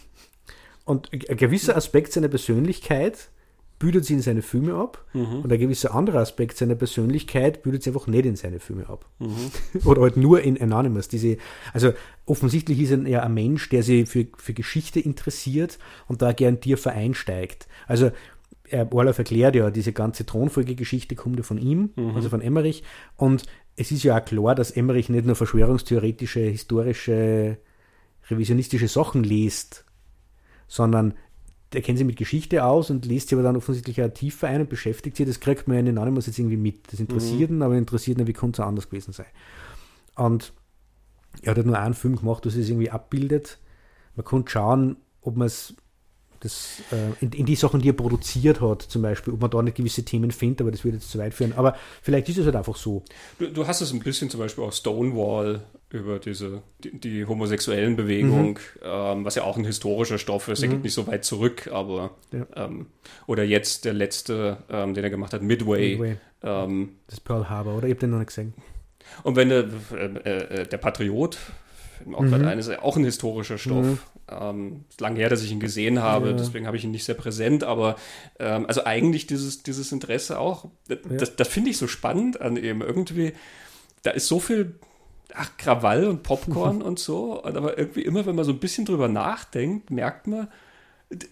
und 0.84 1.10
ein 1.12 1.36
gewisser 1.36 1.76
Aspekt 1.76 2.12
seiner 2.12 2.28
Persönlichkeit 2.28 3.30
bildet 3.78 4.04
sie 4.04 4.14
in 4.14 4.22
seine 4.22 4.42
Filme 4.42 4.74
ab 4.74 5.04
mhm. 5.12 5.40
und 5.42 5.52
ein 5.52 5.58
gewisser 5.58 5.94
anderer 5.94 6.20
Aspekt 6.20 6.56
seiner 6.56 6.74
Persönlichkeit 6.74 7.62
bildet 7.62 7.82
sie 7.82 7.90
einfach 7.90 8.06
nicht 8.06 8.26
in 8.26 8.36
seine 8.36 8.58
Filme 8.58 8.88
ab. 8.88 9.04
Mhm. 9.18 9.50
Oder 9.84 10.02
halt 10.02 10.16
nur 10.16 10.40
in 10.40 10.60
Anonymous. 10.60 11.08
Diese, 11.08 11.36
also 11.72 11.92
offensichtlich 12.26 12.80
ist 12.80 12.90
er 12.90 13.06
ja 13.06 13.22
ein 13.22 13.34
Mensch, 13.34 13.68
der 13.68 13.82
sich 13.82 14.08
für, 14.08 14.26
für 14.36 14.52
Geschichte 14.52 14.98
interessiert 14.98 15.78
und 16.08 16.22
da 16.22 16.32
gern 16.32 16.60
tiefer 16.60 16.90
einsteigt. 16.90 17.68
Also 17.86 18.10
Orloff 18.90 19.18
erklärt 19.18 19.54
ja, 19.54 19.70
diese 19.70 19.92
ganze 19.92 20.26
Thronfolgegeschichte 20.26 21.14
kommt 21.14 21.36
ja 21.36 21.42
von 21.42 21.58
ihm, 21.58 21.90
mhm. 21.96 22.14
also 22.14 22.28
von 22.28 22.40
Emmerich. 22.40 22.82
Und 23.16 23.44
es 23.76 23.90
ist 23.92 24.02
ja 24.02 24.18
auch 24.18 24.24
klar, 24.24 24.54
dass 24.54 24.70
Emmerich 24.70 25.08
nicht 25.08 25.26
nur 25.26 25.36
verschwörungstheoretische, 25.36 26.40
historische, 26.40 27.58
revisionistische 28.28 28.88
Sachen 28.88 29.22
liest, 29.22 29.84
sondern 30.66 31.14
der 31.72 31.82
kennt 31.82 31.98
sich 31.98 32.06
mit 32.06 32.16
Geschichte 32.16 32.64
aus 32.64 32.90
und 32.90 33.04
liest 33.04 33.28
sich 33.28 33.36
aber 33.36 33.42
dann 33.42 33.56
offensichtlich 33.56 34.02
auch 34.02 34.08
tiefer 34.08 34.48
ein 34.48 34.62
und 34.62 34.70
beschäftigt 34.70 35.16
sich. 35.16 35.26
Das 35.26 35.40
kriegt 35.40 35.68
man 35.68 35.76
ja 35.76 35.80
in 35.80 35.88
Anonymous 35.88 36.26
jetzt 36.26 36.38
irgendwie 36.38 36.56
mit. 36.56 36.92
Das 36.92 37.00
interessiert 37.00 37.50
mhm. 37.50 37.56
ihn, 37.56 37.62
aber 37.62 37.76
interessiert 37.76 38.18
ihn, 38.18 38.26
wie 38.26 38.32
konnte 38.32 38.62
es 38.62 38.66
anders 38.66 38.88
gewesen 38.88 39.12
sein. 39.12 39.26
Und 40.16 40.52
er 41.42 41.50
hat 41.50 41.58
halt 41.58 41.66
nur 41.66 41.78
einen 41.78 41.94
Film 41.94 42.16
gemacht, 42.16 42.46
das 42.46 42.56
es 42.56 42.68
irgendwie 42.68 42.90
abbildet. 42.90 43.58
Man 44.16 44.24
konnte 44.24 44.50
schauen, 44.50 44.96
ob 45.20 45.36
man 45.36 45.46
es 45.46 45.74
das, 46.40 46.82
äh, 46.92 47.24
in, 47.24 47.32
in, 47.32 47.46
die 47.46 47.56
Sachen, 47.56 47.80
die 47.80 47.88
er 47.88 47.94
produziert 47.94 48.60
hat, 48.60 48.82
zum 48.82 49.02
Beispiel, 49.02 49.34
ob 49.34 49.40
man 49.40 49.50
da 49.50 49.62
nicht 49.62 49.76
gewisse 49.76 50.04
Themen 50.04 50.30
findet, 50.30 50.60
aber 50.60 50.70
das 50.70 50.84
würde 50.84 50.98
jetzt 50.98 51.10
zu 51.10 51.18
weit 51.18 51.34
führen. 51.34 51.52
Aber 51.54 51.76
vielleicht 52.02 52.28
ist 52.28 52.38
es 52.38 52.44
halt 52.44 52.56
einfach 52.56 52.76
so. 52.76 53.02
Du, 53.38 53.48
du 53.48 53.66
hast 53.66 53.80
es 53.80 53.92
ein 53.92 54.00
bisschen 54.00 54.30
zum 54.30 54.40
Beispiel 54.40 54.64
auch 54.64 54.72
Stonewall 54.72 55.62
über 55.90 56.18
diese, 56.18 56.62
die, 56.84 56.98
die 56.98 57.26
homosexuellen 57.26 57.96
Bewegung, 57.96 58.50
mhm. 58.50 58.82
ähm, 58.82 59.24
was 59.24 59.34
ja 59.34 59.44
auch 59.44 59.56
ein 59.56 59.64
historischer 59.64 60.18
Stoff 60.18 60.48
ist, 60.48 60.62
der 60.62 60.68
mhm. 60.68 60.74
geht 60.74 60.84
nicht 60.84 60.94
so 60.94 61.06
weit 61.06 61.24
zurück, 61.24 61.68
aber 61.72 62.12
ja. 62.32 62.46
ähm, 62.56 62.86
oder 63.26 63.42
jetzt 63.42 63.84
der 63.84 63.94
letzte, 63.94 64.58
ähm, 64.70 64.94
den 64.94 65.04
er 65.04 65.10
gemacht 65.10 65.32
hat, 65.32 65.42
Midway. 65.42 65.96
Midway. 65.96 66.16
Ähm, 66.42 66.96
das 67.08 67.20
Pearl 67.20 67.48
Harbor, 67.48 67.76
oder? 67.76 67.86
Ich 67.86 67.92
habe 67.92 68.00
den 68.00 68.10
noch 68.10 68.18
nicht 68.18 68.28
gesehen. 68.28 68.54
Und 69.22 69.36
wenn 69.36 69.48
der, 69.48 69.64
äh, 69.92 70.60
äh, 70.60 70.66
der 70.66 70.78
Patriot 70.78 71.38
auch 72.12 72.20
mhm. 72.20 72.30
gerade 72.30 72.48
ein, 72.48 72.58
ist 72.58 72.70
auch 72.78 72.96
ein 72.96 73.04
historischer 73.04 73.58
Stoff. 73.58 74.06
Ähm, 74.30 74.84
ist 74.88 75.00
lange 75.00 75.18
her, 75.18 75.28
dass 75.28 75.42
ich 75.42 75.52
ihn 75.52 75.60
gesehen 75.60 76.02
habe, 76.02 76.28
ja. 76.28 76.32
deswegen 76.34 76.66
habe 76.66 76.76
ich 76.76 76.84
ihn 76.84 76.90
nicht 76.90 77.04
sehr 77.04 77.14
präsent, 77.14 77.64
aber 77.64 77.96
ähm, 78.38 78.66
also 78.66 78.84
eigentlich 78.84 79.26
dieses, 79.26 79.62
dieses 79.62 79.92
Interesse 79.92 80.38
auch, 80.38 80.66
das, 80.86 80.98
ja. 81.08 81.16
das, 81.16 81.36
das 81.36 81.48
finde 81.48 81.70
ich 81.70 81.78
so 81.78 81.86
spannend 81.86 82.40
an 82.40 82.56
ihm. 82.56 82.82
Irgendwie, 82.82 83.32
da 84.02 84.10
ist 84.10 84.28
so 84.28 84.40
viel 84.40 84.74
ach, 85.34 85.56
Krawall 85.56 86.06
und 86.06 86.22
Popcorn 86.22 86.82
und 86.82 86.98
so, 86.98 87.42
aber 87.44 87.78
irgendwie 87.78 88.02
immer, 88.02 88.26
wenn 88.26 88.36
man 88.36 88.44
so 88.44 88.52
ein 88.52 88.60
bisschen 88.60 88.84
drüber 88.84 89.08
nachdenkt, 89.08 89.90
merkt 89.90 90.26
man, 90.26 90.48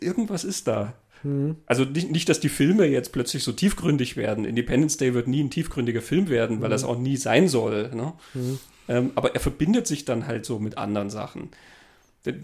irgendwas 0.00 0.44
ist 0.44 0.68
da. 0.68 0.94
Mhm. 1.22 1.56
Also 1.66 1.84
nicht, 1.84 2.10
nicht, 2.10 2.28
dass 2.28 2.40
die 2.40 2.48
Filme 2.48 2.86
jetzt 2.86 3.12
plötzlich 3.12 3.42
so 3.42 3.52
tiefgründig 3.52 4.16
werden. 4.16 4.44
Independence 4.44 4.96
Day 4.96 5.14
wird 5.14 5.28
nie 5.28 5.42
ein 5.42 5.50
tiefgründiger 5.50 6.02
Film 6.02 6.28
werden, 6.28 6.60
weil 6.60 6.68
mhm. 6.68 6.72
das 6.72 6.84
auch 6.84 6.98
nie 6.98 7.16
sein 7.16 7.48
soll. 7.48 7.90
Ne? 7.94 8.12
Mhm. 8.34 8.58
Ähm, 8.88 9.10
aber 9.14 9.34
er 9.34 9.40
verbindet 9.40 9.86
sich 9.86 10.04
dann 10.04 10.26
halt 10.26 10.46
so 10.46 10.58
mit 10.58 10.78
anderen 10.78 11.10
Sachen. 11.10 11.50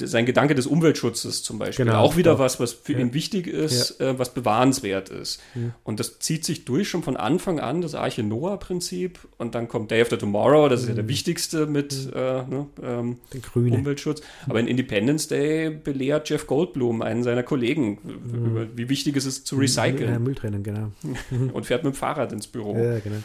Sein 0.04 0.26
Gedanke 0.26 0.54
des 0.54 0.66
Umweltschutzes 0.66 1.42
zum 1.42 1.58
Beispiel. 1.58 1.84
Genau, 1.84 1.98
auch 1.98 2.16
wieder 2.16 2.32
ja. 2.32 2.38
was, 2.38 2.60
was 2.60 2.72
für 2.72 2.92
ja. 2.92 2.98
ihn 2.98 3.14
wichtig 3.14 3.46
ist, 3.46 3.98
ja. 3.98 4.10
äh, 4.10 4.18
was 4.18 4.32
bewahrenswert 4.34 5.08
ist. 5.08 5.40
Und 5.84 6.00
das 6.00 6.18
zieht 6.18 6.44
sich 6.44 6.64
durch 6.64 6.88
schon 6.88 7.02
von 7.02 7.16
Anfang 7.16 7.60
an, 7.60 7.80
das 7.80 7.94
Arche 7.94 8.22
Noah-Prinzip. 8.22 9.18
Und 9.38 9.54
dann 9.54 9.68
kommt 9.68 9.90
Day 9.90 10.00
After 10.02 10.18
Tomorrow, 10.18 10.68
das 10.68 10.82
ist 10.82 10.88
ja 10.88 10.94
der 10.94 11.04
mhm. 11.04 11.08
wichtigste 11.08 11.66
mit 11.66 11.92
mhm. 11.92 12.12
äh, 12.14 12.42
ne, 12.42 12.66
ähm, 12.82 13.16
Umweltschutz. 13.54 14.22
Aber 14.48 14.60
in 14.60 14.66
Independence 14.66 15.28
Day 15.28 15.70
belehrt 15.70 16.28
Jeff 16.28 16.46
Goldblum, 16.46 17.02
einen 17.02 17.22
seiner 17.22 17.42
Kollegen, 17.42 17.98
mhm. 18.02 18.46
über, 18.46 18.66
wie 18.76 18.88
wichtig 18.88 19.16
es 19.16 19.26
ist 19.26 19.46
zu 19.46 19.56
recyceln. 19.56 20.12
Ja, 20.12 20.18
Müll 20.18 20.34
trennen, 20.34 20.62
genau. 20.62 20.92
Und 21.52 21.66
fährt 21.66 21.84
mit 21.84 21.94
dem 21.94 21.96
Fahrrad 21.96 22.32
ins 22.32 22.46
Büro. 22.46 22.76
Ja, 22.76 22.98
genau. 22.98 23.16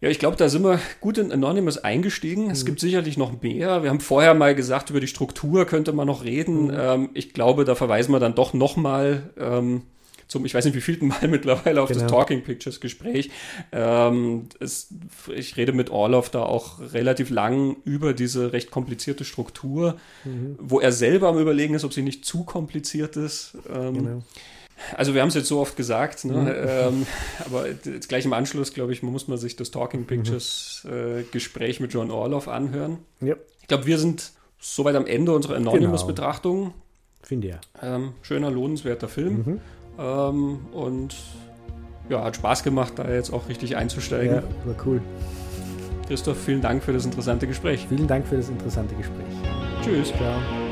Ja, 0.00 0.08
ich 0.08 0.18
glaube, 0.18 0.36
da 0.36 0.48
sind 0.48 0.64
wir 0.64 0.80
gut 1.00 1.18
in 1.18 1.30
Anonymous 1.30 1.78
eingestiegen. 1.78 2.46
Mhm. 2.46 2.50
Es 2.50 2.64
gibt 2.64 2.80
sicherlich 2.80 3.18
noch 3.18 3.42
mehr. 3.42 3.82
Wir 3.82 3.90
haben 3.90 4.00
vorher 4.00 4.34
mal 4.34 4.54
gesagt, 4.54 4.90
über 4.90 5.00
die 5.00 5.06
Struktur 5.06 5.66
könnte 5.66 5.92
man 5.92 6.06
noch 6.06 6.24
reden. 6.24 6.68
Mhm. 6.68 6.76
Ähm, 6.76 7.10
ich 7.14 7.32
glaube, 7.32 7.64
da 7.64 7.74
verweisen 7.74 8.12
wir 8.12 8.20
dann 8.20 8.34
doch 8.34 8.54
noch 8.54 8.76
mal 8.76 9.30
ähm, 9.38 9.82
zum, 10.30 10.46
ich 10.46 10.54
weiß 10.54 10.64
nicht, 10.64 10.74
wie 10.74 10.80
vielten 10.80 11.08
Mal 11.08 11.26
mittlerweile 11.28 11.82
auf 11.82 11.88
genau. 11.88 12.02
das 12.02 12.10
Talking 12.10 12.42
Pictures 12.42 12.80
Gespräch. 12.80 13.30
Ähm, 13.72 14.46
es, 14.60 14.88
ich 15.34 15.56
rede 15.56 15.72
mit 15.72 15.90
Orloff 15.90 16.30
da 16.30 16.44
auch 16.44 16.78
relativ 16.92 17.30
lang 17.30 17.76
über 17.84 18.14
diese 18.14 18.52
recht 18.52 18.70
komplizierte 18.70 19.24
Struktur, 19.24 19.96
mhm. 20.24 20.56
wo 20.58 20.80
er 20.80 20.92
selber 20.92 21.28
am 21.28 21.38
Überlegen 21.38 21.74
ist, 21.74 21.84
ob 21.84 21.92
sie 21.92 22.02
nicht 22.02 22.24
zu 22.24 22.44
kompliziert 22.44 23.16
ist. 23.16 23.58
Ähm, 23.68 23.94
genau. 23.94 24.22
Also 24.96 25.14
wir 25.14 25.22
haben 25.22 25.28
es 25.28 25.34
jetzt 25.34 25.48
so 25.48 25.60
oft 25.60 25.76
gesagt, 25.76 26.24
ne? 26.24 26.34
mhm. 26.34 26.48
ähm, 26.48 27.06
aber 27.46 27.68
jetzt 27.68 28.08
gleich 28.08 28.24
im 28.24 28.32
Anschluss, 28.32 28.72
glaube 28.72 28.92
ich, 28.92 29.02
muss 29.02 29.28
man 29.28 29.38
sich 29.38 29.56
das 29.56 29.70
Talking 29.70 30.04
Pictures 30.04 30.86
äh, 30.90 31.22
Gespräch 31.30 31.80
mit 31.80 31.92
John 31.92 32.10
Orloff 32.10 32.48
anhören. 32.48 32.98
Ja. 33.20 33.36
Ich 33.60 33.68
glaube, 33.68 33.86
wir 33.86 33.98
sind 33.98 34.32
soweit 34.58 34.96
am 34.96 35.06
Ende 35.06 35.32
unserer 35.32 35.56
Anonymous-Betrachtung. 35.56 36.60
Genau. 36.60 36.74
Finde 37.22 37.48
ja. 37.48 37.60
Ähm, 37.82 38.14
schöner, 38.22 38.50
lohnenswerter 38.50 39.08
Film. 39.08 39.36
Mhm. 39.36 39.60
Ähm, 39.98 40.58
und 40.72 41.14
ja, 42.08 42.24
hat 42.24 42.36
Spaß 42.36 42.62
gemacht, 42.62 42.94
da 42.96 43.08
jetzt 43.08 43.32
auch 43.32 43.48
richtig 43.48 43.76
einzusteigen. 43.76 44.36
Ja, 44.36 44.42
war 44.64 44.74
cool. 44.86 45.00
Christoph, 46.08 46.42
vielen 46.42 46.60
Dank 46.60 46.82
für 46.82 46.92
das 46.92 47.04
interessante 47.04 47.46
Gespräch. 47.46 47.86
Vielen 47.88 48.08
Dank 48.08 48.26
für 48.26 48.36
das 48.36 48.48
interessante 48.48 48.96
Gespräch. 48.96 49.26
Tschüss. 49.82 50.08
Ciao. 50.08 50.69